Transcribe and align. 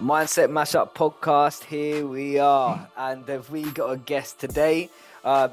Mindset 0.00 0.48
Mashup 0.48 0.94
podcast. 0.94 1.64
Here 1.64 2.06
we 2.06 2.38
are, 2.38 2.88
and 2.96 3.28
have 3.28 3.50
we 3.50 3.70
got 3.72 3.90
a 3.90 3.98
guest 3.98 4.40
today? 4.40 4.88
Um, 5.26 5.50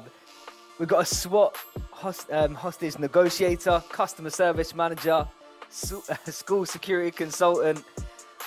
we've 0.78 0.88
got 0.88 1.02
a 1.02 1.04
SWAT 1.04 1.54
host, 1.90 2.32
um, 2.32 2.54
hostage 2.54 2.98
negotiator, 2.98 3.82
customer 3.90 4.30
service 4.30 4.74
manager, 4.74 5.28
su- 5.68 6.02
school 6.24 6.64
security 6.64 7.10
consultant, 7.10 7.84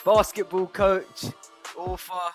basketball 0.03 0.65
coach, 0.65 1.25
author, 1.77 2.31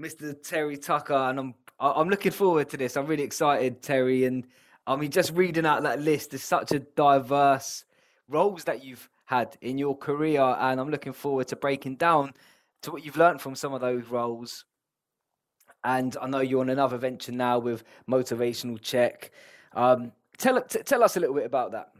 Mr. 0.00 0.34
Terry 0.42 0.78
Tucker, 0.78 1.12
and 1.12 1.38
I'm 1.38 1.54
I'm 1.78 2.08
looking 2.08 2.32
forward 2.32 2.70
to 2.70 2.78
this. 2.78 2.96
I'm 2.96 3.04
really 3.04 3.24
excited, 3.24 3.82
Terry, 3.82 4.24
and 4.24 4.46
I 4.86 4.96
mean 4.96 5.10
just 5.10 5.34
reading 5.34 5.66
out 5.66 5.82
that 5.82 6.00
list. 6.00 6.30
There's 6.30 6.42
such 6.42 6.72
a 6.72 6.78
diverse 6.78 7.84
roles 8.26 8.64
that 8.64 8.82
you've 8.82 9.10
had 9.26 9.54
in 9.60 9.76
your 9.76 9.94
career, 9.94 10.40
and 10.40 10.80
I'm 10.80 10.90
looking 10.90 11.12
forward 11.12 11.48
to 11.48 11.56
breaking 11.56 11.96
down 11.96 12.32
to 12.84 12.92
what 12.92 13.04
you've 13.04 13.16
learned 13.16 13.40
from 13.40 13.54
some 13.54 13.72
of 13.72 13.80
those 13.80 14.04
roles. 14.04 14.64
And 15.82 16.16
I 16.20 16.26
know 16.26 16.40
you're 16.40 16.60
on 16.60 16.70
another 16.70 16.96
venture 16.96 17.32
now 17.32 17.58
with 17.58 17.84
Motivational 18.08 18.80
Check. 18.80 19.30
Um, 19.74 20.12
tell 20.38 20.60
t- 20.62 20.82
tell 20.82 21.02
us 21.02 21.16
a 21.16 21.20
little 21.20 21.34
bit 21.34 21.46
about 21.46 21.72
that. 21.72 21.90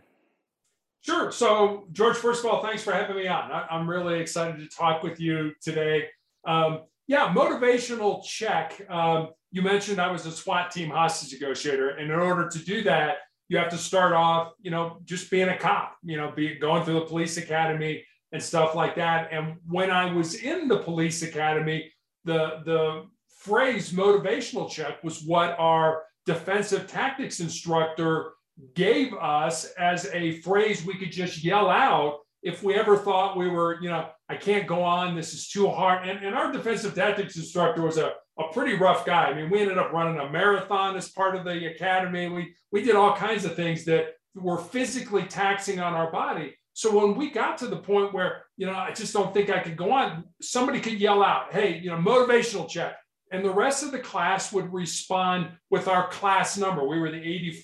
Sure. 1.03 1.31
So, 1.31 1.85
George, 1.93 2.17
first 2.17 2.45
of 2.45 2.51
all, 2.51 2.63
thanks 2.63 2.83
for 2.83 2.93
having 2.93 3.17
me 3.17 3.29
on. 3.29 3.53
I, 3.53 3.67
am 3.71 3.89
really 3.89 4.21
excited 4.21 4.59
to 4.59 4.75
talk 4.75 5.03
with 5.03 5.21
you 5.21 5.53
today. 5.61 6.07
Um, 6.47 6.83
yeah, 7.07 7.33
motivational 7.35 8.25
check. 8.25 8.81
Um, 8.89 9.29
you 9.53 9.61
mentioned 9.61 10.01
I 10.01 10.11
was 10.11 10.25
a 10.25 10.33
SWAT 10.33 10.71
team 10.71 10.89
hostage 10.89 11.39
negotiator, 11.39 11.91
and 11.91 12.11
in 12.11 12.19
order 12.19 12.49
to 12.49 12.59
do 12.59 12.83
that, 12.85 13.17
you 13.49 13.59
have 13.59 13.69
to 13.71 13.77
start 13.77 14.15
off, 14.15 14.53
you 14.63 14.71
know, 14.71 15.01
just 15.05 15.31
being 15.31 15.51
a 15.51 15.59
cop. 15.59 15.97
You 16.03 16.17
know, 16.17 16.33
be 16.35 16.55
going 16.55 16.85
through 16.85 17.01
the 17.01 17.07
police 17.07 17.37
academy, 17.37 18.03
and 18.35 18.43
stuff 18.43 18.75
like 18.75 18.97
that. 18.97 19.29
And 19.33 19.57
when 19.67 19.91
I 19.91 20.13
was 20.13 20.35
in 20.35 20.69
the 20.69 20.81
police 20.81 21.23
academy, 21.23 21.91
the 22.25 22.61
the 22.65 23.07
phrase 23.39 23.93
motivational 23.93 24.69
check 24.69 25.03
was 25.05 25.23
what 25.23 25.57
our 25.59 26.03
defensive 26.27 26.89
tactics 26.89 27.41
instructor 27.41 28.33
gave 28.75 29.15
us 29.15 29.67
as 29.79 30.11
a 30.13 30.41
phrase 30.41 30.85
we 30.85 30.99
could 30.99 31.13
just 31.13 31.45
yell 31.45 31.71
out 31.71 32.21
if 32.43 32.63
we 32.63 32.75
ever 32.75 32.97
thought 32.97 33.37
we 33.37 33.49
were, 33.49 33.81
you 33.81 33.89
know, 33.89 34.09
I 34.29 34.37
can't 34.37 34.67
go 34.67 34.83
on, 34.83 35.15
this 35.15 35.33
is 35.33 35.49
too 35.49 35.69
hard. 35.69 36.07
And, 36.07 36.25
and 36.25 36.35
our 36.35 36.53
defensive 36.53 36.95
tactics 36.95 37.37
instructor 37.37 37.83
was 37.83 37.99
a, 37.99 38.13
a 38.39 38.53
pretty 38.53 38.75
rough 38.75 39.07
guy. 39.07 39.25
I 39.25 39.35
mean, 39.35 39.51
we 39.51 39.61
ended 39.61 39.79
up 39.79 39.93
running 39.93 40.19
a 40.19 40.31
marathon 40.31 40.97
as 40.97 41.09
part 41.09 41.37
of 41.37 41.45
the 41.45 41.67
academy. 41.67 42.29
We, 42.29 42.55
we 42.71 42.83
did 42.83 42.97
all 42.97 43.15
kinds 43.15 43.45
of 43.45 43.57
things 43.57 43.85
that 43.87 44.09
were 44.35 44.59
physically 44.59 45.25
taxing 45.25 45.81
on 45.81 45.95
our 45.95 46.11
body. 46.11 46.55
So 46.75 46.97
when 46.97 47.17
we 47.17 47.31
got 47.31 47.57
to 47.59 47.69
the 47.69 47.77
point 47.77 48.13
where, 48.13 48.45
you 48.57 48.67
know, 48.67 48.75
I 48.75 48.93
just 48.93 49.13
don't 49.13 49.33
think 49.33 49.49
I 49.49 49.61
could 49.61 49.77
go 49.77 49.93
on, 49.93 50.25
somebody 50.43 50.81
could 50.81 51.01
yell 51.01 51.23
out, 51.23 51.53
hey, 51.53 51.79
you 51.79 51.89
know, 51.89 51.97
motivational 51.97 52.69
check. 52.69 52.97
And 53.31 53.45
the 53.45 53.51
rest 53.51 53.85
of 53.85 53.93
the 53.93 54.01
class 54.01 54.53
would 54.53 54.73
respond 54.73 55.51
with 55.71 55.87
our 55.87 56.09
class 56.09 56.59
number. 56.59 56.87
We 56.87 56.99
were 56.99 57.13
the 57.13 57.17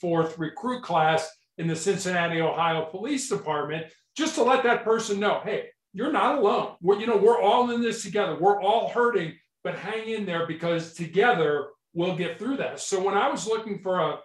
84th 0.03 0.39
recruit 0.39 0.83
class 0.83 1.29
in 1.59 1.67
the 1.67 1.75
Cincinnati, 1.75 2.41
Ohio 2.41 2.87
Police 2.87 3.29
Department, 3.29 3.87
just 4.17 4.37
to 4.37 4.45
let 4.45 4.63
that 4.63 4.85
person 4.85 5.19
know, 5.19 5.41
hey, 5.45 5.67
you're 5.93 6.13
not 6.13 6.39
alone. 6.39 6.77
We're, 6.81 7.01
you 7.01 7.07
know, 7.07 7.17
we're 7.17 7.41
all 7.41 7.71
in 7.73 7.83
this 7.83 8.05
together. 8.05 8.37
We're 8.39 8.63
all 8.63 8.91
hurting, 8.91 9.35
but 9.65 9.77
hang 9.77 10.09
in 10.09 10.25
there 10.25 10.47
because 10.47 10.95
together 10.95 11.69
we'll 11.95 12.17
get 12.17 12.39
through 12.39 12.59
that. 12.59 12.79
So 12.79 13.03
when 13.03 13.17
I 13.17 13.29
was 13.29 13.47
looking 13.47 13.81
for 13.81 13.99
a, 13.99 14.19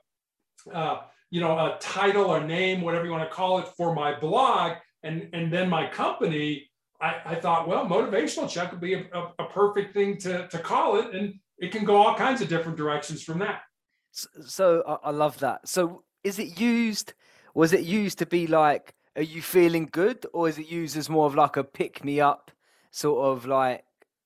uh, 0.71 1.01
you 1.35 1.41
know, 1.41 1.51
a 1.51 1.77
title 1.81 2.27
or 2.27 2.39
name, 2.39 2.79
whatever 2.79 3.03
you 3.03 3.11
want 3.11 3.29
to 3.29 3.35
call 3.35 3.59
it, 3.59 3.67
for 3.75 3.93
my 3.93 4.17
blog 4.17 4.77
and, 5.03 5.27
and 5.33 5.51
then 5.51 5.69
my 5.69 5.85
company, 5.85 6.71
I, 7.01 7.15
I 7.25 7.35
thought, 7.35 7.67
well, 7.67 7.85
motivational 7.85 8.49
check 8.49 8.71
would 8.71 8.79
be 8.79 8.93
a, 8.93 9.05
a, 9.13 9.33
a, 9.39 9.45
perfect 9.49 9.93
thing 9.93 10.17
to, 10.19 10.47
to 10.47 10.59
call 10.59 10.97
it. 10.97 11.13
And 11.13 11.33
it 11.57 11.73
can 11.73 11.83
go 11.83 11.97
all 11.97 12.15
kinds 12.15 12.39
of 12.39 12.47
different 12.47 12.77
directions 12.77 13.21
from 13.21 13.39
that. 13.39 13.63
So, 14.11 14.29
so 14.45 14.99
I 15.03 15.11
love 15.11 15.37
that. 15.39 15.67
So 15.67 16.05
is 16.23 16.39
it 16.39 16.57
used, 16.57 17.11
was 17.53 17.73
it 17.73 17.81
used 17.81 18.17
to 18.19 18.25
be 18.25 18.47
like, 18.47 18.95
are 19.17 19.21
you 19.21 19.41
feeling 19.41 19.89
good? 19.91 20.25
Or 20.31 20.47
is 20.47 20.57
it 20.57 20.71
used 20.71 20.95
as 20.95 21.09
more 21.09 21.25
of 21.25 21.35
like 21.35 21.57
a 21.57 21.65
pick 21.65 22.05
me 22.05 22.21
up 22.21 22.49
sort 22.91 23.25
of 23.25 23.45
like 23.45 23.83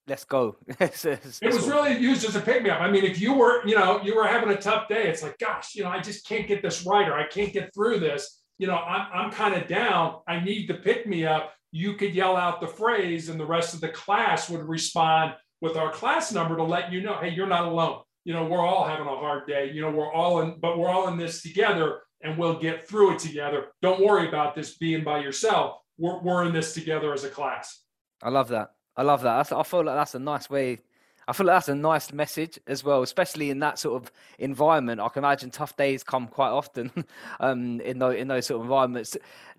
let's 0.09 0.25
go. 0.25 0.58
it 0.80 1.53
was 1.53 1.68
really 1.68 1.97
used 1.97 2.25
as 2.25 2.36
a 2.36 2.42
pick 2.42 2.64
me 2.64 2.70
up. 2.70 2.81
I 2.81 2.90
mean, 2.90 3.06
if 3.06 3.22
you 3.22 3.34
were, 3.34 3.66
you 3.66 3.75
know, 3.75 4.02
you 4.03 4.16
were 4.16 4.28
having 4.28 4.50
a 4.50 4.59
tough 4.59 4.90
day, 4.90 5.08
it's 5.08 5.24
like, 5.24 5.38
gosh, 5.38 5.75
you 5.75 5.84
know, 5.84 5.90
I 5.90 6.00
just 6.02 6.28
can't 6.28 6.47
get 6.47 6.62
this 6.62 6.86
right 6.86 7.08
or 7.08 7.14
I 7.14 7.28
can't 7.28 7.53
get 7.53 7.74
through 7.74 8.00
this. 8.00 8.42
You 8.58 8.68
know, 8.68 8.75
I'm, 8.75 9.08
I'm 9.14 9.31
kind 9.31 9.56
of 9.56 9.68
down. 9.68 10.18
I 10.28 10.40
need 10.40 10.68
to 10.68 10.74
pick 10.74 11.08
me 11.08 11.25
up. 11.25 11.53
You 11.72 11.94
could 11.94 12.14
yell 12.14 12.36
out 12.36 12.59
the 12.59 12.68
phrase 12.68 13.30
and 13.30 13.40
the 13.40 13.46
rest 13.46 13.74
of 13.74 13.81
the 13.81 13.90
class 13.90 14.50
would 14.50 14.68
respond 14.68 15.36
with 15.62 15.78
our 15.78 15.92
class 15.92 16.34
number 16.34 16.58
to 16.58 16.64
let 16.64 16.92
you 16.92 17.02
know, 17.02 17.18
hey, 17.22 17.30
you're 17.30 17.48
not 17.48 17.66
alone. 17.66 18.02
You 18.25 18.34
know, 18.34 18.46
we're 18.46 18.66
all 18.66 18.86
having 18.86 19.08
a 19.08 19.16
hard 19.16 19.48
day. 19.48 19.72
You 19.72 19.81
know, 19.81 19.92
we're 19.92 20.12
all 20.12 20.42
in, 20.42 20.59
but 20.59 20.78
we're 20.78 20.90
all 20.90 21.08
in 21.08 21.18
this 21.18 21.42
together 21.42 22.02
and 22.22 22.38
we'll 22.38 22.59
get 22.59 22.88
through 22.88 23.14
it 23.14 23.19
together. 23.19 23.68
Don't 23.81 24.03
worry 24.03 24.28
about 24.28 24.56
this 24.56 24.78
being 24.78 25.03
by 25.03 25.19
yourself. 25.19 25.78
We're, 25.98 26.19
we're 26.19 26.46
in 26.46 26.53
this 26.53 26.74
together 26.74 27.14
as 27.14 27.24
a 27.24 27.30
class. 27.30 27.81
I 28.22 28.30
love 28.30 28.50
that. 28.50 28.72
I 29.00 29.04
love 29.04 29.22
that. 29.22 29.54
I 29.54 29.64
feel 29.64 29.86
like 29.86 29.96
that's 29.96 30.14
a 30.14 30.20
nice 30.20 30.50
way. 30.50 30.82
I 31.26 31.32
feel 31.32 31.46
like 31.46 31.56
that's 31.56 31.70
a 31.70 31.76
nice 31.76 32.12
message 32.12 32.60
as 32.68 32.84
well, 32.84 33.02
especially 33.02 33.50
in 33.50 33.60
that 33.60 33.80
sort 33.80 34.04
of 34.04 34.12
environment. 34.38 35.00
I 35.00 35.08
can 35.08 35.24
imagine 35.24 35.52
tough 35.52 35.78
days 35.78 36.04
come 36.04 36.28
quite 36.28 36.50
often 36.50 36.92
um, 37.40 37.80
in 37.80 38.00
those 38.00 38.18
in 38.18 38.28
those 38.28 38.48
sort 38.48 38.60
of 38.60 38.66
environments. 38.66 39.16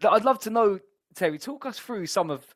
I'd 0.07 0.27
love 0.27 0.41
to 0.41 0.51
know, 0.51 0.79
Terry, 1.15 1.39
talk 1.39 1.65
us 1.65 1.79
through 1.79 2.05
some 2.07 2.31
of. 2.31 2.55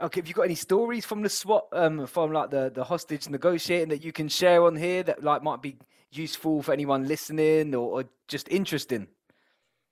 Okay, 0.00 0.20
have 0.20 0.28
you 0.28 0.32
got 0.32 0.44
any 0.44 0.54
stories 0.54 1.04
from 1.04 1.20
the 1.20 1.28
SWAT, 1.28 1.66
um, 1.72 2.06
from 2.06 2.32
like 2.32 2.48
the 2.48 2.72
the 2.74 2.84
hostage 2.84 3.28
negotiating 3.28 3.90
that 3.90 4.02
you 4.02 4.10
can 4.10 4.28
share 4.28 4.64
on 4.64 4.76
here 4.76 5.02
that 5.02 5.22
like 5.22 5.42
might 5.42 5.60
be 5.60 5.76
useful 6.12 6.62
for 6.62 6.72
anyone 6.72 7.06
listening 7.06 7.74
or, 7.74 8.00
or 8.00 8.04
just 8.26 8.48
interesting? 8.48 9.06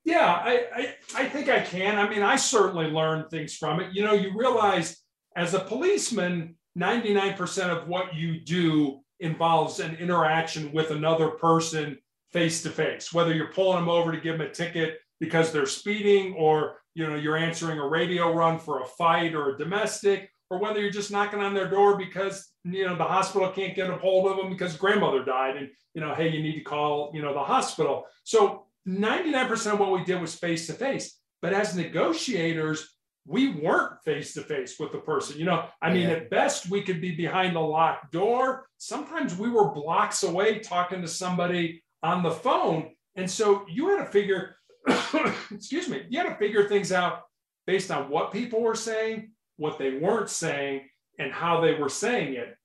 Yeah, 0.07 0.25
I, 0.25 0.65
I 0.75 0.95
I 1.17 1.29
think 1.29 1.51
I 1.51 1.61
can. 1.61 1.99
I 1.99 2.09
mean, 2.09 2.23
I 2.23 2.37
certainly 2.37 2.87
learned 2.87 3.29
things 3.29 3.55
from 3.55 3.81
it. 3.81 3.95
You 3.95 4.05
know, 4.05 4.15
you 4.15 4.33
realize 4.35 4.97
as 5.39 5.55
a 5.55 5.61
policeman, 5.61 6.57
99% 6.77 7.69
of 7.69 7.87
what 7.87 8.15
you 8.15 8.41
do 8.41 9.01
involves 9.21 9.79
an 9.79 9.95
interaction 9.97 10.73
with 10.73 10.91
another 10.91 11.29
person 11.29 11.97
face 12.33 12.63
to 12.63 12.71
face, 12.71 13.13
whether 13.13 13.33
you're 13.33 13.53
pulling 13.53 13.79
them 13.79 13.89
over 13.89 14.11
to 14.11 14.21
give 14.21 14.39
them 14.39 14.47
a 14.47 14.51
ticket 14.51 14.99
because 15.21 15.53
they're 15.53 15.67
speeding 15.67 16.35
or 16.35 16.79
you 16.95 17.07
know 17.07 17.15
you're 17.15 17.37
answering 17.37 17.79
a 17.79 17.87
radio 17.87 18.33
run 18.33 18.59
for 18.59 18.81
a 18.81 18.85
fight 18.85 19.35
or 19.35 19.51
a 19.51 19.59
domestic 19.59 20.31
or 20.51 20.59
whether 20.59 20.81
you're 20.81 20.91
just 20.91 21.11
knocking 21.11 21.41
on 21.41 21.55
their 21.55 21.69
door 21.69 21.97
because 21.97 22.53
you 22.65 22.85
know 22.85 22.97
the 22.97 23.05
hospital 23.05 23.51
can't 23.51 23.77
get 23.77 23.91
a 23.91 23.97
hold 23.97 24.31
of 24.31 24.37
them 24.37 24.51
because 24.51 24.77
grandmother 24.77 25.25
died 25.25 25.57
and 25.57 25.69
you 25.95 26.01
know 26.01 26.15
hey 26.15 26.29
you 26.29 26.43
need 26.43 26.55
to 26.55 26.65
call 26.65 27.11
you 27.15 27.23
know 27.23 27.33
the 27.33 27.43
hospital. 27.43 28.07
So 28.25 28.67
99% 28.87 29.73
of 29.73 29.79
what 29.79 29.93
we 29.93 30.05
did 30.05 30.21
was 30.21 30.35
face 30.35 30.67
to 30.67 30.73
face 30.73 31.19
but 31.43 31.53
as 31.53 31.77
negotiators 31.77 32.98
we 33.29 33.51
weren't 33.51 34.03
face 34.05 34.33
to 34.35 34.41
face 34.41 34.81
with 34.81 34.91
the 34.91 34.99
person. 34.99 35.39
You 35.39 35.45
know, 35.45 35.67
I 35.83 35.93
mean, 35.93 36.09
yeah. 36.09 36.17
at 36.17 36.31
best, 36.31 36.71
we 36.71 36.81
could 36.81 37.01
be 37.01 37.15
behind 37.15 37.57
a 37.57 37.61
locked 37.61 38.11
door. 38.11 38.67
Sometimes 38.79 39.37
we 39.37 39.51
were 39.51 39.71
blocks 39.71 40.23
away 40.23 40.61
talking 40.61 41.03
to 41.03 41.09
somebody 41.09 41.85
on 42.03 42.23
the 42.23 42.31
phone. 42.31 42.95
And 43.17 43.31
so 43.31 43.67
you 43.69 43.89
had 43.91 44.07
to 44.07 44.11
figure, 44.11 44.57
excuse 45.51 45.89
me, 45.89 46.05
you 46.09 46.19
had 46.19 46.29
to 46.29 46.37
figure 46.37 46.69
things 46.69 46.91
out 46.91 47.21
based 47.67 47.91
on 47.91 48.09
what 48.09 48.33
people 48.33 48.63
were 48.63 48.75
saying, 48.75 49.33
what 49.59 49.79
they 49.79 49.99
weren't 49.99 50.31
saying, 50.31 50.89
and 51.19 51.31
how 51.31 51.61
they 51.61 51.75
were 51.75 51.91
saying 51.91 52.33
it. 52.33 52.57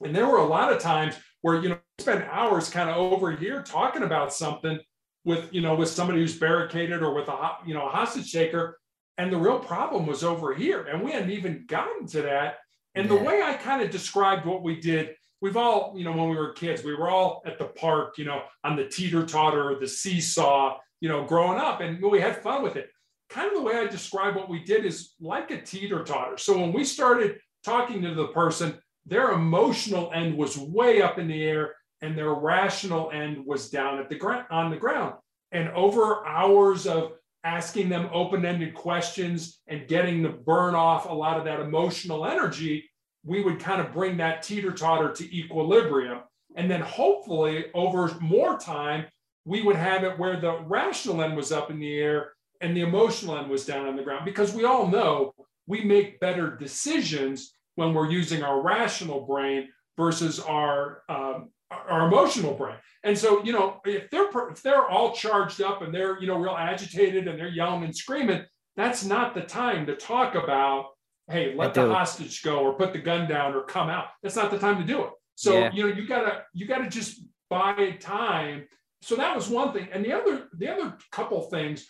And 0.00 0.16
there 0.16 0.26
were 0.26 0.38
a 0.38 0.46
lot 0.46 0.72
of 0.72 0.80
times 0.80 1.16
where, 1.42 1.60
you 1.60 1.68
know, 1.68 1.78
spend 1.98 2.24
hours 2.30 2.70
kind 2.70 2.88
of 2.88 2.96
over 2.96 3.32
here 3.32 3.62
talking 3.62 4.04
about 4.04 4.32
something 4.32 4.78
with, 5.24 5.52
you 5.52 5.60
know, 5.60 5.74
with 5.74 5.90
somebody 5.90 6.20
who's 6.20 6.38
barricaded 6.38 7.02
or 7.02 7.12
with 7.12 7.28
a, 7.28 7.50
you 7.66 7.74
know, 7.74 7.86
a 7.86 7.90
hostage 7.90 8.32
taker 8.32 8.78
and 9.18 9.32
the 9.32 9.36
real 9.36 9.58
problem 9.58 10.06
was 10.06 10.22
over 10.22 10.54
here. 10.54 10.84
And 10.84 11.02
we 11.02 11.12
hadn't 11.12 11.30
even 11.30 11.64
gotten 11.66 12.06
to 12.08 12.22
that. 12.22 12.58
And 12.94 13.10
yeah. 13.10 13.16
the 13.16 13.24
way 13.24 13.42
I 13.42 13.54
kind 13.54 13.82
of 13.82 13.90
described 13.90 14.46
what 14.46 14.62
we 14.62 14.80
did, 14.80 15.10
we've 15.40 15.56
all, 15.56 15.92
you 15.96 16.04
know, 16.04 16.12
when 16.12 16.30
we 16.30 16.36
were 16.36 16.52
kids, 16.52 16.84
we 16.84 16.94
were 16.94 17.10
all 17.10 17.42
at 17.44 17.58
the 17.58 17.66
park, 17.66 18.16
you 18.16 18.24
know, 18.24 18.42
on 18.64 18.76
the 18.76 18.86
teeter 18.86 19.26
totter 19.26 19.70
or 19.70 19.78
the 19.78 19.88
seesaw, 19.88 20.78
you 21.00 21.08
know, 21.08 21.24
growing 21.24 21.58
up, 21.58 21.80
and 21.80 22.00
we 22.02 22.20
had 22.20 22.42
fun 22.42 22.62
with 22.62 22.76
it. 22.76 22.90
Kind 23.28 23.48
of 23.48 23.58
the 23.58 23.62
way 23.62 23.76
I 23.76 23.86
describe 23.86 24.36
what 24.36 24.48
we 24.48 24.64
did 24.64 24.86
is 24.86 25.14
like 25.20 25.50
a 25.50 25.60
teeter 25.60 26.02
totter. 26.02 26.38
So 26.38 26.58
when 26.58 26.72
we 26.72 26.84
started 26.84 27.38
talking 27.62 28.00
to 28.02 28.14
the 28.14 28.28
person, 28.28 28.78
their 29.04 29.32
emotional 29.32 30.10
end 30.14 30.36
was 30.36 30.56
way 30.56 31.02
up 31.02 31.18
in 31.18 31.28
the 31.28 31.42
air 31.42 31.74
and 32.00 32.16
their 32.16 32.32
rational 32.32 33.10
end 33.10 33.44
was 33.44 33.70
down 33.70 33.98
at 33.98 34.08
the 34.08 34.14
ground 34.14 34.46
on 34.50 34.70
the 34.70 34.76
ground. 34.76 35.14
And 35.52 35.68
over 35.70 36.26
hours 36.26 36.86
of 36.86 37.12
asking 37.48 37.88
them 37.88 38.10
open 38.12 38.44
ended 38.44 38.74
questions 38.74 39.60
and 39.68 39.88
getting 39.88 40.22
to 40.22 40.28
burn 40.28 40.74
off 40.74 41.08
a 41.08 41.12
lot 41.12 41.38
of 41.38 41.44
that 41.46 41.60
emotional 41.60 42.26
energy, 42.26 42.84
we 43.24 43.42
would 43.42 43.58
kind 43.58 43.80
of 43.80 43.92
bring 43.92 44.18
that 44.18 44.42
teeter 44.42 44.70
totter 44.70 45.12
to 45.12 45.36
equilibrium. 45.36 46.20
And 46.56 46.70
then 46.70 46.82
hopefully, 46.82 47.66
over 47.74 48.14
more 48.20 48.58
time, 48.58 49.06
we 49.46 49.62
would 49.62 49.76
have 49.76 50.04
it 50.04 50.18
where 50.18 50.38
the 50.38 50.60
rational 50.66 51.22
end 51.22 51.36
was 51.36 51.50
up 51.50 51.70
in 51.70 51.78
the 51.80 51.96
air 51.96 52.32
and 52.60 52.76
the 52.76 52.82
emotional 52.82 53.38
end 53.38 53.48
was 53.48 53.64
down 53.64 53.86
on 53.86 53.96
the 53.96 54.02
ground. 54.02 54.26
Because 54.26 54.52
we 54.52 54.64
all 54.64 54.86
know 54.86 55.32
we 55.66 55.82
make 55.82 56.20
better 56.20 56.54
decisions 56.54 57.54
when 57.76 57.94
we're 57.94 58.10
using 58.10 58.42
our 58.42 58.60
rational 58.60 59.20
brain 59.24 59.68
versus 59.96 60.38
our 60.38 61.02
um, 61.08 61.50
our 61.70 62.08
emotional 62.08 62.54
brain. 62.54 62.76
And 63.04 63.16
so, 63.16 63.42
you 63.44 63.52
know, 63.52 63.80
if 63.84 64.10
they're 64.10 64.28
if 64.50 64.62
they're 64.62 64.86
all 64.86 65.12
charged 65.12 65.60
up 65.60 65.82
and 65.82 65.94
they're 65.94 66.20
you 66.20 66.26
know 66.26 66.38
real 66.38 66.56
agitated 66.56 67.28
and 67.28 67.38
they're 67.38 67.48
yelling 67.48 67.84
and 67.84 67.96
screaming, 67.96 68.42
that's 68.76 69.04
not 69.04 69.34
the 69.34 69.42
time 69.42 69.86
to 69.86 69.96
talk 69.96 70.34
about 70.34 70.86
hey 71.30 71.54
let 71.54 71.74
the 71.74 71.86
hostage 71.86 72.42
go 72.42 72.60
or 72.60 72.72
put 72.72 72.92
the 72.92 72.98
gun 72.98 73.28
down 73.28 73.54
or 73.54 73.62
come 73.62 73.88
out. 73.88 74.06
That's 74.22 74.36
not 74.36 74.50
the 74.50 74.58
time 74.58 74.78
to 74.78 74.84
do 74.84 75.04
it. 75.04 75.10
So 75.34 75.58
yeah. 75.58 75.70
you 75.72 75.82
know 75.84 75.94
you 75.94 76.06
gotta 76.06 76.42
you 76.52 76.66
gotta 76.66 76.88
just 76.88 77.22
buy 77.48 77.96
time. 78.00 78.66
So 79.02 79.14
that 79.16 79.34
was 79.34 79.48
one 79.48 79.72
thing, 79.72 79.88
and 79.92 80.04
the 80.04 80.12
other 80.12 80.48
the 80.56 80.68
other 80.68 80.96
couple 81.12 81.40
things. 81.42 81.86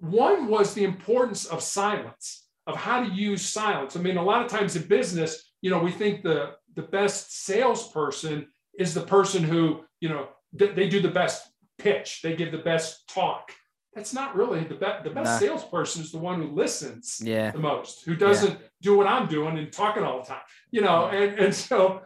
One 0.00 0.48
was 0.48 0.74
the 0.74 0.82
importance 0.82 1.46
of 1.46 1.62
silence, 1.62 2.48
of 2.66 2.74
how 2.74 3.04
to 3.04 3.08
use 3.08 3.42
silence. 3.42 3.96
I 3.96 4.00
mean, 4.00 4.16
a 4.16 4.22
lot 4.22 4.44
of 4.44 4.50
times 4.50 4.74
in 4.74 4.82
business, 4.88 5.52
you 5.60 5.70
know, 5.70 5.78
we 5.78 5.92
think 5.92 6.24
the 6.24 6.54
the 6.74 6.82
best 6.82 7.44
salesperson 7.44 8.48
is 8.78 8.94
the 8.94 9.02
person 9.02 9.42
who, 9.42 9.80
you 10.00 10.08
know, 10.08 10.28
they 10.52 10.88
do 10.88 11.00
the 11.00 11.10
best 11.10 11.50
pitch, 11.78 12.20
they 12.22 12.36
give 12.36 12.52
the 12.52 12.58
best 12.58 13.08
talk. 13.08 13.52
That's 13.94 14.14
not 14.14 14.34
really 14.34 14.64
the 14.64 14.74
best. 14.74 15.04
The 15.04 15.10
best 15.10 15.24
nah. 15.32 15.38
salesperson 15.38 16.02
is 16.02 16.12
the 16.12 16.18
one 16.18 16.40
who 16.40 16.48
listens 16.48 17.20
yeah. 17.22 17.50
the 17.50 17.58
most, 17.58 18.04
who 18.06 18.16
doesn't 18.16 18.58
yeah. 18.58 18.66
do 18.80 18.96
what 18.96 19.06
I'm 19.06 19.28
doing 19.28 19.58
and 19.58 19.70
talking 19.70 20.02
all 20.02 20.20
the 20.20 20.26
time. 20.26 20.40
You 20.70 20.80
know, 20.80 21.08
and, 21.08 21.38
and 21.38 21.54
so 21.54 22.00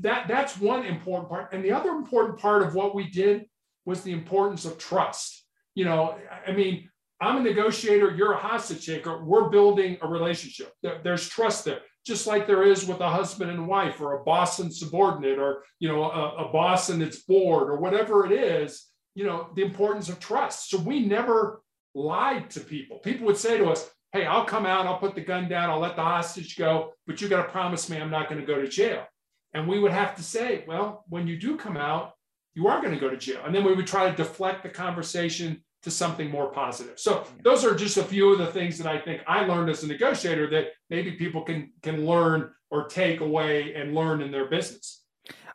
that 0.00 0.28
that's 0.28 0.60
one 0.60 0.84
important 0.84 1.28
part. 1.28 1.52
And 1.52 1.64
the 1.64 1.72
other 1.72 1.90
important 1.90 2.38
part 2.38 2.62
of 2.62 2.74
what 2.74 2.94
we 2.94 3.10
did 3.10 3.46
was 3.84 4.02
the 4.02 4.12
importance 4.12 4.64
of 4.64 4.78
trust. 4.78 5.44
You 5.74 5.86
know, 5.86 6.16
I 6.46 6.52
mean, 6.52 6.88
I'm 7.20 7.38
a 7.38 7.40
negotiator, 7.40 8.14
you're 8.14 8.34
a 8.34 8.38
hostage 8.38 8.86
taker. 8.86 9.24
We're 9.24 9.48
building 9.48 9.98
a 10.02 10.08
relationship. 10.08 10.72
There's 10.82 11.28
trust 11.28 11.64
there 11.64 11.80
just 12.04 12.26
like 12.26 12.46
there 12.46 12.64
is 12.64 12.86
with 12.86 13.00
a 13.00 13.10
husband 13.10 13.50
and 13.50 13.66
wife 13.66 14.00
or 14.00 14.14
a 14.14 14.24
boss 14.24 14.58
and 14.58 14.72
subordinate 14.72 15.38
or 15.38 15.64
you 15.80 15.88
know 15.88 16.04
a, 16.04 16.46
a 16.46 16.52
boss 16.52 16.90
and 16.90 17.02
its 17.02 17.22
board 17.22 17.68
or 17.68 17.78
whatever 17.78 18.26
it 18.26 18.32
is 18.32 18.86
you 19.14 19.24
know 19.24 19.48
the 19.54 19.62
importance 19.62 20.08
of 20.08 20.20
trust. 20.20 20.70
So 20.70 20.78
we 20.78 21.00
never 21.00 21.62
lied 21.94 22.50
to 22.50 22.60
people. 22.60 22.98
People 22.98 23.26
would 23.26 23.36
say 23.36 23.58
to 23.58 23.70
us 23.70 23.88
hey 24.12 24.26
i'll 24.26 24.44
come 24.44 24.64
out 24.64 24.86
i'll 24.86 24.98
put 24.98 25.16
the 25.16 25.20
gun 25.20 25.48
down 25.48 25.68
i'll 25.68 25.80
let 25.80 25.96
the 25.96 26.02
hostage 26.02 26.56
go 26.56 26.92
but 27.04 27.20
you 27.20 27.28
got 27.28 27.44
to 27.44 27.52
promise 27.52 27.90
me 27.90 27.96
i'm 27.96 28.10
not 28.10 28.28
going 28.28 28.40
to 28.40 28.46
go 28.46 28.60
to 28.60 28.68
jail. 28.68 29.04
And 29.52 29.68
we 29.68 29.78
would 29.78 29.92
have 29.92 30.16
to 30.16 30.22
say 30.22 30.64
well 30.66 31.04
when 31.08 31.26
you 31.26 31.36
do 31.36 31.56
come 31.56 31.76
out 31.76 32.14
you 32.54 32.68
are 32.68 32.80
going 32.80 32.94
to 32.94 33.00
go 33.00 33.10
to 33.10 33.16
jail. 33.16 33.42
And 33.44 33.52
then 33.52 33.64
we 33.64 33.74
would 33.74 33.86
try 33.86 34.08
to 34.08 34.16
deflect 34.16 34.62
the 34.62 34.68
conversation 34.68 35.63
to 35.84 35.90
something 35.90 36.30
more 36.30 36.48
positive. 36.48 36.98
So 36.98 37.24
those 37.42 37.64
are 37.64 37.74
just 37.74 37.96
a 37.98 38.02
few 38.02 38.32
of 38.32 38.38
the 38.38 38.46
things 38.46 38.78
that 38.78 38.86
I 38.86 38.98
think 38.98 39.22
I 39.26 39.44
learned 39.44 39.70
as 39.70 39.84
a 39.84 39.86
negotiator 39.86 40.48
that 40.50 40.68
maybe 40.90 41.12
people 41.12 41.42
can 41.42 41.72
can 41.82 42.06
learn 42.06 42.50
or 42.70 42.88
take 42.88 43.20
away 43.20 43.74
and 43.74 43.94
learn 43.94 44.20
in 44.20 44.32
their 44.32 44.46
business. 44.46 45.02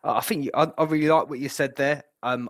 Uh, 0.04 0.14
I 0.14 0.22
think 0.22 0.50
I, 0.54 0.72
I 0.78 0.84
really 0.86 1.10
like 1.10 1.30
what 1.30 1.40
you 1.40 1.50
said 1.50 1.76
there. 1.76 2.04
Um, 2.24 2.50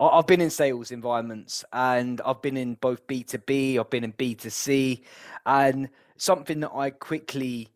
I've 0.00 0.26
been 0.26 0.40
in 0.40 0.50
sales 0.50 0.90
environments 0.90 1.64
and 1.72 2.20
I've 2.22 2.42
been 2.42 2.56
in 2.56 2.74
both 2.74 3.06
B2B, 3.06 3.78
I've 3.78 3.88
been 3.88 4.04
in 4.04 4.12
B2C, 4.12 5.02
and 5.46 5.88
something 6.18 6.60
that 6.60 6.72
I 6.74 6.90
quickly 6.90 7.68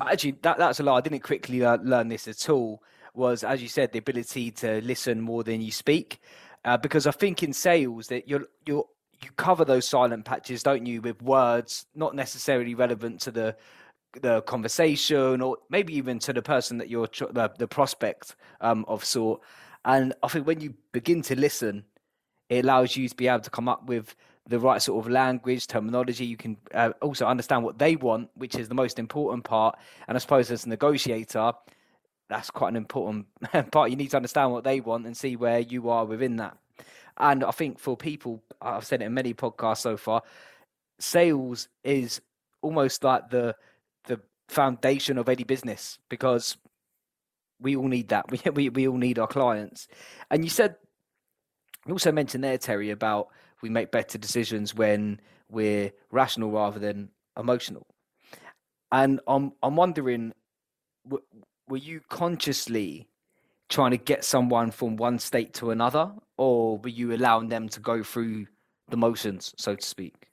actually 0.00 0.36
that, 0.42 0.58
that's 0.58 0.80
a 0.80 0.82
lie. 0.82 0.98
I 0.98 1.00
didn't 1.00 1.20
quickly 1.20 1.60
learn 1.60 2.08
this 2.08 2.28
at 2.28 2.48
all. 2.50 2.82
Was 3.14 3.42
as 3.42 3.62
you 3.62 3.68
said, 3.68 3.92
the 3.92 3.98
ability 3.98 4.50
to 4.52 4.82
listen 4.82 5.22
more 5.22 5.42
than 5.42 5.62
you 5.62 5.72
speak 5.72 6.20
uh, 6.66 6.76
because 6.76 7.06
I 7.06 7.12
think 7.12 7.42
in 7.42 7.52
sales 7.52 8.08
that 8.08 8.28
you're 8.28 8.46
you're 8.66 8.84
you 9.22 9.30
cover 9.36 9.64
those 9.64 9.88
silent 9.88 10.26
patches, 10.26 10.62
don't 10.62 10.84
you, 10.84 11.00
with 11.00 11.22
words 11.22 11.86
not 11.94 12.14
necessarily 12.14 12.74
relevant 12.74 13.20
to 13.22 13.30
the 13.30 13.56
the 14.20 14.42
conversation 14.42 15.40
or 15.40 15.58
maybe 15.70 15.94
even 15.94 16.18
to 16.18 16.32
the 16.32 16.42
person 16.42 16.78
that 16.78 16.88
you're 16.88 17.08
the, 17.30 17.50
the 17.58 17.68
prospect 17.68 18.34
um, 18.60 18.84
of 18.88 19.04
sort. 19.04 19.40
And 19.84 20.14
I 20.22 20.28
think 20.28 20.46
when 20.46 20.60
you 20.60 20.74
begin 20.92 21.22
to 21.22 21.38
listen, 21.38 21.84
it 22.48 22.64
allows 22.64 22.96
you 22.96 23.08
to 23.08 23.14
be 23.14 23.28
able 23.28 23.40
to 23.40 23.50
come 23.50 23.68
up 23.68 23.86
with 23.86 24.16
the 24.48 24.58
right 24.58 24.80
sort 24.80 25.04
of 25.04 25.10
language, 25.10 25.66
terminology. 25.66 26.24
You 26.24 26.36
can 26.36 26.56
uh, 26.74 26.90
also 27.02 27.26
understand 27.26 27.62
what 27.62 27.78
they 27.78 27.96
want, 27.96 28.30
which 28.34 28.54
is 28.56 28.68
the 28.68 28.74
most 28.74 28.98
important 28.98 29.44
part. 29.44 29.78
And 30.08 30.16
I 30.16 30.18
suppose 30.18 30.50
as 30.50 30.64
a 30.64 30.68
negotiator, 30.68 31.52
that's 32.28 32.50
quite 32.50 32.70
an 32.70 32.76
important 32.76 33.26
part. 33.70 33.90
You 33.90 33.96
need 33.96 34.10
to 34.10 34.16
understand 34.16 34.52
what 34.52 34.64
they 34.64 34.80
want 34.80 35.06
and 35.06 35.16
see 35.16 35.36
where 35.36 35.60
you 35.60 35.88
are 35.88 36.04
within 36.04 36.36
that. 36.36 36.56
And 37.18 37.44
I 37.44 37.50
think 37.50 37.78
for 37.78 37.96
people, 37.96 38.42
I've 38.60 38.84
said 38.84 39.02
it 39.02 39.06
in 39.06 39.14
many 39.14 39.32
podcasts 39.32 39.78
so 39.78 39.96
far, 39.96 40.22
sales 40.98 41.68
is 41.84 42.20
almost 42.62 43.04
like 43.04 43.30
the 43.30 43.54
the 44.04 44.20
foundation 44.48 45.18
of 45.18 45.28
any 45.28 45.44
business 45.44 45.98
because 46.08 46.56
we 47.60 47.76
all 47.76 47.88
need 47.88 48.08
that. 48.08 48.26
We 48.30 48.50
we, 48.50 48.68
we 48.68 48.88
all 48.88 48.98
need 48.98 49.18
our 49.18 49.26
clients. 49.26 49.88
And 50.30 50.44
you 50.44 50.50
said 50.50 50.76
you 51.86 51.92
also 51.92 52.12
mentioned 52.12 52.44
there, 52.44 52.58
Terry, 52.58 52.90
about 52.90 53.28
we 53.62 53.70
make 53.70 53.90
better 53.90 54.18
decisions 54.18 54.74
when 54.74 55.20
we're 55.48 55.92
rational 56.10 56.50
rather 56.50 56.78
than 56.78 57.10
emotional. 57.38 57.86
And 58.92 59.20
I'm 59.26 59.52
I'm 59.62 59.76
wondering 59.76 60.32
were 61.68 61.76
you 61.76 62.00
consciously 62.08 63.08
trying 63.68 63.90
to 63.90 63.96
get 63.96 64.24
someone 64.24 64.70
from 64.70 64.96
one 64.96 65.18
state 65.18 65.54
to 65.54 65.70
another, 65.70 66.12
or 66.38 66.78
were 66.78 66.88
you 66.88 67.12
allowing 67.12 67.48
them 67.48 67.68
to 67.68 67.80
go 67.80 68.02
through 68.02 68.46
the 68.88 68.96
motions, 68.96 69.52
so 69.58 69.74
to 69.74 69.84
speak? 69.84 70.28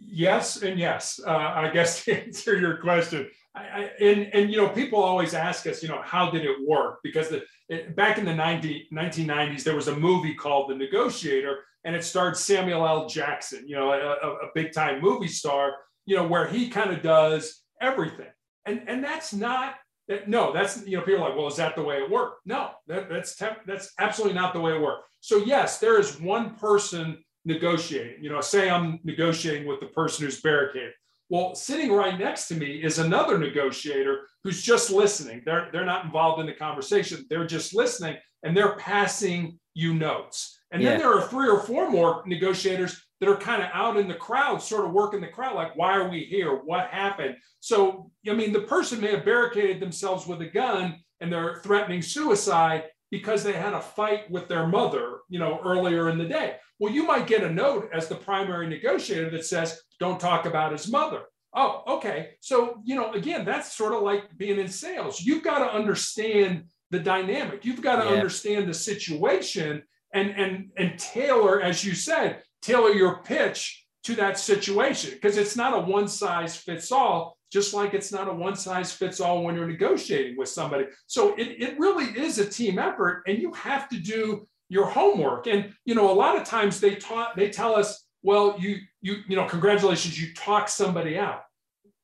Yes, 0.00 0.62
and 0.62 0.78
yes. 0.78 1.20
Uh, 1.24 1.36
I 1.36 1.70
guess 1.72 2.04
to 2.04 2.24
answer 2.26 2.58
your 2.58 2.76
question, 2.78 3.28
I, 3.54 3.60
I, 3.60 3.90
and 4.00 4.30
and 4.32 4.50
you 4.50 4.58
know, 4.58 4.68
people 4.68 5.02
always 5.02 5.34
ask 5.34 5.66
us, 5.66 5.82
you 5.82 5.88
know, 5.88 6.00
how 6.02 6.30
did 6.30 6.44
it 6.44 6.56
work? 6.66 7.00
Because 7.02 7.28
the, 7.28 7.42
it, 7.68 7.96
back 7.96 8.18
in 8.18 8.24
the 8.24 8.34
90, 8.34 8.88
1990s, 8.92 9.64
there 9.64 9.74
was 9.74 9.88
a 9.88 9.96
movie 9.96 10.34
called 10.34 10.70
The 10.70 10.76
Negotiator, 10.76 11.58
and 11.84 11.96
it 11.96 12.04
starred 12.04 12.36
Samuel 12.36 12.86
L. 12.86 13.08
Jackson, 13.08 13.66
you 13.66 13.76
know, 13.76 13.90
a, 13.92 14.46
a 14.46 14.50
big 14.54 14.72
time 14.72 15.00
movie 15.02 15.28
star, 15.28 15.72
you 16.06 16.16
know, 16.16 16.26
where 16.26 16.46
he 16.46 16.68
kind 16.68 16.92
of 16.92 17.02
does 17.02 17.62
everything 17.80 18.28
and 18.68 18.88
and 18.88 19.02
that's 19.02 19.32
not 19.32 19.76
that 20.08 20.28
no 20.28 20.52
that's 20.52 20.86
you 20.86 20.96
know 20.96 21.02
people 21.02 21.22
are 21.22 21.28
like 21.28 21.38
well 21.38 21.48
is 21.48 21.56
that 21.56 21.74
the 21.76 21.82
way 21.82 21.96
it 21.96 22.10
worked? 22.10 22.46
No 22.46 22.70
that, 22.86 23.08
that's 23.08 23.36
temp, 23.36 23.58
that's 23.66 23.92
absolutely 23.98 24.34
not 24.34 24.52
the 24.52 24.60
way 24.60 24.74
it 24.74 24.80
worked. 24.80 25.08
So 25.20 25.38
yes 25.38 25.78
there 25.78 25.98
is 25.98 26.20
one 26.20 26.54
person 26.56 27.22
negotiating 27.44 28.22
you 28.22 28.28
know 28.28 28.40
say 28.40 28.68
i'm 28.68 28.98
negotiating 29.04 29.66
with 29.66 29.80
the 29.80 29.86
person 29.86 30.24
who's 30.24 30.40
barricaded. 30.40 30.92
Well 31.30 31.54
sitting 31.54 31.92
right 31.92 32.18
next 32.18 32.48
to 32.48 32.54
me 32.54 32.82
is 32.82 32.98
another 32.98 33.38
negotiator 33.38 34.28
who's 34.44 34.62
just 34.62 34.90
listening. 34.90 35.42
They're 35.44 35.68
they're 35.72 35.84
not 35.84 36.04
involved 36.04 36.40
in 36.40 36.46
the 36.46 36.54
conversation. 36.54 37.26
They're 37.28 37.46
just 37.46 37.74
listening 37.74 38.16
and 38.42 38.56
they're 38.56 38.76
passing 38.76 39.58
you 39.74 39.94
notes. 39.94 40.60
And 40.70 40.82
yeah. 40.82 40.90
then 40.90 40.98
there 40.98 41.14
are 41.14 41.26
three 41.28 41.48
or 41.48 41.60
four 41.60 41.90
more 41.90 42.22
negotiators 42.26 43.02
that 43.20 43.28
are 43.28 43.36
kind 43.36 43.62
of 43.62 43.68
out 43.72 43.96
in 43.96 44.08
the 44.08 44.14
crowd, 44.14 44.62
sort 44.62 44.84
of 44.84 44.92
working 44.92 45.20
the 45.20 45.26
crowd, 45.26 45.54
like, 45.54 45.76
why 45.76 45.94
are 45.96 46.08
we 46.08 46.24
here? 46.24 46.54
What 46.64 46.88
happened? 46.88 47.36
So, 47.60 48.10
I 48.28 48.34
mean, 48.34 48.52
the 48.52 48.62
person 48.62 49.00
may 49.00 49.12
have 49.12 49.24
barricaded 49.24 49.80
themselves 49.80 50.26
with 50.26 50.40
a 50.40 50.46
gun 50.46 50.96
and 51.20 51.32
they're 51.32 51.60
threatening 51.62 52.02
suicide 52.02 52.84
because 53.10 53.42
they 53.42 53.52
had 53.52 53.72
a 53.72 53.80
fight 53.80 54.30
with 54.30 54.48
their 54.48 54.66
mother, 54.66 55.20
you 55.28 55.38
know, 55.38 55.60
earlier 55.64 56.10
in 56.10 56.18
the 56.18 56.28
day. 56.28 56.56
Well, 56.78 56.92
you 56.92 57.04
might 57.04 57.26
get 57.26 57.42
a 57.42 57.50
note 57.50 57.90
as 57.92 58.06
the 58.06 58.14
primary 58.14 58.68
negotiator 58.68 59.30
that 59.30 59.44
says, 59.44 59.80
don't 59.98 60.20
talk 60.20 60.46
about 60.46 60.72
his 60.72 60.88
mother. 60.88 61.22
Oh, 61.54 61.82
okay. 61.88 62.30
So, 62.40 62.80
you 62.84 62.94
know, 62.94 63.12
again, 63.12 63.44
that's 63.44 63.76
sort 63.76 63.94
of 63.94 64.02
like 64.02 64.36
being 64.36 64.58
in 64.58 64.68
sales. 64.68 65.20
You've 65.20 65.42
got 65.42 65.58
to 65.58 65.74
understand 65.74 66.64
the 66.90 67.00
dynamic. 67.00 67.64
You've 67.64 67.82
got 67.82 68.02
to 68.02 68.08
yeah. 68.08 68.16
understand 68.16 68.68
the 68.68 68.74
situation 68.74 69.82
and 70.14 70.30
and 70.30 70.70
and 70.76 70.98
tailor, 70.98 71.60
as 71.60 71.84
you 71.84 71.94
said, 71.94 72.42
tailor 72.62 72.90
your 72.90 73.22
pitch 73.22 73.86
to 74.04 74.14
that 74.16 74.38
situation 74.38 75.10
because 75.12 75.36
it's 75.36 75.56
not 75.56 75.74
a 75.74 75.80
one 75.80 76.08
size 76.08 76.56
fits 76.56 76.90
all 76.92 77.38
just 77.50 77.72
like 77.72 77.94
it's 77.94 78.12
not 78.12 78.28
a 78.28 78.32
one 78.32 78.56
size 78.56 78.92
fits 78.92 79.20
all 79.20 79.42
when 79.42 79.54
you're 79.54 79.66
negotiating 79.66 80.36
with 80.36 80.48
somebody. 80.48 80.84
So 81.06 81.34
it, 81.36 81.60
it 81.60 81.78
really 81.78 82.04
is 82.04 82.38
a 82.38 82.48
team 82.48 82.78
effort 82.78 83.22
and 83.26 83.38
you 83.38 83.52
have 83.54 83.88
to 83.88 83.98
do 83.98 84.46
your 84.68 84.86
homework. 84.86 85.46
And 85.46 85.72
you 85.84 85.94
know 85.94 86.10
a 86.10 86.12
lot 86.12 86.36
of 86.36 86.44
times 86.44 86.80
they 86.80 86.96
taught 86.96 87.36
they 87.36 87.50
tell 87.50 87.74
us 87.74 88.06
well 88.22 88.56
you 88.58 88.78
you 89.00 89.16
you 89.28 89.36
know 89.36 89.46
congratulations 89.46 90.20
you 90.20 90.34
talk 90.34 90.68
somebody 90.68 91.18
out. 91.18 91.42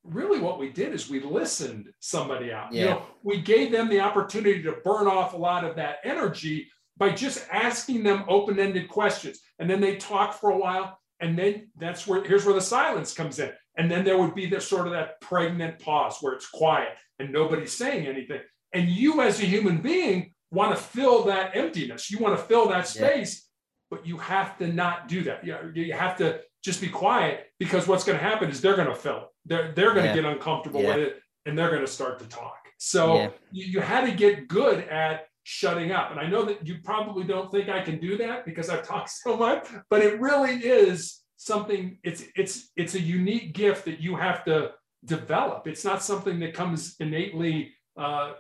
Really 0.02 0.40
what 0.40 0.58
we 0.58 0.70
did 0.70 0.92
is 0.92 1.08
we 1.08 1.20
listened 1.20 1.88
somebody 2.00 2.52
out. 2.52 2.72
Yeah. 2.72 2.80
you 2.80 2.90
know 2.90 3.02
we 3.22 3.40
gave 3.40 3.70
them 3.70 3.88
the 3.88 4.00
opportunity 4.00 4.62
to 4.62 4.76
burn 4.84 5.06
off 5.06 5.34
a 5.34 5.38
lot 5.38 5.64
of 5.64 5.76
that 5.76 5.96
energy 6.04 6.68
by 6.96 7.10
just 7.10 7.46
asking 7.50 8.02
them 8.02 8.24
open-ended 8.28 8.88
questions 8.88 9.40
and 9.58 9.68
then 9.68 9.80
they 9.80 9.96
talk 9.96 10.38
for 10.38 10.50
a 10.50 10.58
while 10.58 10.98
and 11.20 11.38
then 11.38 11.68
that's 11.78 12.06
where 12.06 12.24
here's 12.24 12.44
where 12.44 12.54
the 12.54 12.60
silence 12.60 13.12
comes 13.14 13.38
in 13.38 13.50
and 13.76 13.90
then 13.90 14.04
there 14.04 14.18
would 14.18 14.34
be 14.34 14.46
this 14.46 14.66
sort 14.66 14.86
of 14.86 14.92
that 14.92 15.20
pregnant 15.20 15.78
pause 15.78 16.18
where 16.20 16.34
it's 16.34 16.48
quiet 16.48 16.90
and 17.18 17.32
nobody's 17.32 17.72
saying 17.72 18.06
anything 18.06 18.40
and 18.72 18.88
you 18.88 19.20
as 19.20 19.40
a 19.40 19.46
human 19.46 19.78
being 19.78 20.32
want 20.50 20.76
to 20.76 20.82
fill 20.82 21.24
that 21.24 21.56
emptiness 21.56 22.10
you 22.10 22.18
want 22.18 22.36
to 22.36 22.44
fill 22.44 22.68
that 22.68 22.86
space 22.86 23.48
yeah. 23.90 23.96
but 23.96 24.06
you 24.06 24.16
have 24.16 24.56
to 24.58 24.66
not 24.68 25.08
do 25.08 25.22
that 25.22 25.44
you, 25.44 25.56
you 25.74 25.92
have 25.92 26.16
to 26.16 26.40
just 26.64 26.80
be 26.80 26.88
quiet 26.88 27.46
because 27.58 27.86
what's 27.86 28.04
going 28.04 28.18
to 28.18 28.24
happen 28.24 28.48
is 28.48 28.60
they're 28.60 28.76
going 28.76 28.88
to 28.88 28.94
fill 28.94 29.18
it 29.18 29.28
they're, 29.44 29.72
they're 29.72 29.92
going 29.92 30.04
to 30.04 30.08
yeah. 30.08 30.14
get 30.14 30.24
uncomfortable 30.24 30.80
yeah. 30.80 30.96
with 30.96 30.98
it 30.98 31.20
and 31.46 31.58
they're 31.58 31.70
going 31.70 31.84
to 31.84 31.90
start 31.90 32.18
to 32.20 32.26
talk. 32.26 32.56
So 32.78 33.32
you, 33.52 33.66
you 33.66 33.80
had 33.80 34.06
to 34.06 34.12
get 34.12 34.48
good 34.48 34.80
at 34.88 35.26
shutting 35.44 35.92
up. 35.92 36.10
And 36.10 36.18
I 36.18 36.26
know 36.26 36.44
that 36.44 36.66
you 36.66 36.78
probably 36.82 37.24
don't 37.24 37.50
think 37.52 37.68
I 37.68 37.82
can 37.82 38.00
do 38.00 38.16
that 38.18 38.44
because 38.44 38.68
I've 38.68 38.86
talked 38.86 39.10
so 39.24 39.36
much, 39.36 39.68
but 39.88 40.02
it 40.02 40.20
really 40.20 40.56
is 40.56 41.20
something 41.36 41.98
it's 42.02 42.24
it's 42.36 42.70
it's 42.76 42.94
a 42.94 43.00
unique 43.00 43.52
gift 43.54 43.84
that 43.84 44.00
you 44.00 44.16
have 44.16 44.44
to 44.46 44.72
develop. 45.04 45.66
It's 45.66 45.84
not 45.84 46.02
something 46.02 46.40
that 46.40 46.54
comes 46.54 46.96
innately 46.98 47.72
uh, 47.96 48.32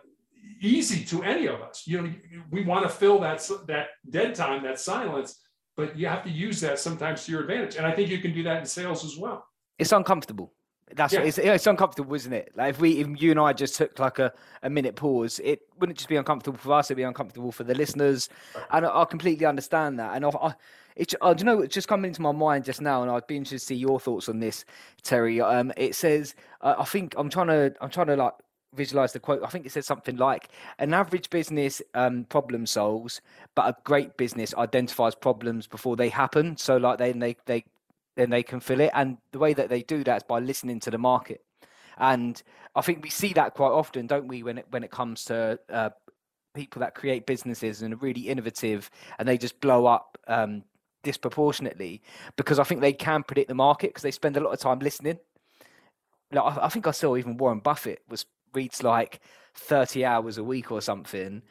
easy 0.60 1.04
to 1.04 1.22
any 1.22 1.46
of 1.46 1.60
us. 1.60 1.86
You 1.86 2.02
know, 2.02 2.12
we 2.50 2.64
want 2.64 2.84
to 2.84 2.88
fill 2.88 3.20
that 3.20 3.46
that 3.68 3.88
dead 4.08 4.34
time, 4.34 4.62
that 4.64 4.80
silence, 4.80 5.38
but 5.76 5.98
you 5.98 6.06
have 6.06 6.24
to 6.24 6.30
use 6.30 6.60
that 6.62 6.78
sometimes 6.78 7.24
to 7.26 7.32
your 7.32 7.42
advantage. 7.42 7.76
And 7.76 7.86
I 7.86 7.92
think 7.92 8.08
you 8.08 8.18
can 8.18 8.32
do 8.32 8.42
that 8.44 8.58
in 8.58 8.66
sales 8.66 9.04
as 9.04 9.16
well. 9.16 9.44
It's 9.78 9.92
uncomfortable. 9.92 10.52
That's 10.92 11.14
yeah. 11.14 11.20
it's, 11.20 11.38
it's 11.38 11.66
uncomfortable, 11.66 12.14
isn't 12.14 12.32
it? 12.32 12.52
Like 12.54 12.70
if 12.70 12.80
we, 12.80 12.98
if 13.00 13.20
you 13.20 13.30
and 13.30 13.40
I 13.40 13.52
just 13.52 13.74
took 13.74 13.98
like 13.98 14.18
a, 14.18 14.32
a 14.62 14.70
minute 14.70 14.96
pause, 14.96 15.40
it 15.42 15.62
wouldn't 15.78 15.98
just 15.98 16.08
be 16.08 16.16
uncomfortable 16.16 16.58
for 16.58 16.74
us; 16.74 16.88
it'd 16.88 16.96
be 16.96 17.02
uncomfortable 17.02 17.52
for 17.52 17.64
the 17.64 17.74
listeners. 17.74 18.28
And 18.70 18.86
I, 18.86 19.02
I 19.02 19.04
completely 19.06 19.46
understand 19.46 19.98
that. 19.98 20.14
And 20.14 20.26
I, 20.26 20.28
I 20.28 20.54
it's, 20.96 21.14
I 21.20 21.34
don't 21.34 21.44
know, 21.44 21.60
it's 21.60 21.74
just 21.74 21.88
coming 21.88 22.08
into 22.08 22.22
my 22.22 22.32
mind 22.32 22.64
just 22.64 22.80
now, 22.80 23.02
and 23.02 23.10
I'd 23.10 23.26
be 23.26 23.36
interested 23.36 23.58
to 23.58 23.66
see 23.66 23.74
your 23.74 23.98
thoughts 23.98 24.28
on 24.28 24.40
this, 24.40 24.64
Terry. 25.02 25.40
Um, 25.40 25.72
it 25.76 25.94
says, 25.94 26.34
uh, 26.60 26.76
I 26.78 26.84
think 26.84 27.14
I'm 27.16 27.30
trying 27.30 27.48
to, 27.48 27.74
I'm 27.80 27.90
trying 27.90 28.06
to 28.08 28.16
like 28.16 28.34
visualize 28.74 29.12
the 29.12 29.20
quote. 29.20 29.42
I 29.42 29.48
think 29.48 29.66
it 29.66 29.72
says 29.72 29.86
something 29.86 30.16
like, 30.16 30.48
"An 30.78 30.94
average 30.94 31.30
business 31.30 31.82
um, 31.94 32.24
problem 32.24 32.66
solves, 32.66 33.20
but 33.54 33.66
a 33.66 33.76
great 33.84 34.16
business 34.16 34.54
identifies 34.54 35.14
problems 35.14 35.66
before 35.66 35.96
they 35.96 36.08
happen." 36.08 36.56
So, 36.56 36.76
like, 36.76 36.98
they 36.98 37.12
they 37.12 37.36
they 37.46 37.64
then 38.16 38.30
they 38.30 38.42
can 38.42 38.60
fill 38.60 38.80
it. 38.80 38.90
And 38.94 39.18
the 39.32 39.38
way 39.38 39.54
that 39.54 39.68
they 39.68 39.82
do 39.82 40.04
that 40.04 40.18
is 40.18 40.22
by 40.22 40.38
listening 40.38 40.80
to 40.80 40.90
the 40.90 40.98
market. 40.98 41.44
And 41.98 42.42
I 42.74 42.80
think 42.80 43.02
we 43.02 43.10
see 43.10 43.32
that 43.34 43.54
quite 43.54 43.70
often, 43.70 44.06
don't 44.06 44.26
we, 44.26 44.42
when 44.42 44.58
it 44.58 44.66
when 44.70 44.82
it 44.82 44.90
comes 44.90 45.24
to 45.26 45.58
uh, 45.70 45.90
people 46.54 46.80
that 46.80 46.94
create 46.94 47.26
businesses 47.26 47.82
and 47.82 47.94
are 47.94 47.98
really 47.98 48.22
innovative 48.22 48.90
and 49.18 49.28
they 49.28 49.38
just 49.38 49.60
blow 49.60 49.86
up 49.86 50.18
um, 50.28 50.62
disproportionately 51.02 52.02
because 52.36 52.58
I 52.58 52.64
think 52.64 52.80
they 52.80 52.92
can 52.92 53.22
predict 53.22 53.48
the 53.48 53.54
market 53.54 53.90
because 53.90 54.02
they 54.02 54.10
spend 54.10 54.36
a 54.36 54.40
lot 54.40 54.52
of 54.52 54.60
time 54.60 54.78
listening. 54.78 55.18
Like, 56.32 56.56
I, 56.56 56.66
I 56.66 56.68
think 56.68 56.86
I 56.86 56.92
saw 56.92 57.16
even 57.16 57.36
Warren 57.36 57.60
Buffett 57.60 58.02
was 58.08 58.26
reads 58.52 58.82
like 58.82 59.20
30 59.56 60.04
hours 60.04 60.38
a 60.38 60.44
week 60.44 60.70
or 60.70 60.80
something 60.80 61.42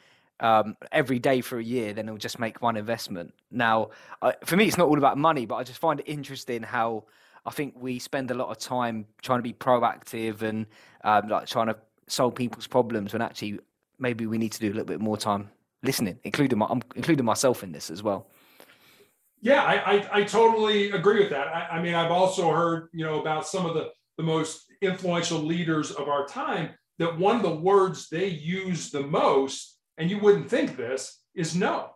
um, 0.44 0.76
every 0.92 1.20
day 1.20 1.42
for 1.42 1.58
a 1.58 1.64
year, 1.64 1.94
then 1.94 2.08
he'll 2.08 2.18
just 2.18 2.38
make 2.38 2.62
one 2.62 2.76
investment. 2.76 3.34
Now, 3.50 3.92
uh, 4.22 4.34
for 4.44 4.58
me, 4.58 4.66
it's 4.66 4.78
not 4.78 4.90
all 4.90 4.98
about 4.98 5.18
money, 5.18 5.46
but 5.46 5.56
I 5.56 5.64
just 5.64 5.80
find 5.80 6.02
it 6.02 6.04
interesting 6.06 6.62
how 6.62 7.06
I 7.46 7.52
think 7.52 7.76
we 7.80 7.98
spend 7.98 8.30
a 8.30 8.34
lot 8.34 8.50
of 8.50 8.58
time 8.58 9.06
trying 9.22 9.40
to 9.40 9.44
be 9.44 9.54
proactive 9.54 10.42
and 10.42 10.66
um, 11.06 11.30
like 11.30 11.48
trying 11.48 11.68
to 11.68 11.78
solve 12.08 12.36
people's 12.36 12.68
problems 12.68 13.14
when 13.14 13.22
actually 13.22 13.60
maybe 14.00 14.26
we 14.26 14.38
need 14.38 14.52
to 14.52 14.60
do 14.60 14.68
a 14.68 14.74
little 14.74 14.86
bit 14.86 15.00
more 15.00 15.18
time 15.18 15.50
listening, 15.82 16.20
including 16.26 16.60
my, 16.60 16.68
I'm 16.70 16.82
including 16.96 17.26
myself 17.26 17.64
in 17.64 17.72
this 17.72 17.90
as 17.90 18.04
well. 18.04 18.28
Yeah, 19.42 19.64
I, 19.64 19.76
I, 19.76 20.10
I 20.12 20.24
totally 20.24 20.92
agree 20.92 21.20
with 21.20 21.30
that. 21.30 21.48
I, 21.48 21.78
I 21.78 21.82
mean, 21.82 21.96
I've 21.96 22.12
also 22.12 22.52
heard, 22.52 22.90
you 22.94 23.06
know, 23.06 23.22
about 23.22 23.48
some 23.48 23.66
of 23.66 23.76
the, 23.76 23.92
the 24.18 24.24
most 24.24 24.66
influential 24.82 25.40
leaders 25.40 25.92
of 25.92 26.10
our 26.10 26.26
time 26.28 26.72
that 27.00 27.18
one 27.18 27.38
of 27.38 27.44
the 27.44 27.56
words 27.56 28.10
they 28.10 28.28
use 28.28 28.92
the 28.92 29.04
most 29.04 29.73
and 29.98 30.10
you 30.10 30.20
wouldn't 30.20 30.50
think 30.50 30.76
this, 30.76 31.20
is 31.36 31.56
no. 31.56 31.90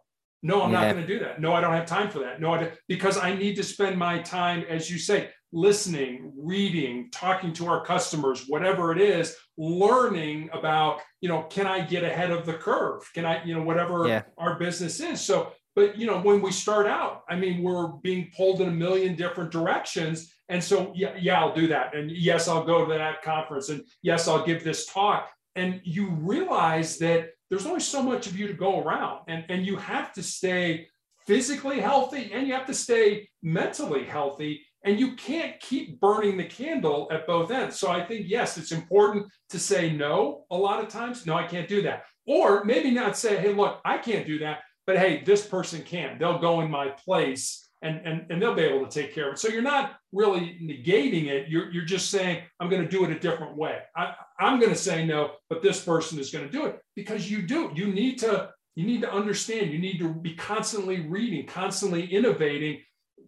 No, 0.43 0.61
I'm 0.61 0.71
yeah. 0.71 0.81
not 0.81 0.93
going 0.93 1.07
to 1.07 1.07
do 1.07 1.19
that. 1.19 1.41
No, 1.41 1.53
I 1.53 1.61
don't 1.61 1.73
have 1.73 1.87
time 1.87 2.09
for 2.09 2.19
that. 2.19 2.39
No, 2.39 2.53
I 2.53 2.71
because 2.87 3.17
I 3.17 3.33
need 3.33 3.55
to 3.55 3.63
spend 3.63 3.97
my 3.97 4.19
time, 4.19 4.63
as 4.69 4.89
you 4.89 4.99
say, 4.99 5.29
listening, 5.51 6.31
reading, 6.37 7.09
talking 7.11 7.53
to 7.53 7.67
our 7.67 7.83
customers, 7.83 8.45
whatever 8.47 8.91
it 8.91 8.99
is, 8.99 9.35
learning 9.57 10.49
about, 10.53 11.01
you 11.21 11.29
know, 11.29 11.43
can 11.43 11.65
I 11.65 11.81
get 11.81 12.03
ahead 12.03 12.31
of 12.31 12.45
the 12.45 12.53
curve? 12.53 13.09
Can 13.13 13.25
I, 13.25 13.43
you 13.45 13.55
know, 13.55 13.63
whatever 13.63 14.07
yeah. 14.07 14.23
our 14.37 14.59
business 14.59 14.99
is. 14.99 15.21
So, 15.21 15.53
but, 15.75 15.97
you 15.97 16.05
know, 16.05 16.19
when 16.19 16.41
we 16.41 16.51
start 16.51 16.87
out, 16.87 17.23
I 17.29 17.35
mean, 17.35 17.63
we're 17.63 17.87
being 17.87 18.31
pulled 18.35 18.61
in 18.61 18.67
a 18.67 18.71
million 18.71 19.15
different 19.15 19.51
directions. 19.51 20.33
And 20.49 20.63
so, 20.63 20.91
yeah, 20.95 21.15
yeah, 21.19 21.39
I'll 21.39 21.55
do 21.55 21.67
that. 21.67 21.95
And 21.95 22.11
yes, 22.11 22.47
I'll 22.47 22.65
go 22.65 22.85
to 22.85 22.93
that 22.93 23.21
conference. 23.21 23.69
And 23.69 23.83
yes, 24.01 24.27
I'll 24.27 24.45
give 24.45 24.63
this 24.63 24.85
talk. 24.85 25.29
And 25.55 25.81
you 25.83 26.09
realize 26.09 26.97
that 26.99 27.29
there's 27.49 27.65
only 27.65 27.79
so 27.79 28.01
much 28.03 28.27
of 28.27 28.37
you 28.37 28.47
to 28.47 28.53
go 28.53 28.81
around 28.81 29.21
and, 29.27 29.45
and 29.49 29.65
you 29.65 29.77
have 29.77 30.13
to 30.13 30.23
stay 30.23 30.87
physically 31.25 31.79
healthy 31.79 32.31
and 32.33 32.47
you 32.47 32.53
have 32.53 32.65
to 32.65 32.73
stay 32.73 33.27
mentally 33.43 34.03
healthy 34.03 34.61
and 34.83 34.99
you 34.99 35.15
can't 35.15 35.59
keep 35.59 35.99
burning 35.99 36.37
the 36.37 36.45
candle 36.45 37.07
at 37.11 37.27
both 37.27 37.51
ends. 37.51 37.79
So 37.79 37.89
i 37.89 38.03
think 38.03 38.25
yes 38.27 38.57
it's 38.57 38.71
important 38.71 39.27
to 39.49 39.59
say 39.59 39.91
no 39.91 40.45
a 40.51 40.57
lot 40.57 40.83
of 40.83 40.89
times. 40.89 41.25
No 41.25 41.35
i 41.35 41.45
can't 41.45 41.67
do 41.67 41.81
that. 41.83 42.03
Or 42.25 42.63
maybe 42.63 42.91
not 42.91 43.17
say 43.17 43.37
hey 43.37 43.53
look 43.53 43.79
i 43.83 43.97
can't 43.97 44.25
do 44.25 44.39
that 44.39 44.59
but 44.85 44.97
hey 44.97 45.23
this 45.23 45.45
person 45.45 45.81
can. 45.81 46.17
They'll 46.17 46.39
go 46.39 46.61
in 46.61 46.71
my 46.71 46.89
place 46.89 47.67
and, 47.81 48.01
and, 48.05 48.25
and 48.29 48.41
they'll 48.41 48.55
be 48.55 48.63
able 48.63 48.87
to 48.87 49.01
take 49.01 49.13
care 49.13 49.27
of 49.27 49.33
it. 49.33 49.39
So 49.39 49.49
you're 49.49 49.61
not 49.61 49.96
really 50.13 50.57
negating 50.61 51.27
it. 51.27 51.49
You're, 51.49 51.71
you're 51.71 51.85
just 51.85 52.09
saying, 52.09 52.43
I'm 52.59 52.69
going 52.69 52.83
to 52.83 52.89
do 52.89 53.03
it 53.03 53.11
a 53.11 53.19
different 53.19 53.55
way. 53.55 53.79
I, 53.95 54.13
I'm 54.39 54.59
going 54.59 54.71
to 54.71 54.77
say 54.77 55.05
no, 55.05 55.31
but 55.49 55.61
this 55.61 55.83
person 55.83 56.19
is 56.19 56.31
going 56.31 56.45
to 56.45 56.51
do 56.51 56.65
it 56.65 56.79
because 56.95 57.29
you 57.29 57.41
do. 57.41 57.71
You 57.75 57.87
need 57.87 58.19
to 58.19 58.49
you 58.75 58.85
need 58.85 59.01
to 59.01 59.11
understand. 59.11 59.71
You 59.71 59.79
need 59.79 59.97
to 59.99 60.13
be 60.13 60.35
constantly 60.35 61.01
reading, 61.01 61.47
constantly 61.47 62.05
innovating. 62.05 62.81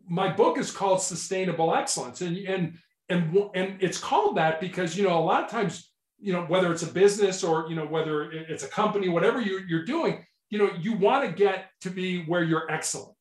My 0.08 0.32
book 0.32 0.60
is 0.60 0.70
called 0.70 1.02
Sustainable 1.02 1.74
Excellence, 1.74 2.22
and 2.22 2.38
and 2.38 2.78
and 3.10 3.36
and 3.56 3.78
it's 3.82 3.98
called 3.98 4.38
that 4.38 4.62
because 4.62 4.96
you 4.96 5.04
know 5.04 5.18
a 5.18 5.26
lot 5.26 5.44
of 5.44 5.50
times 5.50 5.92
you 6.20 6.34
know 6.34 6.44
whether 6.44 6.72
it's 6.72 6.84
a 6.84 6.94
business 6.94 7.44
or 7.44 7.68
you 7.68 7.76
know 7.76 7.86
whether 7.86 8.32
it's 8.32 8.64
a 8.64 8.68
company, 8.68 9.10
whatever 9.10 9.42
you're 9.42 9.62
you're 9.68 9.86
doing, 9.86 10.24
you 10.52 10.60
know 10.60 10.70
you 10.80 10.94
want 10.94 11.26
to 11.26 11.32
get 11.32 11.66
to 11.82 11.90
be 11.90 12.24
where 12.26 12.44
you're 12.44 12.70
excellent 12.70 13.16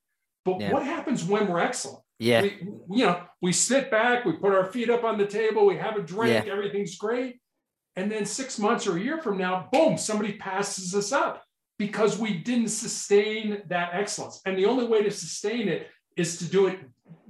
but 0.49 0.61
yeah. 0.61 0.73
what 0.73 0.83
happens 0.83 1.25
when 1.25 1.47
we're 1.47 1.61
excellent? 1.61 2.03
Yeah. 2.18 2.42
We, 2.42 2.68
you 2.90 3.06
know, 3.06 3.22
we 3.40 3.52
sit 3.52 3.90
back, 3.90 4.25
we 4.25 4.32
put 4.32 4.52
our 4.52 4.66
feet 4.66 4.90
up 4.90 5.04
on 5.04 5.18
the 5.18 5.26
table, 5.26 5.66
we 5.66 5.76
have 5.76 5.96
a 5.96 6.02
drink, 6.02 6.46
yeah. 6.46 6.52
everything's 6.52 6.96
great. 6.96 7.40
And 7.96 8.10
then 8.10 8.26
six 8.26 8.58
months 8.58 8.87
or 8.87 8.96
a 8.96 9.00
year 9.00 9.20
from 9.20 9.38
now, 9.38 9.68
boom, 9.72 9.98
somebody 9.98 10.34
passes 10.34 10.94
us 10.94 11.12
up 11.12 11.42
because 11.78 12.18
we 12.18 12.34
didn't 12.38 12.68
sustain 12.68 13.62
that 13.68 13.90
excellence. 13.92 14.40
And 14.46 14.58
the 14.58 14.66
only 14.66 14.87
way 14.87 15.02
to 15.02 15.10
sustain 15.10 15.68
it 15.68 15.88
is 16.16 16.38
to 16.38 16.44
do 16.44 16.66
it 16.66 16.78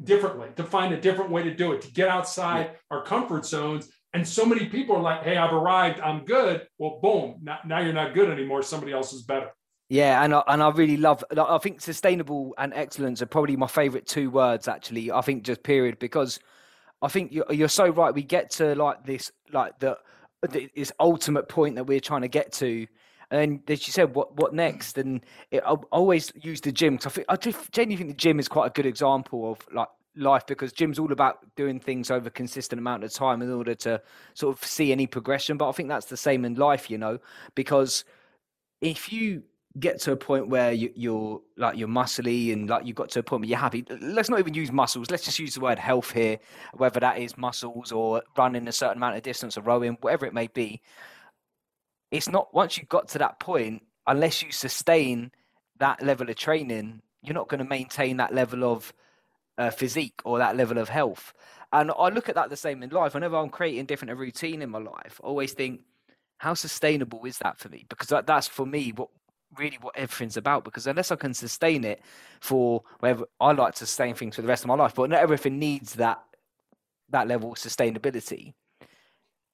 differently, 0.03 0.49
to 0.57 0.65
find 0.65 0.95
a 0.95 1.01
different 1.01 1.31
way 1.31 1.43
to 1.43 1.55
do 1.55 1.73
it, 1.73 1.83
to 1.83 1.93
get 1.93 2.09
outside 2.09 2.71
yeah. 2.73 2.77
our 2.91 3.03
comfort 3.03 3.45
zones. 3.45 3.91
And 4.15 4.27
so 4.27 4.47
many 4.47 4.67
people 4.67 4.97
are 4.97 5.03
like, 5.03 5.23
hey, 5.23 5.37
I've 5.37 5.53
arrived, 5.53 6.01
I'm 6.01 6.25
good. 6.25 6.67
Well, 6.79 6.99
boom, 7.03 7.41
now, 7.43 7.59
now 7.67 7.81
you're 7.81 7.93
not 7.93 8.15
good 8.15 8.31
anymore. 8.31 8.63
Somebody 8.63 8.93
else 8.93 9.13
is 9.13 9.23
better. 9.23 9.51
Yeah, 9.89 10.23
and 10.23 10.35
I, 10.35 10.43
and 10.49 10.63
I 10.63 10.69
really 10.71 10.99
love. 10.99 11.25
I 11.37 11.59
think 11.59 11.81
sustainable 11.81 12.55
and 12.59 12.75
excellence 12.75 13.23
are 13.23 13.27
probably 13.27 13.57
my 13.57 13.67
favorite 13.67 14.07
two 14.07 14.31
words. 14.31 14.69
Actually, 14.69 15.11
I 15.11 15.23
think 15.23 15.45
just 15.45 15.63
period 15.63 15.99
because 15.99 16.39
I 17.01 17.09
think 17.09 17.33
you're, 17.33 17.47
you're 17.51 17.69
so 17.69 17.89
right. 17.89 18.15
We 18.15 18.23
get 18.23 18.51
to 18.53 18.75
like 18.75 19.07
this, 19.07 19.33
like 19.51 19.79
the 19.79 19.97
this 20.75 20.93
ultimate 21.01 21.49
point 21.49 21.77
that 21.77 21.85
we're 21.85 22.01
trying 22.01 22.21
to 22.23 22.29
get 22.29 22.53
to, 22.55 22.87
and 23.31 23.61
as 23.69 23.87
you 23.87 23.93
said, 23.93 24.15
what 24.15 24.37
what 24.37 24.53
next? 24.53 24.99
And 24.99 25.25
it, 25.51 25.63
I 25.67 25.73
always 25.91 26.33
use 26.37 26.61
the 26.61 26.73
gym 26.73 26.97
because 26.97 27.19
I 27.29 27.37
think 27.37 27.57
I 27.59 27.63
genuinely 27.73 27.97
think 27.97 28.11
the 28.11 28.23
gym 28.23 28.39
is 28.39 28.49
quite 28.49 28.67
a 28.67 28.71
good 28.71 28.87
example 28.87 29.53
of 29.53 29.61
like 29.73 29.89
life 30.17 30.47
because 30.47 30.73
gym's 30.73 30.99
all 30.99 31.13
about 31.13 31.39
doing 31.57 31.81
things 31.81 32.11
over 32.11 32.29
a 32.29 32.31
consistent 32.31 32.79
amount 32.79 33.05
of 33.05 33.13
time 33.13 33.41
in 33.41 33.51
order 33.51 33.75
to 33.75 34.03
sort 34.35 34.55
of 34.57 34.63
see 34.69 34.93
any 34.93 35.07
progression. 35.07 35.57
But 35.57 35.71
I 35.71 35.73
think 35.73 35.89
that's 35.89 36.07
the 36.07 36.17
same 36.19 36.45
in 36.45 36.57
life, 36.57 36.91
you 36.91 36.99
know, 36.99 37.19
because 37.55 38.05
if 38.81 39.13
you 39.13 39.43
get 39.79 40.01
to 40.01 40.13
a 40.13 40.17
point 40.17 40.49
where 40.49 40.73
you, 40.73 40.91
you're 40.95 41.41
like 41.57 41.77
you're 41.77 41.89
muscly 41.89 42.53
and 42.53 42.69
like 42.69 42.87
you've 42.87 42.97
got 42.97 43.11
to 43.11 43.21
a 43.21 43.23
point 43.23 43.43
where 43.43 43.49
you're 43.49 43.59
happy. 43.59 43.85
Let's 44.01 44.31
not 44.31 44.39
even 44.39 44.55
use 44.55 44.73
muscles. 44.73 45.11
Let's 45.11 45.25
just 45.25 45.39
use 45.39 45.55
the 45.55 45.61
word 45.61 45.79
health 45.79 46.11
here, 46.11 46.39
whether 46.75 47.01
that 47.01 47.19
is 47.19 47.37
muscles 47.37 47.93
or 47.93 48.23
running 48.37 48.67
a 48.67 48.73
certain 48.73 48.97
amount 48.97 49.17
of 49.17 49.23
distance 49.23 49.57
or 49.57 49.63
rowing, 49.63 49.99
whatever 50.01 50.27
it 50.27 50.35
may 50.35 50.47
be. 50.49 50.81
It's 52.11 52.29
not 52.29 52.53
once 52.55 52.79
you've 52.79 52.89
got 52.89 53.09
to 53.09 53.19
that 53.19 53.39
point, 53.39 53.83
unless 54.07 54.43
you 54.43 54.51
sustain 54.51 55.31
that 55.79 56.03
level 56.03 56.29
of 56.29 56.37
training, 56.37 57.03
you're 57.23 57.35
not 57.35 57.49
going 57.49 57.59
to 57.59 57.69
maintain 57.69 58.17
that 58.17 58.35
level 58.35 58.65
of 58.65 58.93
uh, 59.59 59.71
physique 59.71 60.21
or 60.25 60.39
that 60.39 60.57
level 60.57 60.79
of 60.79 60.89
health. 60.89 61.35
And 61.73 61.93
I 61.97 62.09
look 62.09 62.29
at 62.29 62.35
that 62.37 62.49
the 62.49 62.57
same 62.57 62.83
in 62.83 62.91
life. 62.91 63.15
Whenever 63.15 63.37
I'm 63.37 63.51
creating 63.51 63.85
different 63.85 64.13
a 64.13 64.17
routine 64.17 64.63
in 64.63 64.71
my 64.71 64.79
life, 64.79 65.21
I 65.23 65.27
always 65.27 65.53
think, 65.53 65.83
how 66.39 66.55
sustainable 66.55 67.25
is 67.25 67.39
that 67.39 67.59
for 67.59 67.69
me? 67.69 67.85
Because 67.89 68.09
that, 68.09 68.27
that's 68.27 68.47
for 68.47 68.65
me 68.65 68.93
what 68.95 69.11
really 69.57 69.79
what 69.81 69.97
everything's 69.97 70.37
about 70.37 70.65
because 70.65 70.87
unless 70.87 71.11
I 71.11 71.17
can 71.17 71.35
sustain 71.35 71.85
it 71.85 72.01
for 72.41 72.83
wherever 73.01 73.25
I 73.41 73.53
like 73.53 73.75
to 73.75 73.87
sustain 73.87 74.15
things 74.15 74.37
for 74.37 74.43
the 74.43 74.49
rest 74.49 74.65
of 74.65 74.69
my 74.69 74.75
life, 74.75 74.95
but 74.95 75.11
not 75.11 75.21
everything 75.21 75.59
needs 75.59 75.95
that 75.95 76.23
that 77.11 77.27
level 77.27 77.53
of 77.53 77.59
sustainability. 77.59 78.55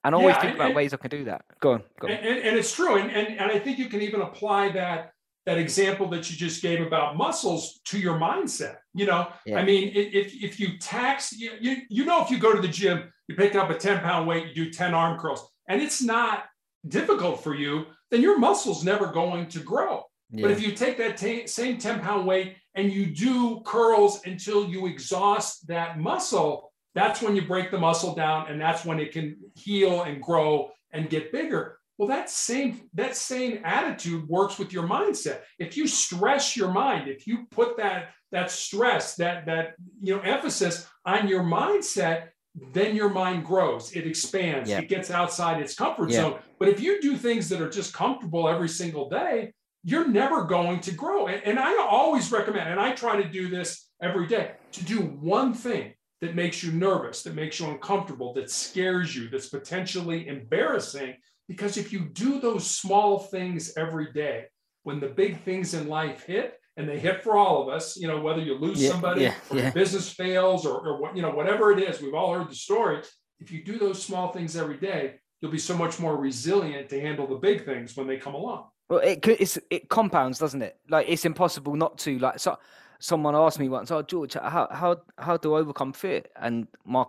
And 0.02 0.14
I 0.14 0.18
always 0.18 0.34
yeah, 0.34 0.40
think 0.40 0.52
and, 0.52 0.60
about 0.60 0.74
ways 0.74 0.92
I 0.92 0.98
can 0.98 1.10
do 1.10 1.24
that. 1.24 1.44
Go 1.60 1.72
on. 1.72 1.82
Go 1.98 2.08
on. 2.08 2.12
And, 2.12 2.38
and, 2.40 2.58
it's 2.58 2.74
true. 2.74 2.96
And, 2.96 3.10
and, 3.10 3.38
and 3.38 3.50
I 3.50 3.58
think 3.58 3.78
you 3.78 3.88
can 3.88 4.02
even 4.02 4.20
apply 4.20 4.70
that 4.72 5.12
that 5.46 5.58
example 5.58 6.08
that 6.08 6.30
you 6.30 6.36
just 6.36 6.62
gave 6.62 6.80
about 6.80 7.16
muscles 7.16 7.80
to 7.84 7.98
your 7.98 8.18
mindset. 8.18 8.76
You 8.94 9.06
know, 9.06 9.28
yeah. 9.44 9.58
I 9.58 9.64
mean, 9.64 9.92
if, 9.94 10.32
if 10.42 10.58
you 10.58 10.78
tax, 10.78 11.32
you, 11.32 11.52
you, 11.60 11.76
you 11.90 12.04
know, 12.04 12.22
if 12.22 12.30
you 12.30 12.38
go 12.38 12.54
to 12.54 12.62
the 12.62 12.68
gym, 12.68 13.12
you 13.28 13.36
pick 13.36 13.54
up 13.54 13.70
a 13.70 13.74
10 13.74 14.00
pound 14.00 14.26
weight, 14.26 14.48
you 14.48 14.64
do 14.64 14.70
10 14.70 14.94
arm 14.94 15.18
curls. 15.18 15.46
and 15.68 15.82
it's 15.82 16.02
not 16.02 16.44
difficult 16.88 17.42
for 17.42 17.54
you, 17.54 17.86
then 18.14 18.22
your 18.22 18.38
muscle's 18.38 18.84
never 18.84 19.08
going 19.08 19.48
to 19.48 19.58
grow. 19.58 20.04
Yeah. 20.30 20.42
But 20.42 20.52
if 20.52 20.62
you 20.62 20.70
take 20.72 20.96
that 20.98 21.16
t- 21.16 21.48
same 21.48 21.78
10 21.78 22.00
pound 22.00 22.26
weight 22.26 22.56
and 22.76 22.92
you 22.92 23.06
do 23.06 23.60
curls 23.64 24.24
until 24.24 24.68
you 24.68 24.86
exhaust 24.86 25.66
that 25.66 25.98
muscle, 25.98 26.72
that's 26.94 27.20
when 27.20 27.34
you 27.34 27.42
break 27.42 27.72
the 27.72 27.78
muscle 27.78 28.14
down 28.14 28.46
and 28.48 28.60
that's 28.60 28.84
when 28.84 29.00
it 29.00 29.10
can 29.10 29.36
heal 29.56 30.02
and 30.02 30.22
grow 30.22 30.70
and 30.92 31.10
get 31.10 31.32
bigger. 31.32 31.78
Well, 31.98 32.08
that 32.08 32.30
same 32.30 32.88
that 32.94 33.16
same 33.16 33.60
attitude 33.64 34.28
works 34.28 34.58
with 34.58 34.72
your 34.72 34.86
mindset. 34.86 35.40
If 35.58 35.76
you 35.76 35.86
stress 35.86 36.56
your 36.56 36.72
mind, 36.72 37.08
if 37.08 37.26
you 37.26 37.46
put 37.50 37.76
that 37.78 38.10
that 38.32 38.50
stress, 38.50 39.16
that 39.16 39.46
that 39.46 39.74
you 40.00 40.16
know 40.16 40.22
emphasis 40.22 40.86
on 41.04 41.28
your 41.28 41.42
mindset, 41.42 42.28
then 42.72 42.94
your 42.94 43.10
mind 43.10 43.44
grows, 43.44 43.92
it 43.92 44.06
expands, 44.06 44.70
yeah. 44.70 44.78
it 44.78 44.88
gets 44.88 45.10
outside 45.10 45.60
its 45.60 45.74
comfort 45.74 46.10
yeah. 46.10 46.22
zone. 46.22 46.38
But 46.58 46.68
if 46.68 46.80
you 46.80 47.00
do 47.00 47.16
things 47.16 47.48
that 47.48 47.60
are 47.60 47.70
just 47.70 47.92
comfortable 47.92 48.48
every 48.48 48.68
single 48.68 49.08
day, 49.08 49.52
you're 49.82 50.08
never 50.08 50.44
going 50.44 50.80
to 50.80 50.92
grow. 50.92 51.26
And, 51.26 51.42
and 51.44 51.58
I 51.58 51.76
always 51.78 52.30
recommend, 52.30 52.70
and 52.70 52.80
I 52.80 52.92
try 52.92 53.20
to 53.20 53.28
do 53.28 53.48
this 53.48 53.88
every 54.00 54.26
day, 54.26 54.52
to 54.72 54.84
do 54.84 55.00
one 55.00 55.52
thing 55.52 55.94
that 56.20 56.34
makes 56.34 56.62
you 56.62 56.72
nervous, 56.72 57.22
that 57.24 57.34
makes 57.34 57.58
you 57.58 57.66
uncomfortable, 57.66 58.32
that 58.34 58.50
scares 58.50 59.14
you, 59.14 59.28
that's 59.28 59.48
potentially 59.48 60.28
embarrassing. 60.28 61.16
Because 61.48 61.76
if 61.76 61.92
you 61.92 62.08
do 62.08 62.40
those 62.40 62.70
small 62.70 63.18
things 63.18 63.76
every 63.76 64.12
day, 64.12 64.46
when 64.84 65.00
the 65.00 65.08
big 65.08 65.42
things 65.42 65.74
in 65.74 65.88
life 65.88 66.24
hit, 66.24 66.58
and 66.76 66.88
they 66.88 66.98
hit 66.98 67.22
for 67.22 67.36
all 67.36 67.62
of 67.62 67.68
us, 67.68 67.96
you 67.96 68.08
know, 68.08 68.20
whether 68.20 68.40
you 68.40 68.58
lose 68.58 68.82
yeah, 68.82 68.90
somebody 68.90 69.22
yeah, 69.22 69.34
or 69.50 69.58
yeah. 69.58 69.70
business 69.70 70.10
fails 70.10 70.66
or, 70.66 70.80
or 70.80 71.00
what, 71.00 71.16
you 71.16 71.22
know, 71.22 71.30
whatever 71.30 71.70
it 71.72 71.78
is, 71.78 72.00
we've 72.00 72.14
all 72.14 72.34
heard 72.34 72.50
the 72.50 72.54
story. 72.54 73.00
If 73.40 73.52
you 73.52 73.62
do 73.64 73.78
those 73.78 74.02
small 74.02 74.32
things 74.32 74.56
every 74.56 74.78
day, 74.78 75.16
you'll 75.40 75.52
be 75.52 75.58
so 75.58 75.76
much 75.76 76.00
more 76.00 76.16
resilient 76.16 76.88
to 76.88 77.00
handle 77.00 77.26
the 77.26 77.36
big 77.36 77.64
things 77.64 77.96
when 77.96 78.06
they 78.06 78.16
come 78.16 78.34
along. 78.34 78.68
Well, 78.88 79.00
it 79.00 79.26
it 79.70 79.88
compounds, 79.88 80.38
doesn't 80.38 80.62
it? 80.62 80.76
Like 80.88 81.06
it's 81.08 81.24
impossible 81.24 81.74
not 81.74 81.96
to. 81.98 82.18
Like 82.18 82.38
so, 82.38 82.58
someone 82.98 83.34
asked 83.34 83.58
me 83.58 83.68
once, 83.68 83.90
"Oh, 83.90 84.02
George, 84.02 84.34
how 84.34 84.68
how 84.70 85.00
how 85.18 85.36
do 85.38 85.54
I 85.54 85.60
overcome 85.60 85.92
fear?" 85.94 86.22
And 86.36 86.66
my 86.84 87.04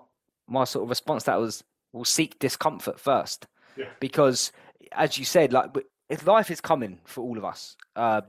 my 0.47 0.63
sort 0.63 0.83
of 0.83 0.89
response 0.89 1.23
to 1.23 1.31
that 1.31 1.39
was, 1.39 1.63
"We'll 1.91 2.05
seek 2.05 2.39
discomfort 2.39 2.99
first, 2.99 3.47
yeah. 3.75 3.89
because 3.99 4.53
as 4.93 5.17
you 5.17 5.25
said, 5.25 5.51
like 5.51 5.71
if 6.09 6.25
life 6.25 6.49
is 6.49 6.61
coming 6.61 6.99
for 7.03 7.21
all 7.21 7.37
of 7.37 7.43
us, 7.43 7.75
uh, 7.95 8.21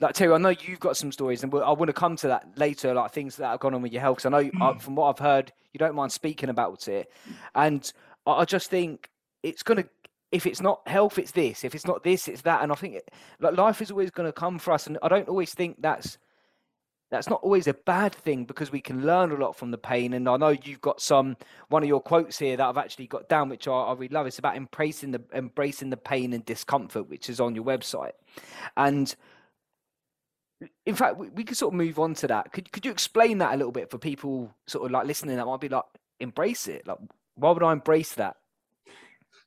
like 0.00 0.14
Terry, 0.14 0.32
I 0.32 0.38
know 0.38 0.50
you've 0.50 0.80
got 0.80 0.96
some 0.96 1.10
stories, 1.10 1.42
and 1.42 1.52
I 1.52 1.72
want 1.72 1.88
to 1.88 1.92
come 1.92 2.16
to 2.16 2.28
that 2.28 2.46
later, 2.56 2.94
like 2.94 3.12
things 3.12 3.36
that 3.36 3.48
have 3.48 3.60
gone 3.60 3.74
on 3.74 3.82
with 3.82 3.92
your 3.92 4.00
health. 4.00 4.18
Because 4.18 4.32
I 4.32 4.42
know 4.42 4.50
uh, 4.60 4.78
from 4.78 4.94
what 4.94 5.08
I've 5.08 5.18
heard, 5.18 5.52
you 5.72 5.78
don't 5.78 5.94
mind 5.94 6.12
speaking 6.12 6.48
about 6.48 6.86
it, 6.88 7.10
and 7.54 7.92
I, 8.26 8.44
just 8.44 8.70
think 8.70 9.10
it's 9.42 9.62
gonna. 9.62 9.84
If 10.30 10.46
it's 10.46 10.60
not 10.60 10.86
health, 10.86 11.18
it's 11.18 11.32
this. 11.32 11.64
If 11.64 11.74
it's 11.74 11.86
not 11.86 12.04
this, 12.04 12.28
it's 12.28 12.42
that. 12.42 12.62
And 12.62 12.70
I 12.70 12.74
think 12.74 12.94
it, 12.94 13.10
like 13.40 13.56
life 13.56 13.80
is 13.80 13.90
always 13.90 14.10
going 14.10 14.28
to 14.28 14.32
come 14.32 14.58
for 14.58 14.72
us, 14.72 14.86
and 14.86 14.98
I 15.02 15.08
don't 15.08 15.28
always 15.28 15.52
think 15.52 15.80
that's 15.80 16.18
that's 17.10 17.28
not 17.28 17.40
always 17.42 17.66
a 17.66 17.74
bad 17.74 18.14
thing 18.14 18.44
because 18.44 18.70
we 18.70 18.80
can 18.80 19.04
learn 19.04 19.32
a 19.32 19.36
lot 19.36 19.56
from 19.56 19.70
the 19.70 19.78
pain. 19.78 20.12
And 20.12 20.28
I 20.28 20.36
know 20.36 20.50
you've 20.50 20.80
got 20.80 21.00
some 21.00 21.36
one 21.68 21.82
of 21.82 21.88
your 21.88 22.00
quotes 22.00 22.38
here 22.38 22.56
that 22.56 22.64
I've 22.64 22.76
actually 22.76 23.06
got 23.06 23.28
down, 23.28 23.48
which 23.48 23.66
I, 23.66 23.72
I 23.72 23.92
really 23.94 24.14
love. 24.14 24.26
It's 24.26 24.38
about 24.38 24.56
embracing 24.56 25.10
the 25.10 25.22
embracing 25.34 25.90
the 25.90 25.96
pain 25.96 26.32
and 26.32 26.44
discomfort, 26.44 27.08
which 27.08 27.28
is 27.28 27.40
on 27.40 27.54
your 27.54 27.64
website. 27.64 28.12
And 28.76 29.14
in 30.86 30.94
fact, 30.94 31.16
we, 31.16 31.28
we 31.30 31.44
could 31.44 31.56
sort 31.56 31.72
of 31.72 31.78
move 31.78 31.98
on 31.98 32.14
to 32.14 32.26
that. 32.28 32.52
Could 32.52 32.70
could 32.72 32.84
you 32.84 32.90
explain 32.90 33.38
that 33.38 33.54
a 33.54 33.56
little 33.56 33.72
bit 33.72 33.90
for 33.90 33.98
people 33.98 34.54
sort 34.66 34.86
of 34.86 34.90
like 34.90 35.06
listening 35.06 35.36
that 35.36 35.46
might 35.46 35.60
be 35.60 35.68
like 35.68 35.84
embrace 36.20 36.68
it? 36.68 36.86
Like, 36.86 36.98
why 37.36 37.50
would 37.50 37.62
I 37.62 37.72
embrace 37.72 38.14
that? 38.14 38.36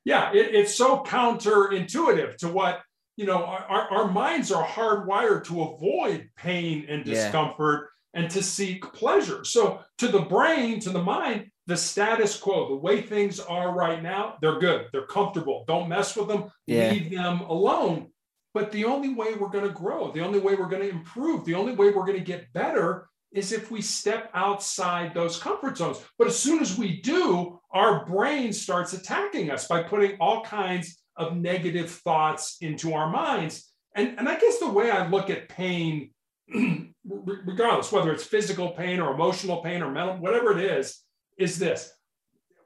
Yeah, 0.06 0.32
it, 0.34 0.56
it's 0.56 0.76
so 0.76 1.04
counterintuitive 1.04 2.38
to 2.38 2.47
what 2.47 2.82
you 3.17 3.26
know. 3.26 3.43
Our, 3.43 3.88
our 3.91 4.12
minds 4.12 4.52
are 4.52 4.65
hardwired 4.65 5.43
to 5.45 5.62
avoid 5.62 6.30
pain 6.38 6.86
and 6.88 7.04
discomfort 7.04 7.89
yeah. 8.13 8.21
and 8.21 8.32
to 8.32 8.41
seek 8.41 8.84
pleasure. 8.93 9.43
So 9.43 9.82
to 9.97 10.08
the 10.08 10.21
brain, 10.21 10.80
to 10.82 10.89
the 10.89 11.04
mind, 11.04 11.52
the 11.67 11.78
status 11.78 12.38
quo, 12.38 12.69
the 12.69 12.76
way 12.76 13.02
things 13.02 13.39
are 13.39 13.74
right 13.76 14.02
now, 14.02 14.38
they're 14.41 14.60
good. 14.60 14.88
They're 14.91 15.06
comfortable. 15.08 15.65
Don't 15.67 15.89
mess 15.89 16.15
with 16.15 16.28
them. 16.28 16.50
Yeah. 16.67 16.91
Leave 16.91 17.12
them 17.12 17.41
alone. 17.41 18.11
But 18.54 18.72
the 18.72 18.86
only 18.86 19.14
way 19.14 19.34
we're 19.34 19.50
going 19.50 19.68
to 19.68 19.74
grow, 19.74 20.12
the 20.12 20.22
only 20.22 20.40
way 20.40 20.56
we're 20.56 20.68
going 20.68 20.82
to 20.82 20.90
improve, 20.90 21.46
the 21.46 21.56
only 21.56 21.74
way 21.74 21.92
we're 21.92 22.06
going 22.06 22.18
to 22.18 22.24
get 22.24 22.52
better 22.54 23.08
is 23.32 23.54
if 23.54 23.72
we 23.72 23.82
step 23.82 24.30
outside 24.34 25.14
those 25.14 25.40
comfort 25.40 25.78
zones. 25.78 26.04
But 26.18 26.28
as 26.28 26.38
soon 26.38 26.60
as 26.60 26.78
we 26.78 27.02
do, 27.02 27.60
our 27.72 28.06
brain 28.06 28.52
starts 28.52 28.94
attacking 28.94 29.50
us 29.52 29.68
by 29.68 29.84
putting 29.84 30.18
all 30.20 30.44
kinds 30.44 31.02
of 31.16 31.38
negative 31.38 31.90
thoughts 31.90 32.58
into 32.60 32.94
our 32.94 33.10
minds. 33.10 33.72
And, 33.96 34.18
and 34.18 34.28
I 34.28 34.38
guess 34.38 34.60
the 34.60 34.70
way 34.70 34.92
I 34.92 35.08
look 35.08 35.30
at 35.30 35.48
pain, 35.48 36.12
regardless 37.06 37.92
whether 37.92 38.12
it's 38.12 38.24
physical 38.24 38.72
pain 38.72 39.00
or 39.00 39.14
emotional 39.14 39.62
pain 39.62 39.82
or 39.82 39.92
mental, 39.92 40.18
whatever 40.18 40.58
it 40.58 40.66
is, 40.66 41.00
is 41.38 41.58
this 41.58 41.92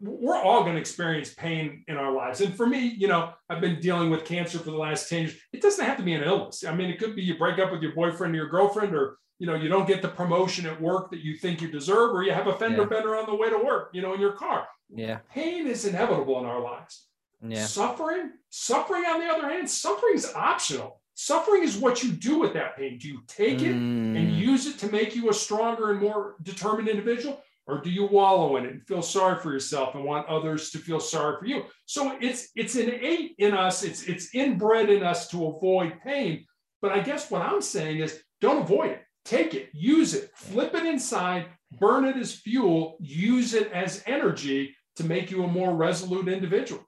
we're 0.01 0.38
all 0.38 0.63
going 0.63 0.75
to 0.75 0.79
experience 0.79 1.34
pain 1.34 1.84
in 1.88 1.97
our 1.97 2.12
lives. 2.12 2.41
And 2.41 2.55
for 2.55 2.65
me, 2.65 2.95
you 2.97 3.08
know, 3.08 3.34
I've 3.49 3.62
been 3.62 3.79
dealing 3.79 4.10
with 4.10 4.25
cancer 4.25 4.60
for 4.60 4.71
the 4.71 4.77
last 4.77 5.10
10 5.10 5.21
years. 5.23 5.36
It 5.53 5.62
doesn't 5.62 5.84
have 5.84 5.97
to 5.97 6.03
be 6.03 6.13
an 6.13 6.23
illness. 6.23 6.63
I 6.65 6.75
mean, 6.75 6.89
it 6.89 6.99
could 6.99 7.15
be 7.15 7.23
you 7.23 7.38
break 7.38 7.60
up 7.60 7.71
with 7.71 7.81
your 7.81 7.93
boyfriend 7.93 8.34
or 8.34 8.38
your 8.38 8.49
girlfriend, 8.49 8.95
or, 8.95 9.17
you 9.39 9.47
know, 9.47 9.55
you 9.55 9.69
don't 9.69 9.88
get 9.88 10.01
the 10.01 10.08
promotion 10.08 10.65
at 10.65 10.79
work 10.79 11.12
that 11.12 11.19
you 11.19 11.36
think 11.38 11.62
you 11.62 11.69
deserve, 11.69 12.15
or 12.15 12.23
you 12.23 12.31
have 12.31 12.47
a 12.47 12.53
fender 12.53 12.84
yeah. 12.84 12.88
bender 12.88 13.15
on 13.15 13.25
the 13.25 13.36
way 13.36 13.49
to 13.49 13.58
work, 13.58 13.89
you 13.93 14.01
know, 14.01 14.13
in 14.13 14.21
your 14.21 14.34
car. 14.34 14.67
Yeah. 14.93 15.19
Pain 15.29 15.67
is 15.67 15.86
inevitable 15.86 16.39
in 16.39 16.45
our 16.45 16.62
lives. 16.62 17.08
Yeah. 17.41 17.65
Suffering, 17.65 18.31
suffering 18.49 19.05
on 19.05 19.19
the 19.19 19.27
other 19.27 19.49
hand, 19.49 19.69
suffering 19.69 20.15
is 20.15 20.31
optional. 20.34 21.01
Suffering 21.15 21.63
is 21.63 21.77
what 21.77 22.03
you 22.03 22.12
do 22.12 22.39
with 22.39 22.53
that 22.53 22.75
pain. 22.75 22.97
Do 22.97 23.08
you 23.08 23.21
take 23.27 23.62
it 23.62 23.73
mm. 23.73 24.17
and 24.17 24.34
use 24.34 24.67
it 24.67 24.77
to 24.79 24.91
make 24.91 25.15
you 25.15 25.29
a 25.29 25.34
stronger 25.34 25.91
and 25.91 26.01
more 26.01 26.36
determined 26.43 26.89
individual? 26.89 27.41
Or 27.67 27.82
do 27.82 27.89
you 27.89 28.06
wallow 28.06 28.58
in 28.58 28.65
it 28.65 28.71
and 28.71 28.88
feel 28.88 29.01
sorry 29.01 29.39
for 29.39 29.51
yourself 29.51 29.95
and 29.95 30.04
want 30.04 30.28
others 30.28 30.69
to 30.71 30.78
feel 30.78 30.99
sorry 30.99 31.38
for 31.39 31.45
you? 31.45 31.63
So 31.86 32.17
it's 32.21 32.49
it's 32.56 32.75
innate 32.75 33.36
in 33.38 33.54
us. 33.54 33.84
It's 33.84 34.04
it's 34.04 34.34
inbred 34.36 34.89
in 34.89 35.04
us 35.04 35.28
to 35.30 35.47
avoid 35.47 35.99
pain. 36.04 36.45
But 36.82 36.91
i 36.91 36.99
guess 36.99 37.32
what 37.32 37.41
i'm 37.41 37.62
saying 37.62 37.99
is 37.99 38.21
don't 38.41 38.63
avoid 38.63 38.91
it. 38.91 39.01
Take 39.23 39.56
it 39.56 39.69
use 39.73 40.13
it 40.13 40.30
flip 40.36 40.75
it 40.75 40.86
inside 40.86 41.47
burn 41.80 42.06
it 42.06 42.15
as 42.15 42.34
fuel 42.34 42.95
use 42.99 43.56
it 43.56 43.71
as 43.71 44.04
energy 44.06 44.75
to 44.97 45.04
make 45.04 45.32
you 45.32 45.43
a 45.43 45.47
more 45.47 45.75
resolute 45.75 46.28
individual. 46.28 46.86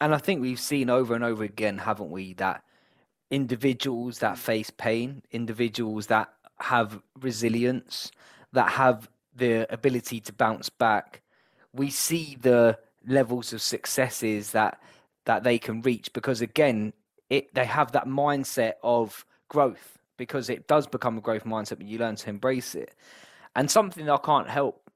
And 0.00 0.14
i 0.14 0.18
think 0.18 0.40
we've 0.40 0.60
seen 0.60 0.88
over 0.88 1.14
and 1.14 1.24
over 1.24 1.42
again 1.42 1.78
haven't 1.78 2.10
we 2.10 2.34
that 2.34 2.62
individuals 3.32 4.20
that 4.20 4.38
face 4.38 4.70
pain 4.70 5.22
individuals 5.32 6.06
that 6.06 6.32
have 6.60 7.00
resilience 7.20 8.12
that 8.52 8.68
have 8.70 9.08
the 9.36 9.72
ability 9.72 10.20
to 10.20 10.32
bounce 10.32 10.68
back, 10.68 11.22
we 11.72 11.90
see 11.90 12.36
the 12.40 12.78
levels 13.06 13.52
of 13.52 13.62
successes 13.62 14.50
that 14.50 14.80
that 15.26 15.44
they 15.44 15.58
can 15.58 15.82
reach 15.82 16.12
because 16.12 16.40
again, 16.40 16.92
it 17.30 17.54
they 17.54 17.64
have 17.64 17.92
that 17.92 18.06
mindset 18.06 18.74
of 18.82 19.24
growth 19.48 19.98
because 20.16 20.48
it 20.48 20.66
does 20.66 20.86
become 20.86 21.18
a 21.18 21.20
growth 21.20 21.44
mindset 21.44 21.78
when 21.78 21.88
you 21.88 21.98
learn 21.98 22.16
to 22.16 22.30
embrace 22.30 22.74
it. 22.74 22.94
And 23.54 23.70
something 23.70 24.08
I 24.08 24.16
can't 24.18 24.48
help 24.48 24.90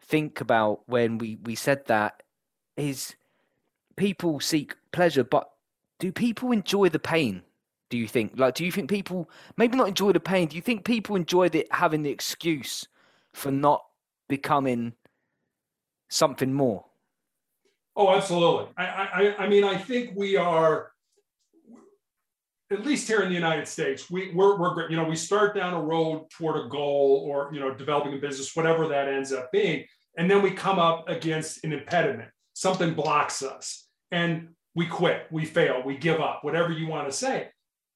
think 0.00 0.40
about 0.40 0.80
when 0.86 1.18
we 1.18 1.38
we 1.42 1.54
said 1.54 1.86
that 1.86 2.22
is 2.76 3.16
people 3.96 4.40
seek 4.40 4.74
pleasure, 4.92 5.24
but 5.24 5.50
do 5.98 6.12
people 6.12 6.52
enjoy 6.52 6.88
the 6.88 6.98
pain? 6.98 7.42
Do 7.90 7.98
you 7.98 8.08
think? 8.08 8.32
Like, 8.36 8.54
do 8.54 8.64
you 8.64 8.72
think 8.72 8.90
people 8.90 9.30
maybe 9.56 9.76
not 9.76 9.88
enjoy 9.88 10.12
the 10.12 10.20
pain? 10.20 10.48
Do 10.48 10.56
you 10.56 10.62
think 10.62 10.84
people 10.84 11.16
enjoy 11.16 11.48
the 11.48 11.66
having 11.70 12.02
the 12.02 12.10
excuse 12.10 12.88
for 13.34 13.50
not 13.50 13.84
becoming 14.28 14.94
something 16.08 16.52
more? 16.52 16.86
Oh, 17.96 18.14
absolutely. 18.14 18.72
I, 18.76 18.84
I, 18.84 19.44
I 19.44 19.48
mean, 19.48 19.64
I 19.64 19.76
think 19.76 20.12
we 20.16 20.36
are, 20.36 20.90
at 22.70 22.84
least 22.84 23.06
here 23.06 23.20
in 23.20 23.28
the 23.28 23.34
United 23.34 23.68
States, 23.68 24.10
we, 24.10 24.32
we're, 24.32 24.58
we're, 24.58 24.90
you 24.90 24.96
know, 24.96 25.04
we 25.04 25.16
start 25.16 25.54
down 25.54 25.74
a 25.74 25.80
road 25.80 26.30
toward 26.30 26.64
a 26.64 26.68
goal 26.68 27.24
or, 27.28 27.50
you 27.52 27.60
know, 27.60 27.74
developing 27.74 28.14
a 28.14 28.18
business, 28.18 28.56
whatever 28.56 28.88
that 28.88 29.08
ends 29.08 29.32
up 29.32 29.52
being. 29.52 29.84
And 30.16 30.30
then 30.30 30.42
we 30.42 30.50
come 30.50 30.78
up 30.78 31.08
against 31.08 31.64
an 31.64 31.72
impediment, 31.72 32.30
something 32.54 32.94
blocks 32.94 33.42
us 33.42 33.86
and 34.10 34.48
we 34.74 34.86
quit, 34.86 35.26
we 35.30 35.44
fail, 35.44 35.82
we 35.84 35.96
give 35.96 36.20
up, 36.20 36.42
whatever 36.42 36.72
you 36.72 36.88
want 36.88 37.08
to 37.08 37.16
say. 37.16 37.48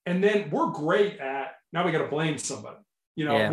And 0.06 0.22
then 0.22 0.50
we're 0.50 0.70
great 0.70 1.18
at, 1.18 1.54
now 1.72 1.84
we 1.84 1.92
got 1.92 2.02
to 2.02 2.08
blame 2.08 2.38
somebody. 2.38 2.76
You 3.18 3.24
know, 3.24 3.36
yeah. 3.36 3.50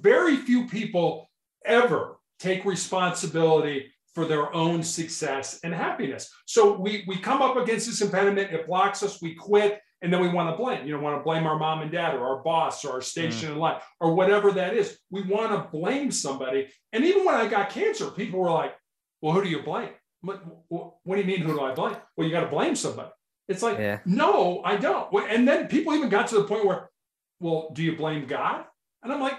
very 0.00 0.36
few 0.36 0.66
people 0.66 1.30
ever 1.64 2.18
take 2.38 2.64
responsibility 2.64 3.92
for 4.14 4.24
their 4.24 4.52
own 4.54 4.82
success 4.82 5.60
and 5.62 5.74
happiness. 5.74 6.32
So 6.46 6.78
we 6.78 7.04
we 7.06 7.16
come 7.16 7.42
up 7.42 7.56
against 7.56 7.86
this 7.86 8.00
impediment, 8.00 8.52
it 8.52 8.66
blocks 8.66 9.02
us, 9.02 9.20
we 9.20 9.34
quit, 9.34 9.80
and 10.02 10.12
then 10.12 10.20
we 10.20 10.28
want 10.28 10.50
to 10.50 10.62
blame. 10.62 10.86
You 10.86 10.94
know, 10.94 11.00
want 11.00 11.18
to 11.18 11.24
blame 11.24 11.46
our 11.46 11.58
mom 11.58 11.82
and 11.82 11.90
dad 11.90 12.14
or 12.14 12.24
our 12.26 12.42
boss 12.42 12.84
or 12.84 12.92
our 12.92 13.02
station 13.02 13.50
mm. 13.50 13.52
in 13.52 13.58
life 13.58 13.82
or 14.00 14.14
whatever 14.14 14.52
that 14.52 14.74
is. 14.74 14.98
We 15.10 15.22
want 15.22 15.52
to 15.52 15.76
blame 15.76 16.10
somebody. 16.10 16.68
And 16.92 17.04
even 17.04 17.24
when 17.24 17.34
I 17.34 17.46
got 17.46 17.70
cancer, 17.70 18.10
people 18.10 18.40
were 18.40 18.50
like, 18.50 18.74
"Well, 19.20 19.32
who 19.34 19.42
do 19.42 19.48
you 19.48 19.62
blame?" 19.62 19.90
what, 20.22 20.42
what, 20.68 20.94
what 21.04 21.16
do 21.16 21.22
you 21.22 21.26
mean? 21.26 21.40
Who 21.40 21.54
do 21.54 21.60
I 21.60 21.74
blame? 21.74 21.96
Well, 22.16 22.26
you 22.26 22.32
got 22.32 22.42
to 22.42 22.50
blame 22.50 22.76
somebody. 22.76 23.10
It's 23.48 23.62
like, 23.62 23.78
Yeah. 23.78 24.00
no, 24.04 24.62
I 24.64 24.76
don't. 24.76 25.12
And 25.28 25.46
then 25.46 25.66
people 25.66 25.94
even 25.94 26.08
got 26.08 26.28
to 26.28 26.36
the 26.36 26.44
point 26.44 26.64
where, 26.64 26.90
well, 27.40 27.70
do 27.72 27.82
you 27.82 27.96
blame 27.96 28.26
God? 28.26 28.64
And 29.02 29.12
I'm 29.12 29.20
like, 29.20 29.34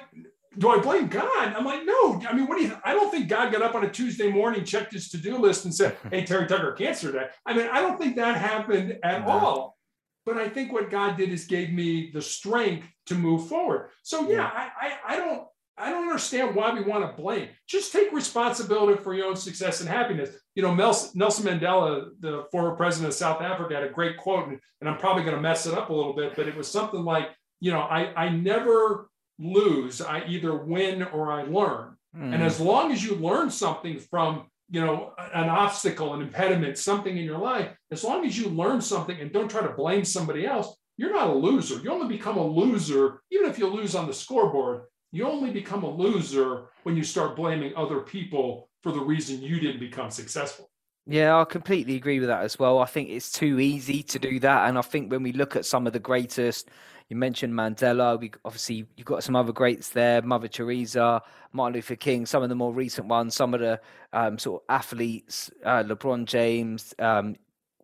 do 0.57 0.69
I 0.69 0.79
blame 0.79 1.07
God? 1.07 1.53
I'm 1.55 1.63
like, 1.65 1.85
no. 1.85 2.21
I 2.27 2.33
mean, 2.33 2.47
what 2.47 2.57
do 2.57 2.65
you? 2.65 2.75
I 2.83 2.93
don't 2.93 3.09
think 3.09 3.29
God 3.29 3.51
got 3.53 3.61
up 3.61 3.73
on 3.75 3.85
a 3.85 3.89
Tuesday 3.89 4.29
morning, 4.31 4.65
checked 4.65 4.91
his 4.93 5.09
to-do 5.09 5.37
list, 5.37 5.63
and 5.65 5.73
said, 5.73 5.95
"Hey, 6.09 6.25
Terry 6.25 6.45
Tucker, 6.47 6.73
cancer 6.73 7.11
day." 7.11 7.27
I 7.45 7.53
mean, 7.53 7.67
I 7.71 7.79
don't 7.81 7.97
think 7.97 8.17
that 8.17 8.35
happened 8.35 8.97
at 9.03 9.21
No. 9.25 9.31
all. 9.31 9.77
But 10.25 10.37
I 10.37 10.49
think 10.49 10.71
what 10.73 10.91
God 10.91 11.17
did 11.17 11.29
is 11.29 11.45
gave 11.45 11.71
me 11.71 12.11
the 12.13 12.21
strength 12.21 12.85
to 13.07 13.15
move 13.15 13.47
forward. 13.47 13.89
So 14.03 14.29
yeah, 14.29 14.35
Yeah. 14.37 14.51
I, 14.53 14.87
I 14.87 15.13
I 15.13 15.15
don't 15.17 15.47
I 15.77 15.89
don't 15.89 16.03
understand 16.03 16.53
why 16.53 16.73
we 16.73 16.81
want 16.83 17.09
to 17.09 17.19
blame. 17.21 17.47
Just 17.67 17.91
take 17.93 18.11
responsibility 18.11 19.01
for 19.01 19.13
your 19.15 19.27
own 19.27 19.35
success 19.37 19.79
and 19.79 19.89
happiness. 19.89 20.35
You 20.53 20.63
know, 20.63 20.75
Mel- 20.75 21.09
Nelson 21.15 21.45
Mandela, 21.45 22.09
the 22.19 22.43
former 22.51 22.75
president 22.75 23.07
of 23.07 23.13
South 23.15 23.41
Africa, 23.41 23.73
had 23.73 23.83
a 23.83 23.89
great 23.89 24.17
quote, 24.17 24.47
and, 24.49 24.59
and 24.81 24.89
I'm 24.89 24.97
probably 24.97 25.23
going 25.23 25.35
to 25.37 25.41
mess 25.41 25.65
it 25.65 25.73
up 25.73 25.89
a 25.89 25.93
little 25.93 26.13
bit, 26.13 26.35
but 26.35 26.47
it 26.47 26.55
was 26.55 26.67
something 26.67 27.03
like, 27.03 27.29
you 27.61 27.71
know, 27.71 27.79
I 27.79 28.13
I 28.25 28.29
never 28.29 29.09
lose. 29.39 30.01
I 30.01 30.23
either 30.27 30.55
win 30.55 31.03
or 31.03 31.31
I 31.31 31.43
learn. 31.43 31.95
Hmm. 32.15 32.33
And 32.33 32.43
as 32.43 32.59
long 32.59 32.91
as 32.91 33.03
you 33.03 33.15
learn 33.15 33.49
something 33.49 33.99
from, 33.99 34.47
you 34.69 34.81
know, 34.81 35.13
an 35.33 35.49
obstacle, 35.49 36.13
an 36.13 36.21
impediment, 36.21 36.77
something 36.77 37.17
in 37.17 37.23
your 37.23 37.39
life, 37.39 37.75
as 37.91 38.03
long 38.03 38.25
as 38.25 38.37
you 38.37 38.49
learn 38.49 38.81
something 38.81 39.19
and 39.19 39.31
don't 39.31 39.49
try 39.49 39.61
to 39.61 39.73
blame 39.73 40.05
somebody 40.05 40.45
else, 40.45 40.75
you're 40.97 41.13
not 41.13 41.29
a 41.29 41.33
loser. 41.33 41.79
You 41.79 41.91
only 41.91 42.07
become 42.07 42.37
a 42.37 42.45
loser, 42.45 43.21
even 43.31 43.49
if 43.49 43.57
you 43.57 43.67
lose 43.67 43.95
on 43.95 44.07
the 44.07 44.13
scoreboard, 44.13 44.83
you 45.11 45.27
only 45.27 45.51
become 45.51 45.83
a 45.83 45.89
loser 45.89 46.65
when 46.83 46.95
you 46.95 47.03
start 47.03 47.35
blaming 47.35 47.73
other 47.75 48.01
people 48.01 48.69
for 48.83 48.91
the 48.91 48.99
reason 48.99 49.41
you 49.41 49.59
didn't 49.59 49.79
become 49.79 50.09
successful. 50.09 50.69
Yeah, 51.07 51.39
I 51.39 51.45
completely 51.45 51.95
agree 51.95 52.19
with 52.19 52.29
that 52.29 52.43
as 52.43 52.59
well. 52.59 52.79
I 52.79 52.85
think 52.85 53.09
it's 53.09 53.31
too 53.31 53.59
easy 53.59 54.03
to 54.03 54.19
do 54.19 54.39
that, 54.39 54.69
and 54.69 54.77
I 54.77 54.81
think 54.81 55.11
when 55.11 55.23
we 55.23 55.33
look 55.33 55.55
at 55.55 55.65
some 55.65 55.87
of 55.87 55.93
the 55.93 55.99
greatest, 55.99 56.69
you 57.11 57.17
mentioned 57.17 57.53
Mandela. 57.53 58.17
We 58.17 58.31
obviously 58.45 58.87
you've 58.95 59.05
got 59.05 59.21
some 59.21 59.35
other 59.35 59.51
greats 59.51 59.89
there, 59.89 60.21
Mother 60.21 60.47
Teresa, 60.47 61.21
Martin 61.51 61.75
Luther 61.75 61.97
King. 61.97 62.25
Some 62.25 62.41
of 62.41 62.47
the 62.47 62.55
more 62.55 62.73
recent 62.73 63.07
ones, 63.07 63.35
some 63.35 63.53
of 63.53 63.59
the 63.59 63.81
um, 64.13 64.39
sort 64.39 64.63
of 64.63 64.73
athletes, 64.73 65.51
uh, 65.65 65.83
LeBron 65.83 66.23
James, 66.23 66.95
um, 66.99 67.35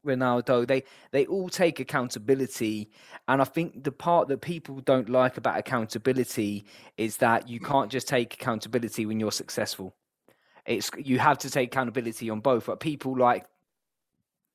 Ronaldo. 0.05 0.65
They 0.65 0.83
they 1.11 1.25
all 1.25 1.49
take 1.49 1.81
accountability, 1.81 2.89
and 3.27 3.41
I 3.41 3.43
think 3.43 3.83
the 3.83 3.91
part 3.91 4.29
that 4.29 4.39
people 4.39 4.79
don't 4.79 5.09
like 5.09 5.35
about 5.35 5.57
accountability 5.57 6.63
is 6.95 7.17
that 7.17 7.49
you 7.49 7.59
can't 7.59 7.91
just 7.91 8.07
take 8.07 8.33
accountability 8.33 9.05
when 9.05 9.19
you're 9.19 9.33
successful 9.33 9.93
it's 10.65 10.91
you 10.97 11.17
have 11.17 11.37
to 11.37 11.49
take 11.49 11.69
accountability 11.69 12.29
on 12.29 12.41
both 12.41 12.65
but 12.65 12.81
people 12.81 13.17
like 13.17 13.45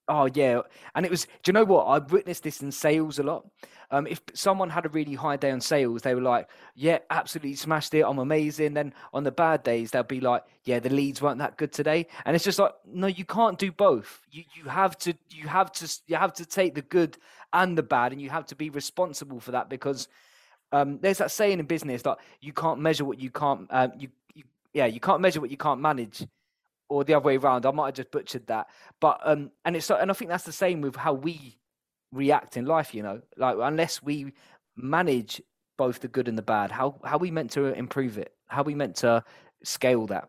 oh 0.08 0.28
yeah 0.34 0.60
and 0.94 1.06
it 1.06 1.10
was 1.10 1.24
do 1.24 1.30
you 1.46 1.52
know 1.52 1.64
what? 1.64 1.86
I've 1.86 2.12
witnessed 2.12 2.42
this 2.42 2.60
in 2.60 2.72
sales 2.72 3.18
a 3.18 3.22
lot. 3.22 3.46
Um, 3.90 4.06
if 4.06 4.22
someone 4.32 4.70
had 4.70 4.86
a 4.86 4.88
really 4.88 5.14
high 5.14 5.36
day 5.36 5.50
on 5.50 5.60
sales 5.60 6.02
they 6.02 6.14
were 6.14 6.22
like 6.22 6.48
yeah 6.74 6.98
absolutely 7.10 7.54
smashed 7.54 7.94
it 7.94 8.02
i'm 8.02 8.18
amazing. 8.18 8.74
Then 8.74 8.94
on 9.12 9.24
the 9.24 9.32
bad 9.32 9.62
days 9.62 9.90
they'll 9.90 10.02
be 10.02 10.20
like 10.20 10.44
yeah 10.64 10.80
the 10.80 10.90
leads 10.90 11.20
weren't 11.22 11.38
that 11.38 11.56
good 11.56 11.72
today. 11.72 12.06
And 12.24 12.34
it's 12.34 12.44
just 12.44 12.58
like 12.58 12.72
no 12.86 13.06
you 13.06 13.24
can't 13.24 13.58
do 13.58 13.70
both. 13.70 14.22
You 14.30 14.44
you 14.54 14.64
have 14.64 14.96
to 14.98 15.14
you 15.30 15.48
have 15.48 15.72
to 15.72 16.00
you 16.06 16.16
have 16.16 16.32
to 16.34 16.46
take 16.46 16.74
the 16.74 16.82
good 16.82 17.18
and 17.52 17.76
the 17.76 17.82
bad 17.82 18.12
and 18.12 18.20
you 18.20 18.30
have 18.30 18.46
to 18.46 18.56
be 18.56 18.70
responsible 18.70 19.40
for 19.40 19.52
that 19.52 19.68
because 19.68 20.08
um, 20.72 20.98
there's 21.00 21.18
that 21.18 21.30
saying 21.30 21.58
in 21.58 21.66
business 21.66 22.02
that 22.02 22.18
you 22.40 22.52
can't 22.52 22.80
measure 22.80 23.04
what 23.04 23.20
you 23.20 23.30
can't 23.30 23.66
um, 23.70 23.92
you, 23.98 24.08
you 24.34 24.44
yeah 24.72 24.86
you 24.86 25.00
can't 25.00 25.20
measure 25.20 25.40
what 25.40 25.50
you 25.50 25.56
can't 25.56 25.80
manage 25.80 26.26
or 26.92 27.04
the 27.04 27.14
other 27.14 27.24
way 27.26 27.36
around 27.36 27.64
i 27.66 27.70
might 27.70 27.86
have 27.86 27.94
just 27.94 28.10
butchered 28.10 28.46
that 28.46 28.66
but 29.00 29.18
um 29.24 29.50
and 29.64 29.74
it's 29.76 29.86
so- 29.86 29.96
and 29.96 30.10
i 30.10 30.14
think 30.14 30.30
that's 30.30 30.44
the 30.44 30.52
same 30.52 30.80
with 30.80 30.96
how 30.96 31.12
we 31.12 31.58
react 32.12 32.56
in 32.56 32.64
life 32.66 32.94
you 32.94 33.02
know 33.02 33.20
like 33.36 33.56
unless 33.60 34.02
we 34.02 34.32
manage 34.76 35.40
both 35.78 36.00
the 36.00 36.08
good 36.08 36.28
and 36.28 36.36
the 36.36 36.42
bad 36.42 36.70
how 36.70 37.00
how 37.04 37.18
we 37.18 37.30
meant 37.30 37.50
to 37.50 37.64
improve 37.84 38.18
it 38.18 38.32
how 38.48 38.62
we 38.62 38.74
meant 38.74 38.96
to 38.96 39.24
scale 39.64 40.06
that 40.06 40.28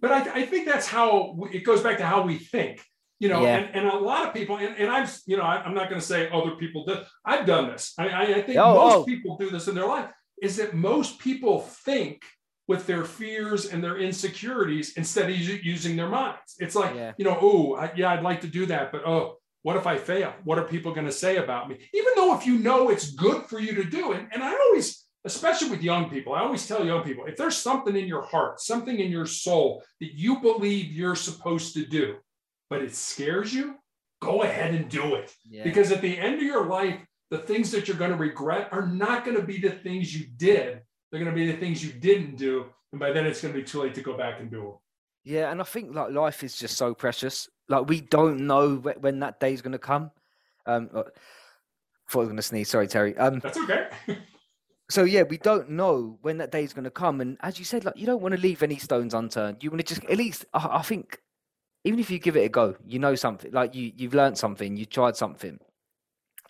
But 0.00 0.10
I, 0.12 0.20
I 0.40 0.46
think 0.46 0.66
that's 0.66 0.86
how 0.86 1.34
we- 1.38 1.50
it 1.58 1.64
goes 1.70 1.82
back 1.82 1.98
to 1.98 2.06
how 2.06 2.20
we 2.30 2.36
think, 2.38 2.80
you 3.22 3.28
know, 3.28 3.42
Yeah. 3.42 3.56
and, 3.58 3.66
and 3.76 3.84
a 3.86 3.98
lot 4.10 4.26
of 4.26 4.32
people, 4.32 4.56
and, 4.56 4.74
and 4.82 4.88
I've, 4.96 5.12
you 5.30 5.36
know, 5.36 5.42
I, 5.42 5.56
am 5.68 5.74
not 5.78 5.86
going 5.90 6.00
to 6.00 6.06
say 6.12 6.20
other 6.38 6.52
people 6.62 6.80
do. 6.86 6.94
I've 7.30 7.44
done 7.44 7.64
this. 7.72 7.92
I, 7.98 8.06
I, 8.08 8.22
I 8.38 8.42
think 8.46 8.56
Oh, 8.58 8.74
most 8.74 8.94
oh. 9.00 9.04
people 9.04 9.36
do 9.36 9.50
this 9.54 9.68
in 9.68 9.74
their 9.74 9.90
life 9.96 10.10
is 10.46 10.56
that 10.56 10.72
most 10.90 11.18
people 11.18 11.60
think 11.86 12.16
with 12.70 12.86
their 12.86 13.04
fears 13.04 13.66
and 13.66 13.82
their 13.82 13.98
insecurities 13.98 14.96
instead 14.96 15.28
of 15.28 15.36
using 15.36 15.96
their 15.96 16.08
minds. 16.08 16.50
It's 16.60 16.76
like, 16.76 16.94
Yeah. 16.94 17.12
you 17.18 17.24
know, 17.24 17.36
oh, 17.42 17.90
yeah, 17.96 18.10
I'd 18.12 18.22
like 18.22 18.40
to 18.42 18.46
do 18.46 18.64
that, 18.66 18.92
but 18.92 19.02
oh, 19.04 19.38
what 19.62 19.76
if 19.76 19.86
I 19.88 19.96
fail? 19.98 20.32
What 20.44 20.56
are 20.60 20.66
people 20.74 20.94
going 20.94 21.06
to 21.12 21.18
say 21.24 21.34
about 21.38 21.68
me? 21.68 21.74
Even 21.92 22.12
though 22.14 22.32
if 22.38 22.46
you 22.46 22.58
know 22.60 22.88
it's 22.88 23.10
good 23.26 23.40
for 23.50 23.58
you 23.58 23.74
to 23.74 23.82
do 23.98 24.12
it, 24.12 24.22
and 24.32 24.40
I 24.40 24.52
always, 24.64 24.88
especially 25.24 25.68
with 25.70 25.82
young 25.82 26.08
people, 26.08 26.32
I 26.32 26.40
always 26.46 26.64
tell 26.68 26.86
young 26.86 27.02
people 27.02 27.24
if 27.26 27.36
there's 27.36 27.56
something 27.56 27.96
in 27.96 28.06
your 28.06 28.22
heart, 28.22 28.60
something 28.60 28.96
in 29.00 29.10
your 29.10 29.26
soul 29.26 29.82
that 30.00 30.12
you 30.14 30.32
believe 30.40 30.92
you're 30.92 31.16
supposed 31.16 31.74
to 31.74 31.84
do, 31.84 32.18
but 32.70 32.82
it 32.82 32.94
scares 32.94 33.52
you, 33.52 33.74
go 34.22 34.44
ahead 34.44 34.74
and 34.76 34.88
do 34.88 35.16
it. 35.16 35.34
yeah 35.50 35.64
Because 35.64 35.90
at 35.90 36.02
the 36.02 36.16
end 36.16 36.34
of 36.36 36.42
your 36.54 36.66
life, 36.78 36.98
the 37.30 37.38
things 37.50 37.72
that 37.72 37.88
you're 37.88 37.96
going 38.04 38.12
to 38.16 38.16
regret 38.30 38.68
are 38.70 38.86
not 38.86 39.24
going 39.24 39.36
to 39.40 39.46
be 39.52 39.58
the 39.58 39.70
things 39.86 40.04
you 40.16 40.26
did. 40.36 40.82
They're 41.10 41.20
going 41.20 41.34
to 41.34 41.38
be 41.38 41.50
the 41.50 41.58
things 41.58 41.84
you 41.84 41.92
didn't 41.92 42.36
do. 42.36 42.66
And 42.92 43.00
by 43.00 43.12
then 43.12 43.26
it's 43.26 43.40
going 43.40 43.54
to 43.54 43.60
be 43.60 43.64
too 43.64 43.82
late 43.82 43.94
to 43.94 44.02
go 44.02 44.16
back 44.16 44.40
and 44.40 44.50
do 44.50 44.60
them. 44.60 44.72
Yeah, 45.24 45.50
and 45.50 45.60
I 45.60 45.64
think 45.64 45.94
like 45.94 46.12
life 46.12 46.42
is 46.42 46.56
just 46.56 46.76
so 46.76 46.94
precious. 46.94 47.48
Like 47.68 47.88
we 47.88 48.00
don't 48.00 48.46
know 48.46 48.76
when 48.76 49.20
that 49.20 49.38
day 49.38 49.52
is 49.52 49.62
gonna 49.62 49.78
come. 49.78 50.10
Um, 50.66 50.90
uh, 50.94 51.02
thought 52.08 52.18
I 52.18 52.18
was 52.20 52.28
gonna 52.28 52.42
sneeze. 52.42 52.70
Sorry, 52.70 52.88
Terry. 52.88 53.16
Um, 53.16 53.40
That's 53.40 53.58
okay. 53.58 53.88
so 54.90 55.04
yeah, 55.04 55.22
we 55.22 55.36
don't 55.36 55.70
know 55.70 56.18
when 56.22 56.38
that 56.38 56.50
day 56.50 56.64
is 56.64 56.72
gonna 56.72 56.90
come, 56.90 57.20
and 57.20 57.36
as 57.40 57.58
you 57.58 57.64
said, 57.64 57.84
like 57.84 57.96
you 57.96 58.06
don't 58.06 58.22
want 58.22 58.34
to 58.34 58.40
leave 58.40 58.62
any 58.62 58.78
stones 58.78 59.12
unturned. 59.12 59.62
You 59.62 59.70
want 59.70 59.86
to 59.86 59.94
just 59.94 60.04
at 60.04 60.16
least. 60.16 60.46
I, 60.54 60.78
I 60.78 60.82
think 60.82 61.20
even 61.84 62.00
if 62.00 62.10
you 62.10 62.18
give 62.18 62.36
it 62.36 62.44
a 62.44 62.48
go, 62.48 62.76
you 62.86 62.98
know 62.98 63.14
something. 63.14 63.52
Like 63.52 63.74
you, 63.74 63.92
you've 63.94 64.14
learned 64.14 64.38
something. 64.38 64.76
You 64.76 64.86
tried 64.86 65.16
something, 65.16 65.60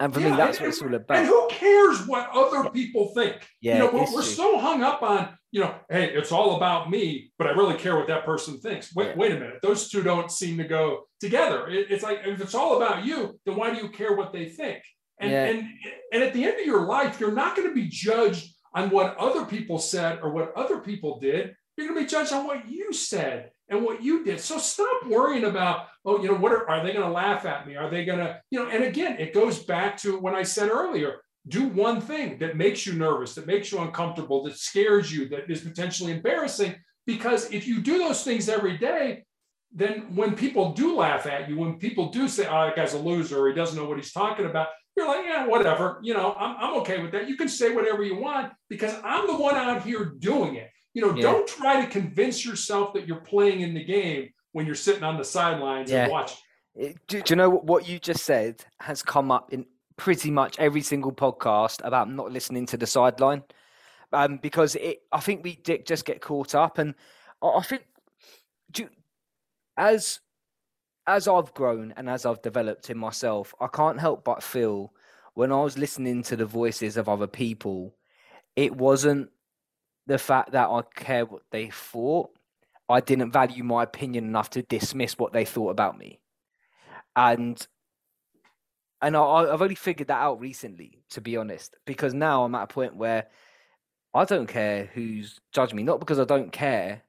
and 0.00 0.12
for 0.12 0.20
me, 0.20 0.30
that's 0.30 0.56
and- 0.58 0.66
what 0.66 0.68
it's 0.72 0.82
all 0.82 0.94
about. 0.94 1.16
And 1.18 1.26
who 1.26 1.46
cares 1.50 2.06
what 2.06 2.28
other 2.32 2.70
people 2.70 3.12
think? 3.14 3.36
Yeah, 3.60 3.74
you 3.74 3.78
know, 3.80 3.90
we're, 3.92 4.14
we're 4.14 4.22
so 4.22 4.58
hung 4.58 4.82
up 4.82 5.02
on, 5.02 5.36
you 5.52 5.60
know, 5.60 5.74
hey, 5.90 6.10
it's 6.14 6.32
all 6.32 6.56
about 6.56 6.90
me, 6.90 7.32
but 7.38 7.46
I 7.46 7.50
really 7.50 7.76
care 7.76 7.96
what 7.96 8.08
that 8.08 8.24
person 8.24 8.58
thinks. 8.58 8.94
Wait, 8.94 9.08
Yeah. 9.08 9.14
wait 9.16 9.32
a 9.32 9.34
minute. 9.38 9.58
Those 9.62 9.88
two 9.90 10.02
don't 10.02 10.30
seem 10.30 10.56
to 10.58 10.64
go 10.64 11.04
together. 11.20 11.68
It- 11.68 11.90
it's 11.90 12.02
like 12.02 12.20
if 12.24 12.40
it's 12.40 12.54
all 12.54 12.76
about 12.76 13.04
you, 13.04 13.38
then 13.44 13.56
why 13.56 13.70
do 13.72 13.76
you 13.80 13.88
care 13.90 14.16
what 14.16 14.32
they 14.32 14.46
think? 14.48 14.82
And 15.20 15.30
Yeah. 15.30 15.44
and 15.46 15.68
and 16.12 16.22
at 16.22 16.32
the 16.32 16.44
end 16.44 16.58
of 16.58 16.66
your 16.66 16.86
life, 16.86 17.20
you're 17.20 17.32
not 17.32 17.54
going 17.54 17.68
to 17.68 17.74
be 17.74 17.86
judged 17.88 18.54
on 18.74 18.88
what 18.90 19.16
other 19.18 19.44
people 19.44 19.78
said 19.78 20.20
or 20.22 20.30
what 20.32 20.52
other 20.56 20.78
people 20.78 21.18
did. 21.20 21.54
You're 21.76 21.88
going 21.88 21.98
to 21.98 22.04
be 22.04 22.10
judged 22.10 22.32
on 22.32 22.46
what 22.46 22.68
you 22.68 22.92
said 22.92 23.50
and 23.70 23.82
what 23.84 24.02
you 24.02 24.24
did. 24.24 24.40
So 24.40 24.58
stop 24.58 25.06
worrying 25.06 25.44
about, 25.44 25.86
oh, 26.04 26.20
you 26.20 26.28
know, 26.28 26.36
what 26.36 26.52
are, 26.52 26.68
are 26.68 26.84
they 26.84 26.92
going 26.92 27.06
to 27.06 27.12
laugh 27.12 27.46
at 27.46 27.66
me? 27.66 27.76
Are 27.76 27.88
they 27.88 28.04
going 28.04 28.18
to, 28.18 28.40
you 28.50 28.58
know, 28.58 28.68
and 28.68 28.84
again, 28.84 29.16
it 29.18 29.32
goes 29.32 29.60
back 29.60 29.96
to 29.98 30.18
when 30.18 30.34
I 30.34 30.42
said 30.42 30.68
earlier, 30.68 31.22
do 31.48 31.68
one 31.68 32.00
thing 32.00 32.38
that 32.38 32.56
makes 32.56 32.84
you 32.84 32.92
nervous, 32.92 33.34
that 33.34 33.46
makes 33.46 33.72
you 33.72 33.78
uncomfortable, 33.78 34.42
that 34.44 34.58
scares 34.58 35.10
you, 35.12 35.28
that 35.28 35.50
is 35.50 35.62
potentially 35.62 36.12
embarrassing. 36.12 36.74
Because 37.06 37.50
if 37.50 37.66
you 37.66 37.80
do 37.80 37.98
those 37.98 38.22
things 38.22 38.48
every 38.48 38.76
day, 38.76 39.24
then 39.72 40.14
when 40.16 40.34
people 40.34 40.72
do 40.72 40.96
laugh 40.96 41.26
at 41.26 41.48
you, 41.48 41.56
when 41.56 41.78
people 41.78 42.10
do 42.10 42.28
say, 42.28 42.46
oh, 42.46 42.66
that 42.66 42.76
guy's 42.76 42.94
a 42.94 42.98
loser, 42.98 43.40
or 43.40 43.48
he 43.48 43.54
doesn't 43.54 43.78
know 43.78 43.88
what 43.88 43.96
he's 43.96 44.12
talking 44.12 44.46
about, 44.46 44.68
you're 44.96 45.06
like, 45.06 45.24
yeah, 45.24 45.46
whatever. 45.46 46.00
You 46.02 46.14
know, 46.14 46.34
I'm, 46.38 46.56
I'm 46.58 46.74
okay 46.80 47.00
with 47.00 47.12
that. 47.12 47.28
You 47.28 47.36
can 47.36 47.48
say 47.48 47.72
whatever 47.72 48.02
you 48.02 48.16
want 48.16 48.52
because 48.68 48.94
I'm 49.04 49.28
the 49.28 49.36
one 49.36 49.54
out 49.54 49.82
here 49.82 50.12
doing 50.18 50.56
it. 50.56 50.70
You 50.94 51.02
know, 51.02 51.14
Yeah. 51.14 51.22
don't 51.22 51.46
try 51.48 51.84
to 51.84 51.90
convince 51.90 52.44
yourself 52.44 52.94
that 52.94 53.06
you're 53.06 53.20
playing 53.20 53.60
in 53.60 53.74
the 53.74 53.84
game 53.84 54.30
when 54.52 54.66
you're 54.66 54.74
sitting 54.74 55.04
on 55.04 55.16
the 55.16 55.24
sidelines 55.24 55.90
Yeah. 55.90 56.04
and 56.04 56.12
watching. 56.12 56.38
Do, 57.06 57.22
do 57.22 57.22
you 57.28 57.36
know 57.36 57.50
what, 57.50 57.88
you 57.88 57.98
just 57.98 58.24
said 58.24 58.64
has 58.80 59.02
come 59.02 59.30
up 59.30 59.52
in 59.52 59.66
pretty 59.96 60.30
much 60.30 60.58
every 60.58 60.82
single 60.82 61.12
podcast 61.12 61.80
about 61.84 62.10
not 62.10 62.32
listening 62.32 62.66
to 62.66 62.76
the 62.76 62.86
sideline? 62.86 63.42
Um, 64.12 64.38
because 64.38 64.74
it, 64.76 65.02
I 65.12 65.20
think 65.20 65.44
we 65.44 65.56
di- 65.56 65.78
just 65.78 66.04
get 66.04 66.20
caught 66.20 66.54
up, 66.54 66.78
and 66.78 66.94
I, 67.42 67.48
I 67.48 67.62
think 67.62 67.84
do, 68.72 68.88
as 69.76 70.20
as 71.06 71.28
I've 71.28 71.54
grown 71.54 71.92
and 71.96 72.08
as 72.10 72.26
I've 72.26 72.42
developed 72.42 72.90
in 72.90 72.98
myself, 72.98 73.54
I 73.60 73.66
can't 73.68 74.00
help 74.00 74.24
but 74.24 74.42
feel 74.42 74.92
when 75.34 75.52
I 75.52 75.62
was 75.62 75.78
listening 75.78 76.22
to 76.24 76.36
the 76.36 76.44
voices 76.46 76.96
of 76.96 77.08
other 77.08 77.26
people, 77.28 77.94
it 78.56 78.76
wasn't 78.76 79.30
the 80.06 80.18
fact 80.18 80.52
that 80.52 80.68
I 80.68 80.82
care 80.94 81.24
what 81.24 81.42
they 81.50 81.70
thought. 81.70 82.30
I 82.88 83.00
didn't 83.00 83.30
value 83.30 83.62
my 83.62 83.84
opinion 83.84 84.24
enough 84.24 84.50
to 84.50 84.62
dismiss 84.62 85.16
what 85.16 85.32
they 85.32 85.44
thought 85.44 85.70
about 85.70 85.96
me 85.96 86.20
and 87.16 87.66
and 89.02 89.16
I, 89.16 89.20
I've 89.20 89.62
only 89.62 89.74
figured 89.74 90.08
that 90.08 90.20
out 90.20 90.40
recently, 90.40 91.02
to 91.10 91.20
be 91.20 91.36
honest, 91.36 91.76
because 91.86 92.12
now 92.12 92.44
I'm 92.44 92.54
at 92.54 92.64
a 92.64 92.66
point 92.66 92.96
where 92.96 93.28
I 94.12 94.24
don't 94.24 94.46
care 94.46 94.90
who's 94.92 95.40
judging 95.52 95.76
me. 95.76 95.82
Not 95.82 96.00
because 96.00 96.18
I 96.18 96.24
don't 96.24 96.52
care, 96.52 97.02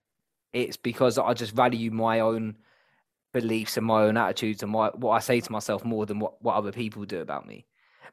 it's 0.54 0.78
because 0.78 1.18
I 1.18 1.34
just 1.34 1.54
value 1.54 1.92
my 1.92 2.22
own 2.22 2.56
beliefs 3.34 3.76
and 3.76 3.86
my 3.86 4.04
own 4.04 4.16
attitudes 4.16 4.64
and 4.64 4.72
my, 4.72 4.88
what 4.90 5.12
I 5.12 5.20
say 5.20 5.42
to 5.42 5.52
myself 5.52 5.84
more 5.84 6.06
than 6.06 6.20
what, 6.20 6.42
what 6.42 6.56
other 6.56 6.72
people 6.72 7.04
do 7.04 7.20
about 7.20 7.46
me. 7.46 7.66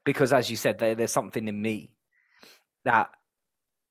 Because 0.05 0.33
as 0.33 0.51
you 0.51 0.57
said, 0.57 0.79
there, 0.79 0.97
there's 0.97 1.13
something 1.13 1.47
in 1.47 1.63
me 1.63 1.91
that 2.85 3.11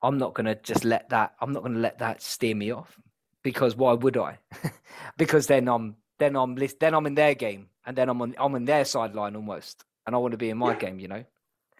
I'm 0.02 0.18
not 0.18 0.34
gonna 0.34 0.54
just 0.54 0.84
let 0.84 1.08
that 1.10 1.34
I'm 1.40 1.52
not 1.52 1.62
gonna 1.62 1.78
let 1.78 1.98
that 1.98 2.22
steer 2.22 2.54
me 2.54 2.70
off. 2.70 2.98
Because 3.42 3.76
why 3.76 3.92
would 3.94 4.16
I? 4.16 4.38
because 5.16 5.46
then 5.46 5.68
I'm 5.68 5.96
then 6.18 6.36
I'm 6.36 6.54
then 6.54 6.94
I'm 6.94 7.06
in 7.06 7.14
their 7.14 7.34
game 7.34 7.68
and 7.86 7.96
then 7.96 8.08
I'm 8.08 8.20
on 8.22 8.34
I'm 8.38 8.54
in 8.54 8.64
their 8.64 8.84
sideline 8.84 9.36
almost. 9.36 9.84
And 10.06 10.14
I 10.14 10.18
want 10.18 10.32
to 10.32 10.38
be 10.38 10.48
in 10.48 10.56
my 10.56 10.72
yeah. 10.72 10.78
game, 10.78 10.98
you 10.98 11.08
know. 11.08 11.24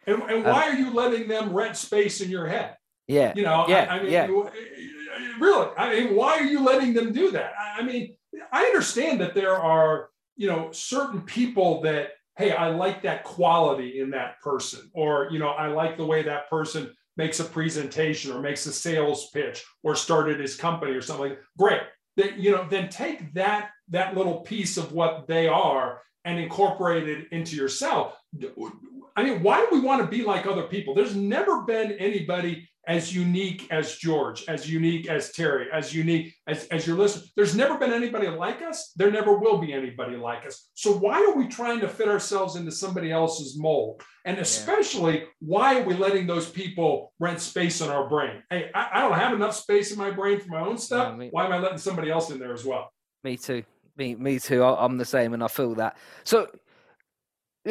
And, 0.06 0.22
and 0.22 0.44
um, 0.46 0.52
why 0.52 0.68
are 0.68 0.74
you 0.74 0.92
letting 0.92 1.28
them 1.28 1.52
rent 1.52 1.76
space 1.76 2.20
in 2.20 2.30
your 2.30 2.46
head? 2.46 2.76
Yeah. 3.06 3.32
You 3.34 3.42
know, 3.42 3.64
yeah, 3.68 3.86
I, 3.88 3.96
I 3.96 4.02
mean, 4.02 4.12
yeah. 4.12 4.26
really, 5.40 5.68
I 5.76 5.94
mean, 5.94 6.14
why 6.14 6.38
are 6.38 6.44
you 6.44 6.60
letting 6.60 6.92
them 6.92 7.12
do 7.12 7.30
that? 7.30 7.52
I, 7.58 7.80
I 7.80 7.82
mean, 7.82 8.14
I 8.52 8.64
understand 8.64 9.20
that 9.22 9.34
there 9.34 9.56
are, 9.56 10.10
you 10.36 10.46
know, 10.46 10.70
certain 10.72 11.22
people 11.22 11.80
that, 11.82 12.10
hey, 12.36 12.52
I 12.52 12.68
like 12.68 13.02
that 13.02 13.24
quality 13.24 14.00
in 14.00 14.10
that 14.10 14.40
person, 14.40 14.90
or, 14.92 15.28
you 15.30 15.38
know, 15.38 15.48
I 15.48 15.68
like 15.68 15.96
the 15.96 16.06
way 16.06 16.22
that 16.22 16.48
person 16.50 16.94
makes 17.18 17.40
a 17.40 17.44
presentation 17.44 18.32
or 18.32 18.40
makes 18.40 18.64
a 18.64 18.72
sales 18.72 19.28
pitch 19.30 19.64
or 19.82 19.94
started 19.94 20.40
his 20.40 20.56
company 20.56 20.92
or 20.92 21.02
something 21.02 21.30
like. 21.30 21.40
Great. 21.58 21.82
That, 22.16 22.38
you 22.38 22.52
know, 22.52 22.66
then 22.68 22.88
take 22.88 23.34
that 23.34 23.70
that 23.90 24.16
little 24.16 24.40
piece 24.40 24.76
of 24.76 24.92
what 24.92 25.26
they 25.26 25.48
are 25.48 26.00
and 26.24 26.38
incorporate 26.38 27.08
it 27.08 27.28
into 27.32 27.56
yourself. 27.56 28.14
I 29.16 29.22
mean, 29.22 29.42
why 29.42 29.60
do 29.60 29.68
we 29.72 29.80
want 29.80 30.02
to 30.02 30.08
be 30.08 30.22
like 30.24 30.46
other 30.46 30.64
people? 30.64 30.94
There's 30.94 31.16
never 31.16 31.62
been 31.62 31.92
anybody 31.92 32.68
as 32.88 33.14
unique 33.14 33.66
as 33.70 33.96
George, 33.96 34.44
as 34.48 34.68
unique 34.68 35.08
as 35.08 35.30
Terry, 35.32 35.66
as 35.72 35.94
unique 35.94 36.34
as, 36.46 36.66
as 36.68 36.86
your 36.86 36.96
listener. 36.96 37.24
There's 37.36 37.54
never 37.54 37.76
been 37.76 37.92
anybody 37.92 38.28
like 38.28 38.62
us. 38.62 38.92
There 38.96 39.10
never 39.10 39.38
will 39.38 39.58
be 39.58 39.74
anybody 39.74 40.16
like 40.16 40.46
us. 40.46 40.70
So 40.72 40.92
why 40.92 41.22
are 41.22 41.36
we 41.36 41.48
trying 41.48 41.80
to 41.80 41.88
fit 41.88 42.08
ourselves 42.08 42.56
into 42.56 42.72
somebody 42.72 43.12
else's 43.12 43.58
mold? 43.58 44.02
And 44.24 44.38
especially, 44.38 45.18
yeah. 45.18 45.26
why 45.40 45.80
are 45.80 45.84
we 45.84 45.94
letting 45.94 46.26
those 46.26 46.48
people 46.48 47.12
rent 47.20 47.40
space 47.40 47.82
in 47.82 47.90
our 47.90 48.08
brain? 48.08 48.42
Hey, 48.48 48.70
I, 48.74 48.88
I, 48.94 49.00
don't 49.02 49.18
have 49.18 49.34
enough 49.34 49.54
space 49.54 49.92
in 49.92 49.98
my 49.98 50.10
brain 50.10 50.40
for 50.40 50.48
my 50.48 50.60
own 50.60 50.78
stuff. 50.78 51.14
Yeah, 51.20 51.28
why 51.30 51.44
am 51.44 51.52
I 51.52 51.58
letting 51.58 51.78
somebody 51.78 52.10
else 52.10 52.30
in 52.30 52.38
there 52.38 52.54
as 52.54 52.64
well? 52.64 52.90
Me 53.22 53.36
too. 53.36 53.64
Me, 53.98 54.14
me 54.14 54.38
too. 54.38 54.62
I, 54.62 54.84
am 54.84 54.96
the 54.96 55.04
same, 55.04 55.34
and 55.34 55.44
I 55.44 55.48
feel 55.48 55.74
that. 55.74 55.98
So, 56.24 56.48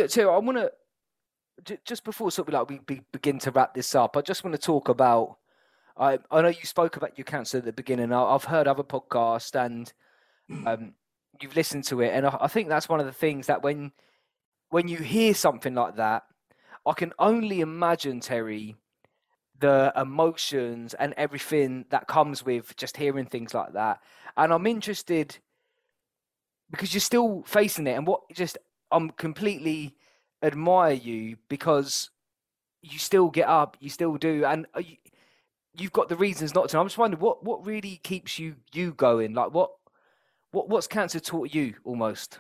so 0.08 0.32
I 0.32 0.38
want 0.38 0.60
to 0.60 0.72
just 1.86 2.04
before 2.04 2.32
sort 2.32 2.48
of 2.48 2.54
like 2.54 2.88
we 2.88 3.02
begin 3.12 3.40
to 3.40 3.52
wrap 3.52 3.74
this 3.74 3.96
up, 3.96 4.16
I 4.16 4.22
just 4.22 4.44
want 4.44 4.56
to 4.56 4.62
talk 4.62 4.90
about. 4.90 5.38
I 5.98 6.20
I 6.30 6.42
know 6.42 6.50
you 6.50 6.66
spoke 6.66 6.96
about 6.96 7.18
your 7.18 7.26
cancer 7.26 7.58
at 7.58 7.66
the 7.66 7.74
beginning. 7.74 8.14
I've 8.14 8.46
heard 8.46 8.68
other 8.68 8.84
podcasts 8.84 9.56
and 9.60 9.92
um, 10.66 10.94
you've 11.42 11.56
listened 11.56 11.84
to 11.86 12.02
it, 12.02 12.10
and 12.14 12.26
I, 12.26 12.38
I 12.42 12.48
think 12.48 12.70
that's 12.70 12.90
one 12.90 13.00
of 13.00 13.06
the 13.06 13.12
things 13.12 13.48
that 13.48 13.64
when 13.64 13.92
when 14.70 14.88
you 14.88 14.98
hear 14.98 15.34
something 15.34 15.74
like 15.74 15.96
that, 15.96 16.24
I 16.86 16.94
can 16.94 17.14
only 17.20 17.62
imagine 17.62 18.20
Terry 18.20 18.76
the 19.60 19.92
emotions 19.96 20.94
and 20.94 21.14
everything 21.18 21.86
that 21.90 22.08
comes 22.08 22.46
with 22.46 22.76
just 22.78 22.98
hearing 22.98 23.26
things 23.26 23.56
like 23.56 23.74
that. 23.74 24.00
And 24.36 24.54
I'm 24.54 24.68
interested 24.68 25.40
because 26.70 26.94
you're 26.94 27.02
still 27.02 27.44
facing 27.46 27.88
it, 27.88 27.94
and 27.94 28.06
what 28.06 28.22
just 28.34 28.58
I'm 28.92 29.10
completely 29.12 29.96
admire 30.42 30.94
you 30.94 31.38
because 31.50 32.10
you 32.82 33.00
still 33.00 33.30
get 33.30 33.48
up, 33.48 33.78
you 33.80 33.90
still 33.90 34.16
do, 34.18 34.46
and 34.46 34.66
uh, 34.76 34.80
you, 34.80 34.98
you've 35.76 35.94
got 35.94 36.10
the 36.10 36.16
reasons 36.16 36.54
not 36.54 36.70
to. 36.70 36.80
I'm 36.80 36.88
just 36.88 36.98
wondering 36.98 37.22
what 37.22 37.44
what 37.44 37.66
really 37.66 38.00
keeps 38.04 38.40
you 38.40 38.56
you 38.74 38.94
going. 38.94 39.34
Like 39.34 39.54
what 39.54 39.72
what 40.52 40.70
what's 40.70 40.88
cancer 40.88 41.20
taught 41.20 41.54
you 41.54 41.76
almost? 41.84 42.40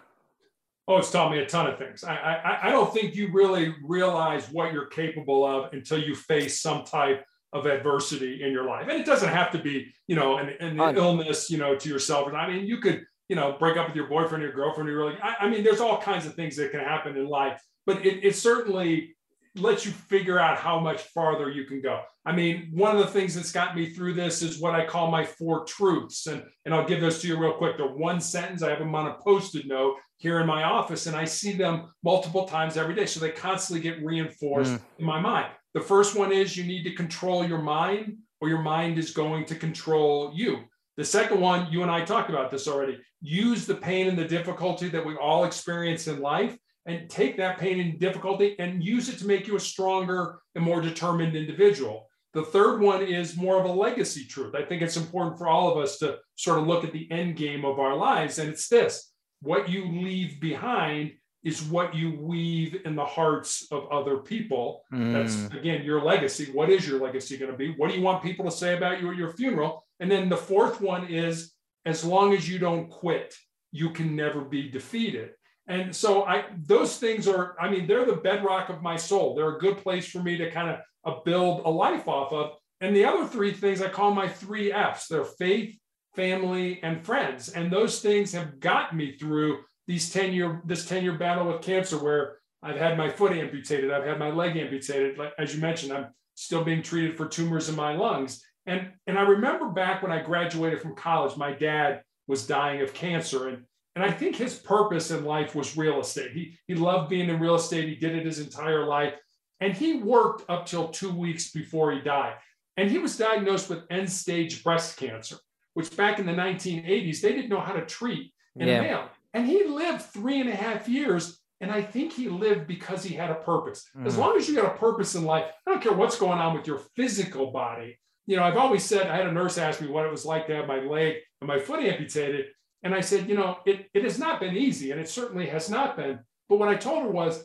Oh, 0.87 0.97
it's 0.97 1.11
taught 1.11 1.31
me 1.31 1.39
a 1.39 1.45
ton 1.45 1.67
of 1.67 1.77
things. 1.77 2.03
I, 2.03 2.15
I 2.15 2.69
I 2.69 2.71
don't 2.71 2.93
think 2.93 3.15
you 3.15 3.29
really 3.31 3.75
realize 3.83 4.49
what 4.51 4.73
you're 4.73 4.87
capable 4.87 5.45
of 5.45 5.73
until 5.73 5.99
you 5.99 6.15
face 6.15 6.61
some 6.61 6.85
type 6.85 7.25
of 7.53 7.65
adversity 7.65 8.43
in 8.43 8.51
your 8.51 8.65
life, 8.65 8.87
and 8.89 8.99
it 8.99 9.05
doesn't 9.05 9.29
have 9.29 9.51
to 9.51 9.59
be 9.59 9.91
you 10.07 10.15
know 10.15 10.37
an, 10.37 10.49
an 10.59 10.97
illness 10.97 11.49
you 11.49 11.57
know 11.57 11.75
to 11.75 11.89
yourself. 11.89 12.31
I 12.33 12.47
mean, 12.47 12.65
you 12.65 12.79
could 12.79 13.03
you 13.27 13.35
know 13.35 13.57
break 13.59 13.77
up 13.77 13.87
with 13.87 13.95
your 13.95 14.07
boyfriend 14.07 14.43
or 14.43 14.47
your 14.47 14.55
girlfriend. 14.55 14.89
You're 14.89 14.99
really 14.99 15.17
I, 15.21 15.35
I 15.41 15.49
mean, 15.49 15.63
there's 15.63 15.81
all 15.81 16.01
kinds 16.01 16.25
of 16.25 16.35
things 16.35 16.55
that 16.55 16.71
can 16.71 16.79
happen 16.79 17.17
in 17.17 17.27
life 17.27 17.61
but 17.87 18.05
it, 18.05 18.23
it 18.23 18.35
certainly 18.35 19.15
lets 19.55 19.85
you 19.85 19.91
figure 19.91 20.37
out 20.37 20.59
how 20.59 20.79
much 20.79 21.01
farther 21.01 21.49
you 21.49 21.65
can 21.65 21.81
go. 21.81 22.01
I 22.25 22.31
mean, 22.31 22.69
one 22.73 22.95
of 22.95 23.01
the 23.01 23.11
things 23.11 23.33
that's 23.33 23.51
got 23.51 23.75
me 23.75 23.89
through 23.89 24.13
this 24.13 24.43
is 24.43 24.59
what 24.59 24.75
I 24.75 24.85
call 24.85 25.09
my 25.09 25.25
four 25.25 25.65
truths. 25.65 26.27
And, 26.27 26.43
and 26.65 26.75
I'll 26.75 26.85
give 26.85 27.01
those 27.01 27.21
to 27.21 27.27
you 27.27 27.39
real 27.39 27.53
quick. 27.53 27.77
They're 27.77 27.87
one 27.87 28.21
sentence. 28.21 28.61
I 28.61 28.69
have 28.69 28.79
them 28.79 28.93
on 28.93 29.07
a 29.07 29.15
post-it 29.15 29.65
note 29.65 29.95
here 30.17 30.39
in 30.41 30.47
my 30.47 30.63
office, 30.63 31.07
and 31.07 31.15
I 31.15 31.25
see 31.25 31.53
them 31.53 31.91
multiple 32.03 32.45
times 32.45 32.77
every 32.77 32.93
day. 32.93 33.05
So 33.05 33.19
they 33.19 33.31
constantly 33.31 33.81
get 33.81 34.03
reinforced 34.03 34.73
mm. 34.73 34.81
in 34.99 35.05
my 35.05 35.19
mind. 35.19 35.47
The 35.73 35.81
first 35.81 36.15
one 36.15 36.31
is 36.31 36.57
you 36.57 36.65
need 36.65 36.83
to 36.83 36.93
control 36.93 37.47
your 37.47 37.61
mind, 37.61 38.17
or 38.41 38.49
your 38.49 38.61
mind 38.61 38.99
is 38.99 39.11
going 39.11 39.45
to 39.45 39.55
control 39.55 40.31
you. 40.35 40.59
The 40.97 41.05
second 41.05 41.39
one, 41.39 41.71
you 41.71 41.83
and 41.83 41.91
I 41.91 42.03
talked 42.03 42.29
about 42.29 42.51
this 42.51 42.67
already. 42.67 42.99
Use 43.21 43.65
the 43.65 43.75
pain 43.75 44.07
and 44.07 44.17
the 44.17 44.27
difficulty 44.27 44.89
that 44.89 45.05
we 45.05 45.15
all 45.15 45.45
experience 45.45 46.07
in 46.07 46.19
life 46.19 46.57
and 46.87 47.09
take 47.09 47.37
that 47.37 47.59
pain 47.59 47.79
and 47.79 47.99
difficulty 47.99 48.55
and 48.59 48.83
use 48.83 49.09
it 49.09 49.19
to 49.19 49.27
make 49.27 49.45
you 49.45 49.55
a 49.55 49.59
stronger 49.59 50.39
and 50.55 50.63
more 50.63 50.81
determined 50.81 51.35
individual. 51.35 52.07
The 52.33 52.43
third 52.43 52.81
one 52.81 53.03
is 53.03 53.35
more 53.35 53.59
of 53.59 53.65
a 53.65 53.71
legacy 53.71 54.25
truth. 54.25 54.55
I 54.55 54.63
think 54.63 54.81
it's 54.81 54.97
important 54.97 55.37
for 55.37 55.47
all 55.47 55.71
of 55.71 55.77
us 55.77 55.97
to 55.99 56.17
sort 56.35 56.59
of 56.59 56.67
look 56.67 56.83
at 56.83 56.93
the 56.93 57.09
end 57.11 57.35
game 57.35 57.65
of 57.65 57.79
our 57.79 57.95
lives. 57.95 58.39
And 58.39 58.49
it's 58.49 58.67
this 58.67 59.11
what 59.41 59.69
you 59.69 59.85
leave 59.85 60.39
behind 60.39 61.11
is 61.43 61.61
what 61.61 61.95
you 61.95 62.19
weave 62.19 62.81
in 62.85 62.95
the 62.95 63.05
hearts 63.05 63.67
of 63.71 63.87
other 63.91 64.17
people. 64.17 64.81
Mm. 64.93 65.13
That's 65.13 65.53
again 65.55 65.83
your 65.83 66.01
legacy. 66.01 66.49
What 66.51 66.69
is 66.69 66.87
your 66.87 66.99
legacy 66.99 67.37
going 67.37 67.51
to 67.51 67.57
be? 67.57 67.73
What 67.77 67.89
do 67.89 67.97
you 67.97 68.03
want 68.03 68.23
people 68.23 68.45
to 68.45 68.51
say 68.51 68.75
about 68.75 69.01
you 69.01 69.11
at 69.11 69.17
your 69.17 69.33
funeral? 69.33 69.85
And 69.99 70.09
then 70.09 70.29
the 70.29 70.37
fourth 70.37 70.81
one 70.81 71.07
is 71.07 71.53
as 71.85 72.03
long 72.03 72.33
as 72.33 72.49
you 72.49 72.59
don't 72.59 72.89
quit, 72.89 73.35
you 73.71 73.91
can 73.91 74.15
never 74.15 74.41
be 74.41 74.69
defeated. 74.69 75.31
And 75.67 75.95
so 75.95 76.23
I 76.23 76.45
those 76.65 76.97
things 76.97 77.27
are, 77.27 77.55
I 77.59 77.69
mean, 77.69 77.87
they're 77.87 78.05
the 78.05 78.15
bedrock 78.15 78.69
of 78.69 78.81
my 78.81 78.95
soul. 78.95 79.35
They're 79.35 79.55
a 79.55 79.59
good 79.59 79.77
place 79.77 80.07
for 80.07 80.23
me 80.23 80.37
to 80.37 80.49
kind 80.49 80.69
of 80.69 80.79
uh, 81.05 81.19
build 81.23 81.61
a 81.65 81.69
life 81.69 82.07
off 82.07 82.31
of. 82.31 82.51
And 82.79 82.95
the 82.95 83.05
other 83.05 83.27
three 83.27 83.51
things 83.51 83.81
I 83.81 83.89
call 83.89 84.13
my 84.13 84.27
three 84.27 84.71
F's. 84.71 85.07
They're 85.07 85.25
faith, 85.25 85.77
family, 86.15 86.79
and 86.83 87.05
friends. 87.05 87.49
And 87.49 87.71
those 87.71 87.99
things 87.99 88.31
have 88.33 88.59
got 88.59 88.95
me 88.95 89.17
through 89.17 89.59
these 89.87 90.11
10 90.11 90.33
year, 90.33 90.61
this 90.65 90.85
10 90.85 91.03
year 91.03 91.17
battle 91.17 91.47
with 91.47 91.61
cancer 91.61 91.97
where 91.97 92.37
I've 92.61 92.77
had 92.77 92.97
my 92.97 93.09
foot 93.09 93.33
amputated, 93.33 93.91
I've 93.91 94.05
had 94.05 94.19
my 94.19 94.29
leg 94.29 94.57
amputated. 94.57 95.17
As 95.37 95.55
you 95.55 95.61
mentioned, 95.61 95.93
I'm 95.93 96.07
still 96.35 96.63
being 96.63 96.81
treated 96.81 97.15
for 97.15 97.27
tumors 97.27 97.69
in 97.69 97.75
my 97.75 97.95
lungs. 97.95 98.43
And, 98.65 98.91
and 99.05 99.17
I 99.17 99.21
remember 99.21 99.69
back 99.69 100.01
when 100.01 100.11
I 100.11 100.21
graduated 100.21 100.81
from 100.81 100.95
college, 100.95 101.37
my 101.37 101.53
dad 101.53 102.01
was 102.27 102.45
dying 102.45 102.81
of 102.81 102.93
cancer. 102.93 103.47
And 103.47 103.63
and 103.97 104.05
I 104.05 104.11
think 104.11 104.35
his 104.35 104.53
purpose 104.59 105.09
in 105.09 105.25
life 105.25 105.55
was 105.55 105.75
real 105.75 105.99
estate. 105.99 106.31
He, 106.31 106.55
he 106.67 106.75
loved 106.75 107.09
being 107.09 107.29
in 107.29 107.39
real 107.39 107.55
estate. 107.55 107.89
He 107.89 107.95
did 107.95 108.15
it 108.15 108.27
his 108.27 108.37
entire 108.37 108.85
life. 108.85 109.15
And 109.59 109.73
he 109.73 109.95
worked 109.95 110.47
up 110.51 110.67
till 110.67 110.89
two 110.89 111.09
weeks 111.09 111.49
before 111.49 111.91
he 111.91 111.99
died. 112.01 112.35
And 112.77 112.91
he 112.91 112.99
was 112.99 113.17
diagnosed 113.17 113.71
with 113.71 113.85
end 113.89 114.07
stage 114.11 114.63
breast 114.63 114.97
cancer, 114.97 115.37
which 115.73 115.97
back 115.97 116.19
in 116.19 116.27
the 116.27 116.31
1980s, 116.31 117.21
they 117.21 117.33
didn't 117.33 117.49
know 117.49 117.59
how 117.59 117.73
to 117.73 117.87
treat 117.87 118.31
in 118.55 118.67
yeah. 118.67 118.77
a 118.77 118.81
male. 118.83 119.09
And 119.33 119.47
he 119.47 119.63
lived 119.63 120.03
three 120.03 120.41
and 120.41 120.49
a 120.49 120.55
half 120.55 120.87
years. 120.87 121.41
And 121.59 121.71
I 121.71 121.81
think 121.81 122.13
he 122.13 122.29
lived 122.29 122.67
because 122.67 123.03
he 123.03 123.15
had 123.15 123.31
a 123.31 123.35
purpose. 123.41 123.89
Mm. 123.97 124.05
As 124.05 124.15
long 124.15 124.37
as 124.37 124.47
you 124.47 124.53
got 124.53 124.75
a 124.75 124.77
purpose 124.77 125.15
in 125.15 125.25
life, 125.25 125.45
I 125.65 125.71
don't 125.71 125.81
care 125.81 125.93
what's 125.93 126.19
going 126.19 126.37
on 126.37 126.55
with 126.55 126.67
your 126.67 126.81
physical 126.95 127.49
body. 127.49 127.97
You 128.27 128.35
know, 128.35 128.43
I've 128.43 128.57
always 128.57 128.83
said, 128.83 129.07
I 129.07 129.15
had 129.15 129.25
a 129.25 129.31
nurse 129.31 129.57
ask 129.57 129.81
me 129.81 129.87
what 129.87 130.05
it 130.05 130.11
was 130.11 130.23
like 130.23 130.45
to 130.47 130.55
have 130.55 130.67
my 130.67 130.81
leg 130.81 131.15
and 131.41 131.47
my 131.47 131.57
foot 131.57 131.79
amputated. 131.79 132.45
And 132.83 132.93
I 132.93 133.01
said, 133.01 133.27
you 133.27 133.35
know, 133.35 133.57
it, 133.65 133.87
it 133.93 134.03
has 134.03 134.19
not 134.19 134.39
been 134.39 134.55
easy, 134.55 134.91
and 134.91 134.99
it 134.99 135.09
certainly 135.09 135.47
has 135.47 135.69
not 135.69 135.97
been. 135.97 136.19
But 136.47 136.59
what 136.59 136.69
I 136.69 136.75
told 136.75 137.03
her 137.03 137.09
was, 137.09 137.43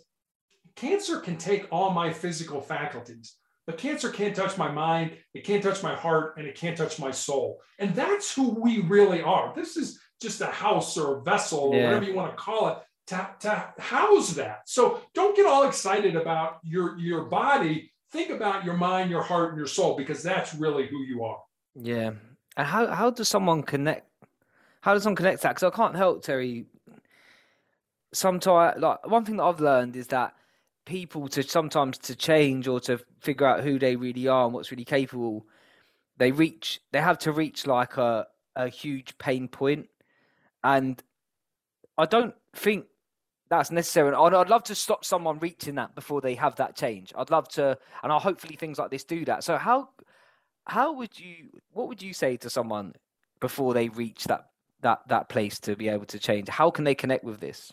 cancer 0.77 1.21
can 1.21 1.37
take 1.37 1.67
all 1.71 1.91
my 1.91 2.13
physical 2.13 2.61
faculties, 2.61 3.37
but 3.67 3.79
cancer 3.79 4.11
can't 4.11 4.37
touch 4.37 4.59
my 4.59 4.71
mind, 4.71 5.17
it 5.35 5.45
can't 5.45 5.63
touch 5.63 5.83
my 5.83 5.95
heart, 5.95 6.37
and 6.37 6.47
it 6.47 6.55
can't 6.55 6.77
touch 6.77 6.99
my 6.99 7.11
soul. 7.11 7.61
And 7.79 7.95
that's 7.95 8.35
who 8.35 8.51
we 8.51 8.81
really 8.81 9.23
are. 9.23 9.53
This 9.55 9.77
is 9.77 10.01
just 10.21 10.41
a 10.41 10.47
house 10.47 10.97
or 10.97 11.19
a 11.19 11.23
vessel 11.23 11.61
or 11.61 11.71
whatever 11.71 12.05
you 12.05 12.15
want 12.15 12.31
to 12.31 12.37
call 12.37 12.69
it 12.69 12.79
to, 13.09 13.29
to 13.41 13.73
house 13.79 14.35
that. 14.35 14.61
So 14.67 15.01
don't 15.15 15.37
get 15.37 15.47
all 15.47 15.67
excited 15.67 16.15
about 16.15 16.59
your, 16.63 16.99
your 16.99 17.25
body. 17.25 17.93
Think 18.13 18.31
about 18.31 18.65
your 18.65 18.77
mind, 18.77 19.11
your 19.11 19.23
heart, 19.23 19.51
and 19.51 19.59
your 19.59 19.67
soul, 19.67 19.97
because 19.97 20.23
that's 20.23 20.55
really 20.55 20.87
who 20.87 21.03
you 21.03 21.25
are. 21.25 21.41
Yeah. 21.75 22.13
And 22.57 22.67
how, 22.67 22.87
how 22.89 23.11
does 23.11 23.29
someone 23.29 23.63
connect 23.63 24.07
how 24.83 24.95
does 24.95 25.05
one 25.05 25.15
connect 25.15 25.43
that? 25.43 25.51
Because 25.51 25.73
I 25.73 25.75
can't 25.75 25.97
help 25.97 26.23
Terry. 26.23 26.67
Sometimes, 28.13 28.81
like 28.81 29.07
one 29.07 29.25
thing 29.25 29.37
that 29.37 29.45
I've 29.45 29.61
learned 29.61 29.97
is 29.97 30.09
that 30.09 30.35
people 30.85 31.29
to 31.29 31.43
sometimes 31.45 31.99
to 31.99 32.17
change 32.17 32.67
or 32.67 32.81
to 32.81 32.99
figure 33.21 33.47
out 33.47 33.63
who 33.63 33.79
they 33.79 33.95
really 33.95 34.27
are 34.27 34.45
and 34.45 34.53
what's 34.53 34.71
really 34.73 34.85
capable, 34.85 35.47
they 36.19 36.33
reach 36.33 36.81
they 36.91 37.01
have 37.01 37.19
to 37.21 37.33
reach 37.33 37.67
like 37.67 37.97
a 37.97 38.27
a 38.57 38.69
huge 38.69 39.17
pain 39.19 39.47
point, 39.47 39.89
and 40.65 41.01
I 41.97 42.05
don't 42.05 42.35
think 42.55 42.87
that's 43.49 43.71
necessary. 43.71 44.13
I'd, 44.15 44.35
I'd 44.35 44.51
love 44.51 44.65
to 44.65 44.75
stop 44.75 45.05
someone 45.05 45.39
reaching 45.39 45.77
that 45.77 45.95
before 45.95 46.21
they 46.21 46.35
have 46.35 46.57
that 46.57 46.75
change. 46.75 47.13
I'd 47.17 47.31
love 47.31 47.49
to, 47.51 47.79
and 48.03 48.13
I 48.13 48.19
hopefully 48.19 48.57
things 48.57 48.79
like 48.79 48.91
this 48.91 49.05
do 49.05 49.25
that. 49.27 49.45
So 49.45 49.59
how 49.59 49.91
how 50.67 50.93
would 50.95 51.21
you 51.21 51.51
what 51.71 51.87
would 51.87 52.03
you 52.03 52.13
say 52.13 52.37
to 52.39 52.51
someone 52.51 52.95
before 53.39 53.75
they 53.75 53.89
reach 53.89 54.25
that 54.25 54.52
that 54.83 55.01
that 55.09 55.29
place 55.29 55.59
to 55.61 55.77
be 55.77 55.89
able 55.89 56.07
to 56.07 56.19
change? 56.19 56.49
How 56.49 56.71
can 56.71 56.85
they 56.85 56.95
connect 56.95 57.25
with 57.25 57.41
this? 57.41 57.73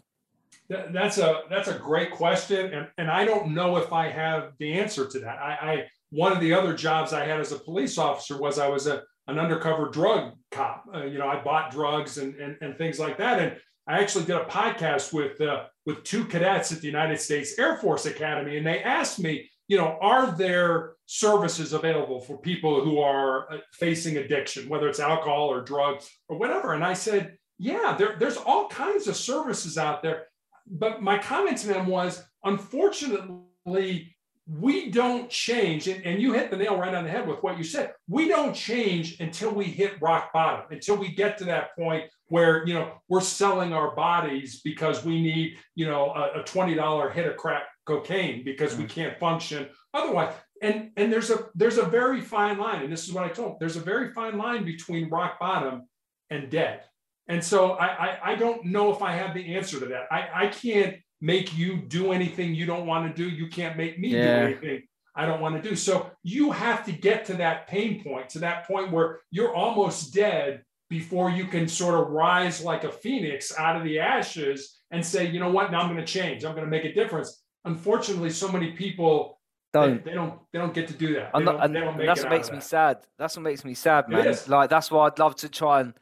That's 0.69 1.17
a 1.17 1.41
that's 1.49 1.67
a 1.67 1.73
great 1.77 2.11
question, 2.11 2.73
and 2.73 2.87
and 2.97 3.09
I 3.09 3.25
don't 3.25 3.53
know 3.53 3.77
if 3.77 3.91
I 3.91 4.09
have 4.09 4.53
the 4.59 4.73
answer 4.73 5.07
to 5.07 5.19
that. 5.19 5.39
I, 5.39 5.51
I 5.51 5.85
one 6.11 6.31
of 6.31 6.39
the 6.39 6.53
other 6.53 6.73
jobs 6.73 7.11
I 7.11 7.25
had 7.25 7.39
as 7.39 7.51
a 7.51 7.59
police 7.59 7.97
officer 7.97 8.39
was 8.39 8.59
I 8.59 8.67
was 8.67 8.87
a 8.87 9.03
an 9.27 9.39
undercover 9.39 9.89
drug 9.89 10.33
cop. 10.51 10.85
Uh, 10.93 11.05
you 11.05 11.17
know, 11.17 11.27
I 11.27 11.41
bought 11.41 11.71
drugs 11.71 12.17
and, 12.19 12.35
and 12.35 12.57
and 12.61 12.77
things 12.77 12.99
like 12.99 13.17
that, 13.17 13.39
and 13.39 13.57
I 13.87 13.99
actually 13.99 14.25
did 14.25 14.35
a 14.35 14.45
podcast 14.45 15.11
with 15.11 15.41
uh, 15.41 15.65
with 15.87 16.03
two 16.03 16.25
cadets 16.25 16.71
at 16.71 16.81
the 16.81 16.87
United 16.87 17.19
States 17.19 17.57
Air 17.57 17.77
Force 17.77 18.05
Academy, 18.05 18.57
and 18.57 18.65
they 18.65 18.83
asked 18.83 19.19
me, 19.19 19.49
you 19.69 19.77
know, 19.77 19.97
are 20.01 20.31
there 20.31 20.95
services 21.05 21.73
available 21.73 22.19
for 22.19 22.37
people 22.39 22.83
who 22.83 22.99
are 22.99 23.53
uh, 23.53 23.57
facing 23.71 24.17
addiction, 24.17 24.67
whether 24.67 24.89
it's 24.89 24.99
alcohol 24.99 25.47
or 25.47 25.61
drugs 25.61 26.09
or 26.27 26.37
whatever? 26.37 26.73
And 26.73 26.83
I 26.83 26.93
said, 26.93 27.37
yeah, 27.59 27.95
there, 27.97 28.15
there's 28.19 28.37
all 28.37 28.67
kinds 28.67 29.07
of 29.07 29.15
services 29.15 29.77
out 29.77 30.01
there. 30.01 30.25
But 30.65 31.03
my 31.03 31.19
comment 31.19 31.59
to 31.59 31.67
them 31.67 31.85
was, 31.85 32.23
unfortunately, 32.43 34.15
we 34.47 34.89
don't 34.89 35.29
change, 35.29 35.87
and, 35.87 36.03
and, 36.03 36.19
you 36.19 36.33
hit 36.33 36.49
the 36.49 36.57
nail 36.57 36.75
right 36.75 36.95
on 36.95 37.03
the 37.03 37.09
head 37.11 37.27
with 37.27 37.43
what 37.43 37.59
you 37.59 37.63
said. 37.63 37.93
We 38.07 38.27
don't 38.27 38.55
change 38.55 39.19
until 39.19 39.51
we 39.51 39.65
hit 39.65 40.01
rock 40.01 40.33
bottom, 40.33 40.65
until 40.71 40.95
we 40.95 41.09
get 41.09 41.37
to 41.37 41.43
that 41.45 41.75
point 41.77 42.05
where 42.29 42.65
you 42.65 42.73
know 42.73 42.93
we're 43.09 43.21
selling 43.21 43.73
our 43.73 43.95
bodies 43.95 44.61
because 44.63 45.05
we 45.05 45.21
need 45.21 45.57
you 45.75 45.85
know 45.85 46.11
a, 46.13 46.39
a 46.39 46.43
twenty 46.43 46.73
dollar 46.73 47.11
hit 47.11 47.27
of 47.27 47.37
crack 47.37 47.63
cocaine 47.89 48.43
because 48.43 48.75
we 48.77 48.85
mm. 48.85 48.89
can't 48.89 49.19
function 49.19 49.67
otherwise. 49.93 50.33
And 50.61 50.91
and 50.97 51.11
there's 51.11 51.29
a 51.29 51.47
there's 51.55 51.77
a 51.77 51.85
very 51.85 52.21
fine 52.21 52.57
line, 52.57 52.83
and 52.83 52.91
this 52.91 53.07
is 53.07 53.13
what 53.13 53.23
I 53.23 53.29
told. 53.29 53.51
Them. 53.51 53.57
There's 53.61 53.77
a 53.77 53.81
very 53.93 54.13
fine 54.13 54.37
line 54.37 54.63
between 54.65 55.09
rock 55.09 55.39
bottom 55.39 55.83
and 56.29 56.49
dead. 56.49 56.83
And 57.27 57.43
so 57.43 57.73
I, 57.73 57.87
I, 57.87 58.19
I 58.31 58.35
don't 58.35 58.65
know 58.65 58.91
if 58.91 59.01
I 59.01 59.11
have 59.13 59.35
the 59.35 59.55
answer 59.55 59.79
to 59.79 59.85
that. 59.87 60.07
I, 60.11 60.45
I 60.45 60.47
can't 60.47 60.95
make 61.21 61.55
you 61.57 61.77
do 61.77 62.11
anything 62.11 62.55
you 62.55 62.65
don't 62.65 62.87
want 62.87 63.03
to 63.07 63.23
do. 63.23 63.29
You 63.29 63.47
can't 63.47 63.77
make 63.77 63.99
me 63.99 64.09
yeah. 64.09 64.39
do 64.39 64.45
anything 64.47 64.81
I 65.15 65.25
don't 65.25 65.41
want 65.41 65.61
to 65.61 65.69
do. 65.69 65.75
So 65.75 66.09
you 66.23 66.51
have 66.51 66.85
to 66.85 66.91
get 66.91 67.25
to 67.25 67.35
that 67.35 67.67
pain 67.67 68.03
point, 68.03 68.29
to 68.29 68.39
that 68.39 68.65
point 68.65 68.91
where 68.91 69.19
you're 69.31 69.53
almost 69.53 70.13
dead 70.13 70.63
before 70.89 71.29
you 71.29 71.45
can 71.45 71.67
sort 71.67 71.99
of 71.99 72.09
rise 72.09 72.63
like 72.63 72.83
a 72.83 72.91
phoenix 72.91 73.55
out 73.57 73.75
of 73.75 73.83
the 73.83 73.99
ashes 73.99 74.79
and 74.91 75.05
say, 75.05 75.27
you 75.29 75.39
know 75.39 75.51
what, 75.51 75.71
now 75.71 75.81
I'm 75.81 75.93
going 75.93 76.03
to 76.03 76.11
change. 76.11 76.43
I'm 76.43 76.55
going 76.55 76.65
to 76.65 76.71
make 76.71 76.85
a 76.85 76.93
difference. 76.93 77.43
Unfortunately, 77.65 78.29
so 78.29 78.51
many 78.51 78.71
people 78.71 79.39
don't 79.71 80.03
they, 80.03 80.11
they 80.11 80.15
don't 80.15 80.39
they 80.51 80.59
don't 80.59 80.73
get 80.73 80.87
to 80.87 80.93
do 80.93 81.13
that. 81.15 81.31
Not, 81.33 81.63
and, 81.63 81.77
and 81.77 82.07
that's 82.07 82.23
what 82.23 82.31
makes 82.31 82.49
me 82.49 82.57
that. 82.57 82.63
sad. 82.63 82.97
That's 83.17 83.35
what 83.35 83.43
makes 83.43 83.63
me 83.63 83.73
sad, 83.73 84.09
man. 84.09 84.35
Like 84.47 84.69
that's 84.69 84.89
why 84.89 85.07
I'd 85.07 85.19
love 85.19 85.35
to 85.37 85.49
try 85.49 85.81
and 85.81 85.93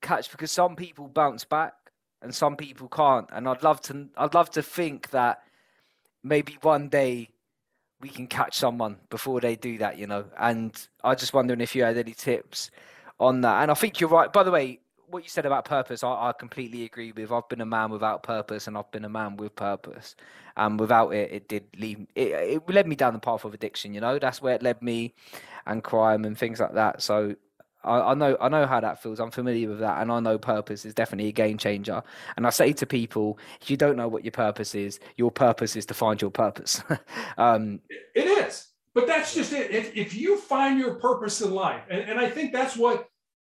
catch 0.00 0.30
because 0.30 0.52
some 0.52 0.76
people 0.76 1.08
bounce 1.08 1.44
back 1.44 1.74
and 2.22 2.34
some 2.34 2.56
people 2.56 2.88
can't. 2.88 3.28
And 3.32 3.48
I'd 3.48 3.62
love 3.62 3.80
to 3.82 4.08
I'd 4.16 4.34
love 4.34 4.50
to 4.50 4.62
think 4.62 5.10
that 5.10 5.42
maybe 6.22 6.58
one 6.62 6.88
day 6.88 7.30
we 8.00 8.08
can 8.08 8.26
catch 8.26 8.56
someone 8.56 8.98
before 9.10 9.40
they 9.40 9.56
do 9.56 9.78
that, 9.78 9.98
you 9.98 10.06
know. 10.06 10.26
And 10.38 10.72
I 11.02 11.14
just 11.14 11.34
wondering 11.34 11.60
if 11.60 11.74
you 11.74 11.82
had 11.82 11.96
any 11.96 12.14
tips 12.14 12.70
on 13.18 13.40
that. 13.40 13.62
And 13.62 13.70
I 13.70 13.74
think 13.74 14.00
you're 14.00 14.10
right. 14.10 14.32
By 14.32 14.44
the 14.44 14.52
way, 14.52 14.80
what 15.10 15.22
you 15.22 15.28
said 15.28 15.46
about 15.46 15.64
purpose, 15.64 16.02
I, 16.02 16.28
I 16.28 16.32
completely 16.32 16.84
agree 16.84 17.12
with. 17.12 17.32
I've 17.32 17.48
been 17.48 17.60
a 17.60 17.66
man 17.66 17.90
without 17.90 18.22
purpose, 18.22 18.66
and 18.66 18.76
I've 18.76 18.90
been 18.90 19.04
a 19.04 19.08
man 19.08 19.36
with 19.36 19.54
purpose. 19.56 20.16
And 20.56 20.78
without 20.78 21.10
it, 21.10 21.32
it 21.32 21.48
did 21.48 21.64
lead. 21.78 22.06
It, 22.14 22.30
it 22.32 22.70
led 22.70 22.86
me 22.86 22.96
down 22.96 23.14
the 23.14 23.18
path 23.18 23.44
of 23.44 23.54
addiction. 23.54 23.94
You 23.94 24.00
know, 24.00 24.18
that's 24.18 24.42
where 24.42 24.54
it 24.54 24.62
led 24.62 24.82
me, 24.82 25.14
and 25.66 25.82
crime 25.82 26.24
and 26.24 26.36
things 26.36 26.60
like 26.60 26.74
that. 26.74 27.02
So 27.02 27.36
I, 27.84 28.00
I, 28.00 28.14
know 28.14 28.36
I 28.40 28.48
know 28.48 28.66
how 28.66 28.80
that 28.80 29.02
feels. 29.02 29.20
I'm 29.20 29.30
familiar 29.30 29.68
with 29.68 29.80
that, 29.80 30.00
and 30.00 30.10
I 30.10 30.20
know 30.20 30.38
purpose 30.38 30.84
is 30.84 30.94
definitely 30.94 31.28
a 31.28 31.32
game 31.32 31.58
changer. 31.58 32.02
And 32.36 32.46
I 32.46 32.50
say 32.50 32.72
to 32.72 32.86
people, 32.86 33.38
if 33.60 33.70
you 33.70 33.76
don't 33.76 33.96
know 33.96 34.08
what 34.08 34.24
your 34.24 34.32
purpose 34.32 34.74
is, 34.74 35.00
your 35.16 35.30
purpose 35.30 35.76
is 35.76 35.86
to 35.86 35.94
find 35.94 36.20
your 36.20 36.30
purpose. 36.30 36.82
um, 37.38 37.80
it 38.14 38.26
is, 38.26 38.68
but 38.94 39.06
that's 39.06 39.34
just 39.34 39.52
it. 39.52 39.70
If, 39.70 39.96
if 39.96 40.14
you 40.14 40.38
find 40.38 40.78
your 40.78 40.94
purpose 40.94 41.40
in 41.40 41.52
life, 41.52 41.82
and, 41.88 42.00
and 42.10 42.18
I 42.18 42.28
think 42.28 42.52
that's 42.52 42.76
what 42.76 43.08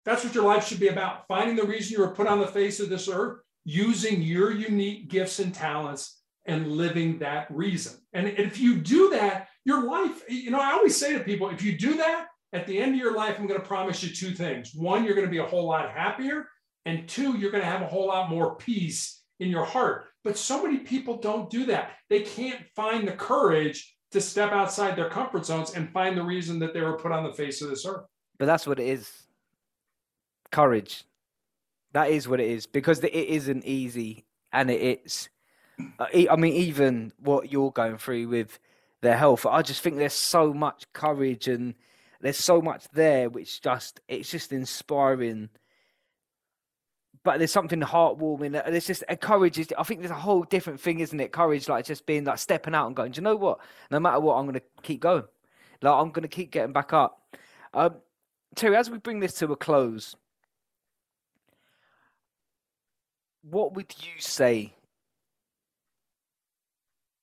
that's 0.04 0.24
what 0.24 0.34
your 0.34 0.44
life 0.44 0.66
should 0.66 0.80
be 0.80 0.88
about: 0.88 1.26
finding 1.28 1.56
the 1.56 1.64
reason 1.64 1.94
you 1.94 2.00
were 2.00 2.14
put 2.14 2.26
on 2.26 2.40
the 2.40 2.46
face 2.46 2.80
of 2.80 2.88
this 2.88 3.08
earth, 3.08 3.38
using 3.64 4.22
your 4.22 4.52
unique 4.52 5.08
gifts 5.08 5.38
and 5.38 5.54
talents, 5.54 6.20
and 6.46 6.72
living 6.72 7.18
that 7.18 7.46
reason. 7.50 7.94
And 8.12 8.28
if 8.28 8.58
you 8.58 8.76
do 8.76 9.10
that, 9.10 9.48
your 9.64 9.84
life. 9.84 10.22
You 10.28 10.50
know, 10.50 10.60
I 10.60 10.72
always 10.72 10.96
say 10.96 11.12
to 11.16 11.24
people, 11.24 11.48
if 11.48 11.62
you 11.62 11.76
do 11.78 11.96
that 11.96 12.26
at 12.52 12.66
the 12.66 12.78
end 12.78 12.94
of 12.94 13.00
your 13.00 13.14
life, 13.14 13.36
I'm 13.38 13.46
going 13.46 13.60
to 13.60 13.66
promise 13.66 14.02
you 14.02 14.14
two 14.14 14.34
things. 14.34 14.72
One, 14.74 15.04
you're 15.04 15.14
going 15.14 15.26
to 15.26 15.30
be 15.30 15.38
a 15.38 15.46
whole 15.46 15.66
lot 15.66 15.90
happier. 15.90 16.46
And 16.86 17.08
two, 17.08 17.38
you're 17.38 17.50
going 17.50 17.62
to 17.64 17.70
have 17.70 17.82
a 17.82 17.86
whole 17.86 18.08
lot 18.08 18.28
more 18.28 18.56
peace 18.56 19.22
in 19.40 19.48
your 19.48 19.64
heart. 19.64 20.04
But 20.22 20.36
so 20.36 20.62
many 20.62 20.78
people 20.78 21.16
don't 21.16 21.50
do 21.50 21.66
that. 21.66 21.92
They 22.10 22.20
can't 22.20 22.60
find 22.76 23.08
the 23.08 23.12
courage 23.12 23.96
to 24.12 24.20
step 24.20 24.52
outside 24.52 24.94
their 24.96 25.08
comfort 25.08 25.46
zones 25.46 25.74
and 25.74 25.90
find 25.92 26.16
the 26.16 26.22
reason 26.22 26.58
that 26.60 26.74
they 26.74 26.82
were 26.82 26.98
put 26.98 27.10
on 27.10 27.24
the 27.24 27.32
face 27.32 27.62
of 27.62 27.70
this 27.70 27.86
earth. 27.86 28.04
But 28.38 28.46
that's 28.46 28.66
what 28.66 28.78
it 28.78 28.86
is 28.86 29.23
courage. 30.54 31.04
That 31.94 32.10
is 32.10 32.28
what 32.28 32.40
it 32.40 32.48
is 32.48 32.66
because 32.66 33.02
it 33.02 33.12
isn't 33.12 33.64
easy 33.64 34.24
and 34.52 34.70
it's, 34.70 35.28
uh, 35.98 36.06
I 36.12 36.36
mean, 36.36 36.52
even 36.54 37.12
what 37.18 37.50
you're 37.50 37.72
going 37.72 37.98
through 37.98 38.28
with 38.28 38.60
their 39.02 39.16
health, 39.16 39.46
I 39.46 39.62
just 39.62 39.80
think 39.82 39.96
there's 39.96 40.12
so 40.12 40.54
much 40.54 40.84
courage 40.92 41.48
and 41.48 41.74
there's 42.20 42.36
so 42.36 42.62
much 42.62 42.88
there 42.92 43.28
which 43.28 43.60
just 43.62 44.00
it's 44.06 44.30
just 44.30 44.52
inspiring. 44.52 45.50
But 47.24 47.38
there's 47.38 47.52
something 47.52 47.80
heartwarming 47.80 48.52
there's 48.52 48.86
just 48.86 49.02
a 49.08 49.16
courage 49.16 49.58
is 49.58 49.68
i 49.78 49.82
think 49.82 50.00
there's 50.00 50.10
a 50.10 50.26
whole 50.26 50.42
different 50.42 50.78
thing 50.78 51.00
isn't 51.00 51.18
it? 51.18 51.32
Courage 51.32 51.68
like 51.68 51.86
just 51.86 52.06
being 52.06 52.24
like 52.24 52.38
stepping 52.38 52.74
out 52.74 52.86
and 52.86 52.94
going 52.94 53.12
do 53.12 53.18
you 53.18 53.24
know 53.24 53.34
what? 53.34 53.60
No 53.90 53.98
matter 53.98 54.20
what 54.20 54.34
i'm 54.34 54.44
going 54.44 54.60
to 54.60 54.82
keep 54.82 55.00
going. 55.00 55.24
Like 55.80 55.94
i'm 55.94 56.10
going 56.10 56.28
to 56.28 56.36
keep 56.36 56.50
getting 56.50 56.74
back 56.74 56.92
up. 56.92 57.34
Um 57.72 57.94
terry 58.54 58.76
as 58.76 58.90
we 58.90 58.98
bring 58.98 59.20
this 59.20 59.34
to 59.34 59.50
a 59.52 59.56
close 59.56 60.14
what 63.48 63.74
would 63.74 63.94
you 64.00 64.20
say 64.20 64.74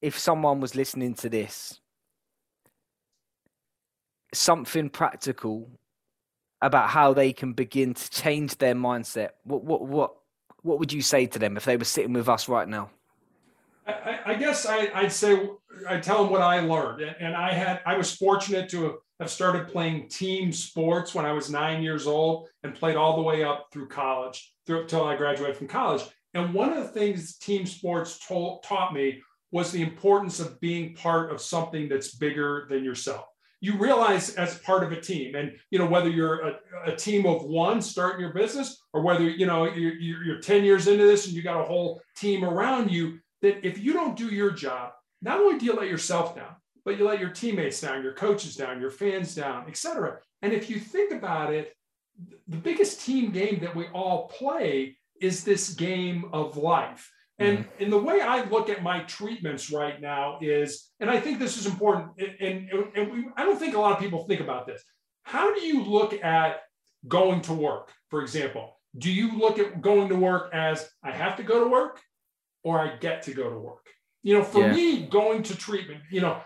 if 0.02 0.18
someone 0.18 0.60
was 0.60 0.76
listening 0.76 1.14
to 1.16 1.30
this? 1.30 1.80
Something 4.34 4.90
practical 4.90 5.70
about 6.62 6.90
how 6.90 7.14
they 7.14 7.34
can 7.34 7.54
begin 7.54 7.94
to 7.94 8.10
change 8.10 8.58
their 8.58 8.76
mindset, 8.76 9.30
what 9.44 9.64
what 9.64 9.82
what 9.82 10.14
what 10.62 10.80
would 10.80 10.94
you 10.94 11.02
say 11.02 11.26
to 11.26 11.40
them 11.40 11.58
if 11.58 11.66
they 11.66 11.76
were 11.76 11.84
sitting 11.84 12.14
with 12.14 12.30
us 12.30 12.48
right 12.48 12.68
now? 12.68 12.92
I, 13.88 14.20
I 14.28 14.34
guess 14.36 14.68
I, 14.68 15.02
would 15.02 15.12
say 15.12 15.50
I 15.90 15.98
tell 15.98 16.24
them 16.24 16.32
what 16.32 16.42
I 16.42 16.60
learned, 16.60 17.02
and 17.20 17.36
I 17.36 17.52
had 17.52 17.82
I 17.86 17.98
was 17.98 18.16
fortunate 18.16 18.70
to 18.70 18.84
have 18.84 18.96
started 19.26 19.68
playing 19.68 20.10
team 20.10 20.52
sports 20.52 21.14
when 21.14 21.26
I 21.26 21.34
was 21.34 21.50
nine 21.50 21.84
years 21.84 22.08
old 22.08 22.50
and 22.64 22.76
played 22.76 22.96
all 22.96 23.16
the 23.16 23.22
way 23.22 23.44
up 23.44 23.68
through 23.72 23.88
college, 23.90 24.54
through 24.66 24.82
until 24.82 25.06
I 25.06 25.16
graduated 25.16 25.58
from 25.58 25.68
college. 25.68 26.04
And 26.34 26.54
one 26.54 26.72
of 26.72 26.78
the 26.78 26.90
things 26.90 27.38
team 27.38 27.66
sports 27.66 28.26
told, 28.26 28.64
taught 28.64 28.94
me 28.94 29.22
was 29.52 29.72
the 29.72 29.82
importance 29.82 30.40
of 30.40 30.60
being 30.62 30.96
part 30.96 31.32
of 31.32 31.42
something 31.42 31.90
that's 31.90 32.16
bigger 32.16 32.68
than 32.70 32.84
yourself 32.84 33.26
you 33.62 33.78
realize 33.78 34.34
as 34.36 34.58
part 34.60 34.84
of 34.84 34.92
a 34.92 35.00
team 35.00 35.36
and 35.36 35.54
you 35.70 35.80
know 35.80 35.86
whether 35.86 36.10
you're 36.10 36.42
a, 36.42 36.60
a 36.88 36.96
team 36.96 37.26
of 37.26 37.44
one 37.44 37.82
starting 37.82 38.20
your 38.20 38.34
business 38.34 38.82
or 38.92 39.02
whether 39.02 39.24
you 39.24 39.46
know 39.46 39.72
you're, 39.72 39.94
you're 39.96 40.42
10 40.42 40.66
years 40.66 40.88
into 40.88 41.06
this 41.06 41.28
and 41.28 41.36
you 41.36 41.44
got 41.44 41.62
a 41.62 41.66
whole 41.66 42.02
team 42.18 42.44
around 42.44 42.92
you 42.92 43.20
that 43.42 43.66
if 43.66 43.78
you 43.78 43.94
don't 43.94 44.18
do 44.18 44.28
your 44.28 44.52
job 44.52 44.92
not 45.22 45.40
only 45.40 45.58
do 45.58 45.66
you 45.66 45.74
let 45.74 45.88
yourself 45.88 46.36
down 46.36 46.56
but 46.86 46.98
you 46.98 47.06
let 47.06 47.20
your 47.20 47.30
teammates 47.30 47.82
down 47.82 48.04
your 48.04 48.14
coaches 48.14 48.56
down 48.56 48.82
your 48.82 48.92
fans 48.92 49.36
down 49.36 49.66
etc 49.68 50.18
and 50.42 50.54
if 50.54 50.70
you 50.70 50.80
think 50.80 51.12
about 51.12 51.54
it 51.54 51.76
the 52.48 52.58
biggest 52.58 53.02
team 53.02 53.32
game 53.32 53.60
that 53.60 53.76
we 53.76 53.88
all 53.88 54.28
play 54.28 54.96
is 55.22 55.44
this 55.44 55.74
game 55.74 56.26
of 56.34 56.58
life 56.58 57.12
and, 57.42 57.60
mm-hmm. 57.60 57.84
and 57.84 57.92
the 57.92 57.98
way 57.98 58.22
I 58.22 58.44
look 58.44 58.70
at 58.70 58.84
my 58.84 59.00
treatments 59.02 59.72
right 59.72 60.00
now 60.00 60.38
is, 60.42 60.92
and 61.00 61.10
I 61.10 61.20
think 61.20 61.40
this 61.40 61.58
is 61.58 61.66
important, 61.66 62.12
and, 62.20 62.70
and, 62.70 62.84
and 62.96 63.12
we, 63.12 63.26
I 63.36 63.44
don't 63.44 63.58
think 63.58 63.76
a 63.76 63.80
lot 63.80 63.94
of 63.94 64.00
people 64.00 64.26
think 64.26 64.42
about 64.42 64.68
this. 64.68 64.84
How 65.24 65.54
do 65.54 65.62
you 65.62 65.84
look 65.84 66.14
at 66.24 66.62
going 67.08 67.42
to 67.42 67.54
work, 67.54 67.92
for 68.10 68.22
example? 68.22 68.80
Do 68.98 69.12
you 69.12 69.38
look 69.38 69.58
at 69.58 69.82
going 69.82 70.10
to 70.10 70.16
work 70.16 70.54
as 70.54 70.88
I 71.04 71.12
have 71.12 71.36
to 71.38 71.44
go 71.44 71.64
to 71.64 71.70
work 71.70 72.00
or 72.64 72.80
I 72.80 72.98
get 72.98 73.24
to 73.24 73.34
go 73.34 73.50
to 73.50 73.58
work? 73.58 73.88
You 74.24 74.38
know, 74.38 74.44
for 74.44 74.62
yeah. 74.62 74.74
me, 74.74 75.06
going 75.08 75.44
to 75.44 75.58
treatment, 75.58 76.02
you 76.12 76.22
know, 76.22 76.40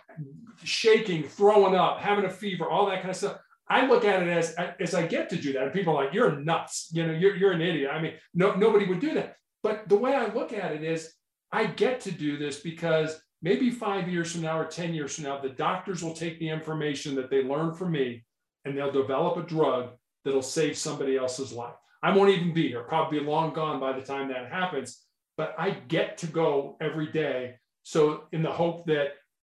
shaking, 0.63 1.23
throwing 1.23 1.75
up, 1.75 1.99
having 1.99 2.25
a 2.25 2.29
fever, 2.29 2.69
all 2.69 2.85
that 2.87 2.99
kind 3.01 3.09
of 3.09 3.17
stuff. 3.17 3.37
I 3.67 3.87
look 3.87 4.05
at 4.05 4.21
it 4.21 4.29
as 4.29 4.55
as 4.79 4.93
I 4.93 5.07
get 5.07 5.29
to 5.31 5.35
do 5.35 5.53
that. 5.53 5.63
And 5.63 5.73
people 5.73 5.95
are 5.97 6.05
like, 6.05 6.13
"You're 6.13 6.39
nuts," 6.39 6.89
you 6.93 7.05
know, 7.05 7.13
"You're 7.13 7.35
you're 7.35 7.51
an 7.51 7.61
idiot." 7.61 7.91
I 7.91 8.01
mean, 8.01 8.13
no 8.33 8.55
nobody 8.55 8.85
would 8.85 8.99
do 8.99 9.13
that. 9.15 9.35
But 9.63 9.89
the 9.89 9.97
way 9.97 10.13
I 10.13 10.27
look 10.27 10.53
at 10.53 10.71
it 10.71 10.83
is 10.83 11.11
I 11.51 11.65
get 11.65 11.99
to 12.01 12.11
do 12.11 12.37
this 12.37 12.59
because 12.59 13.19
maybe 13.41 13.69
five 13.71 14.09
years 14.09 14.31
from 14.31 14.41
now 14.41 14.59
or 14.59 14.65
10 14.65 14.93
years 14.93 15.15
from 15.15 15.23
now, 15.23 15.39
the 15.39 15.49
doctors 15.49 16.03
will 16.03 16.13
take 16.13 16.39
the 16.39 16.49
information 16.49 17.15
that 17.15 17.29
they 17.29 17.43
learned 17.43 17.77
from 17.77 17.91
me 17.91 18.23
and 18.65 18.77
they'll 18.77 18.91
develop 18.91 19.37
a 19.37 19.47
drug 19.47 19.91
that'll 20.23 20.41
save 20.41 20.77
somebody 20.77 21.15
else's 21.15 21.53
life. 21.53 21.75
I 22.03 22.15
won't 22.15 22.31
even 22.31 22.53
be 22.53 22.67
here, 22.67 22.83
probably 22.83 23.19
long 23.19 23.53
gone 23.53 23.79
by 23.79 23.93
the 23.93 24.05
time 24.05 24.27
that 24.29 24.51
happens, 24.51 25.01
but 25.37 25.55
I 25.57 25.71
get 25.71 26.17
to 26.19 26.27
go 26.27 26.77
every 26.81 27.11
day. 27.11 27.55
So, 27.85 28.23
in 28.31 28.41
the 28.41 28.51
hope 28.51 28.87
that 28.87 29.09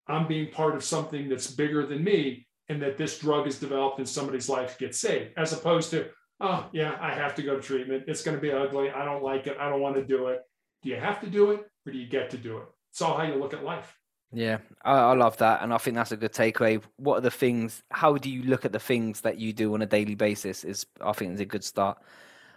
I'm 0.08 0.26
being 0.26 0.50
part 0.50 0.74
of 0.74 0.82
something 0.82 1.28
that's 1.28 1.48
bigger 1.48 1.86
than 1.86 2.02
me 2.02 2.48
and 2.68 2.82
that 2.82 2.98
this 2.98 3.20
drug 3.20 3.46
is 3.46 3.60
developed 3.60 4.00
and 4.00 4.08
somebody's 4.08 4.48
life 4.48 4.76
gets 4.76 4.98
saved, 4.98 5.30
as 5.36 5.52
opposed 5.52 5.90
to, 5.90 6.08
oh, 6.40 6.68
yeah, 6.72 6.98
I 7.00 7.14
have 7.14 7.36
to 7.36 7.42
go 7.42 7.54
to 7.54 7.62
treatment. 7.62 8.04
It's 8.08 8.24
going 8.24 8.36
to 8.36 8.40
be 8.40 8.50
ugly. 8.50 8.90
I 8.90 9.04
don't 9.04 9.22
like 9.22 9.46
it. 9.46 9.56
I 9.60 9.68
don't 9.68 9.80
want 9.80 9.94
to 9.94 10.04
do 10.04 10.26
it. 10.26 10.40
Do 10.82 10.88
you 10.88 10.96
have 10.96 11.20
to 11.20 11.28
do 11.28 11.52
it 11.52 11.60
or 11.86 11.92
do 11.92 11.96
you 11.96 12.08
get 12.08 12.28
to 12.30 12.36
do 12.36 12.58
it? 12.58 12.64
It's 12.90 13.00
all 13.00 13.16
how 13.16 13.22
you 13.22 13.36
look 13.36 13.54
at 13.54 13.62
life. 13.62 13.96
Yeah, 14.32 14.58
I, 14.84 14.94
I, 14.94 15.14
love 15.14 15.36
that. 15.36 15.62
And 15.62 15.72
I 15.72 15.78
think 15.78 15.94
that's 15.94 16.10
a 16.10 16.16
good 16.16 16.32
takeaway. 16.32 16.82
What 16.96 17.18
are 17.18 17.20
the 17.20 17.30
things, 17.30 17.84
how 17.92 18.16
do 18.16 18.28
you 18.28 18.42
look 18.42 18.64
at 18.64 18.72
the 18.72 18.80
things 18.80 19.20
that 19.20 19.38
you 19.38 19.52
do 19.52 19.74
on 19.74 19.82
a 19.82 19.86
daily 19.86 20.16
basis? 20.16 20.64
Is 20.64 20.86
I 21.00 21.12
think 21.12 21.34
is 21.34 21.40
a 21.40 21.44
good 21.44 21.62
start. 21.62 21.98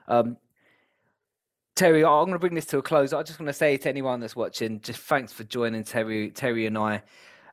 Um, 0.07 0.37
Terry, 1.77 2.03
I'm 2.03 2.25
going 2.25 2.31
to 2.31 2.39
bring 2.39 2.55
this 2.55 2.65
to 2.65 2.79
a 2.79 2.81
close. 2.81 3.13
I 3.13 3.21
just 3.21 3.39
want 3.39 3.49
to 3.49 3.53
say 3.53 3.77
to 3.77 3.87
anyone 3.87 4.19
that's 4.19 4.35
watching, 4.35 4.81
just 4.81 4.99
thanks 4.99 5.31
for 5.31 5.43
joining 5.43 5.83
Terry, 5.83 6.31
Terry 6.31 6.65
and 6.65 6.75
I. 6.75 7.03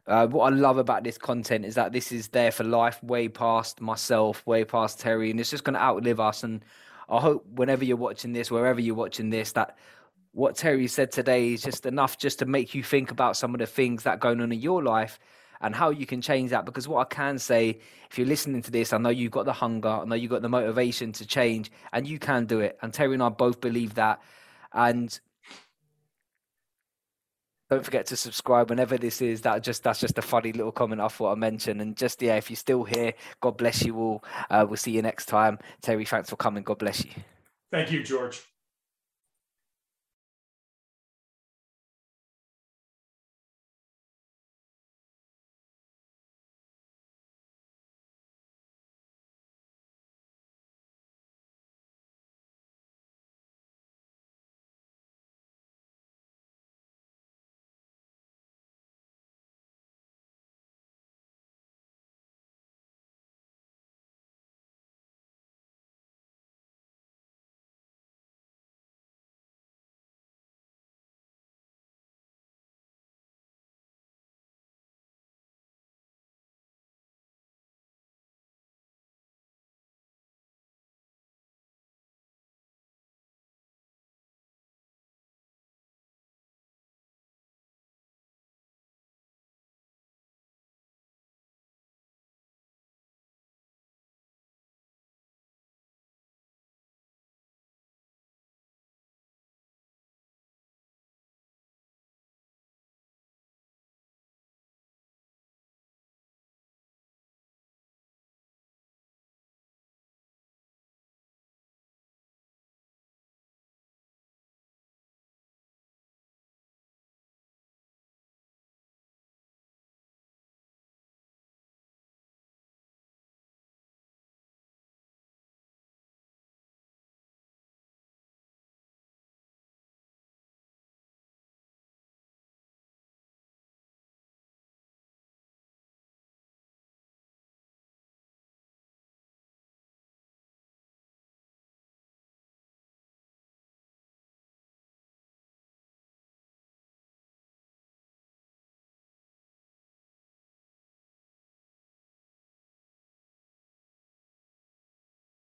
Uh, 0.06 0.26
what 0.28 0.50
I 0.50 0.56
love 0.56 0.78
about 0.78 1.04
this 1.04 1.18
content 1.18 1.66
is 1.66 1.74
that 1.74 1.92
this 1.92 2.10
is 2.10 2.28
there 2.28 2.50
for 2.50 2.64
life, 2.64 3.02
way 3.02 3.28
past 3.28 3.82
myself, 3.82 4.42
way 4.46 4.64
past 4.64 4.98
Terry, 4.98 5.30
and 5.30 5.38
it's 5.38 5.50
just 5.50 5.62
going 5.62 5.74
to 5.74 5.82
outlive 5.82 6.20
us. 6.20 6.42
And 6.42 6.64
I 7.06 7.20
hope 7.20 7.44
whenever 7.54 7.84
you're 7.84 7.98
watching 7.98 8.32
this, 8.32 8.50
wherever 8.50 8.80
you're 8.80 8.94
watching 8.94 9.28
this, 9.28 9.52
that 9.52 9.76
what 10.32 10.56
Terry 10.56 10.86
said 10.86 11.12
today 11.12 11.52
is 11.52 11.60
just 11.60 11.84
enough 11.84 12.16
just 12.16 12.38
to 12.38 12.46
make 12.46 12.74
you 12.74 12.82
think 12.82 13.10
about 13.10 13.36
some 13.36 13.54
of 13.54 13.58
the 13.58 13.66
things 13.66 14.04
that 14.04 14.14
are 14.14 14.16
going 14.16 14.40
on 14.40 14.52
in 14.52 14.58
your 14.58 14.82
life 14.82 15.18
and 15.60 15.74
how 15.74 15.90
you 15.90 16.06
can 16.06 16.20
change 16.20 16.50
that. 16.50 16.64
Because 16.64 16.86
what 16.88 17.00
I 17.00 17.14
can 17.14 17.38
say, 17.38 17.80
if 18.10 18.18
you're 18.18 18.26
listening 18.26 18.62
to 18.62 18.70
this, 18.70 18.92
I 18.92 18.98
know 18.98 19.10
you've 19.10 19.32
got 19.32 19.44
the 19.44 19.52
hunger, 19.52 19.88
I 19.88 20.04
know 20.04 20.14
you've 20.14 20.30
got 20.30 20.42
the 20.42 20.48
motivation 20.48 21.12
to 21.12 21.26
change, 21.26 21.70
and 21.92 22.06
you 22.06 22.18
can 22.18 22.46
do 22.46 22.60
it. 22.60 22.78
And 22.82 22.92
Terry 22.92 23.14
and 23.14 23.22
I 23.22 23.28
both 23.28 23.60
believe 23.60 23.94
that. 23.94 24.20
And 24.72 25.18
don't 27.70 27.84
forget 27.84 28.06
to 28.06 28.16
subscribe 28.16 28.70
whenever 28.70 28.98
this 28.98 29.22
is. 29.22 29.42
That 29.42 29.62
just 29.62 29.82
that's 29.82 30.00
just 30.00 30.18
a 30.18 30.22
funny 30.22 30.52
little 30.52 30.72
comment 30.72 31.00
I 31.00 31.08
thought 31.08 31.32
I 31.32 31.34
mentioned. 31.34 31.80
And 31.80 31.96
just 31.96 32.20
yeah, 32.22 32.36
if 32.36 32.50
you're 32.50 32.56
still 32.56 32.84
here, 32.84 33.14
God 33.40 33.56
bless 33.56 33.84
you 33.84 33.96
all. 33.96 34.24
Uh, 34.50 34.66
we'll 34.68 34.76
see 34.76 34.92
you 34.92 35.02
next 35.02 35.26
time. 35.26 35.58
Terry, 35.80 36.04
thanks 36.04 36.30
for 36.30 36.36
coming. 36.36 36.62
God 36.62 36.78
bless 36.78 37.04
you. 37.04 37.12
Thank 37.72 37.90
you, 37.90 38.02
George. 38.02 38.42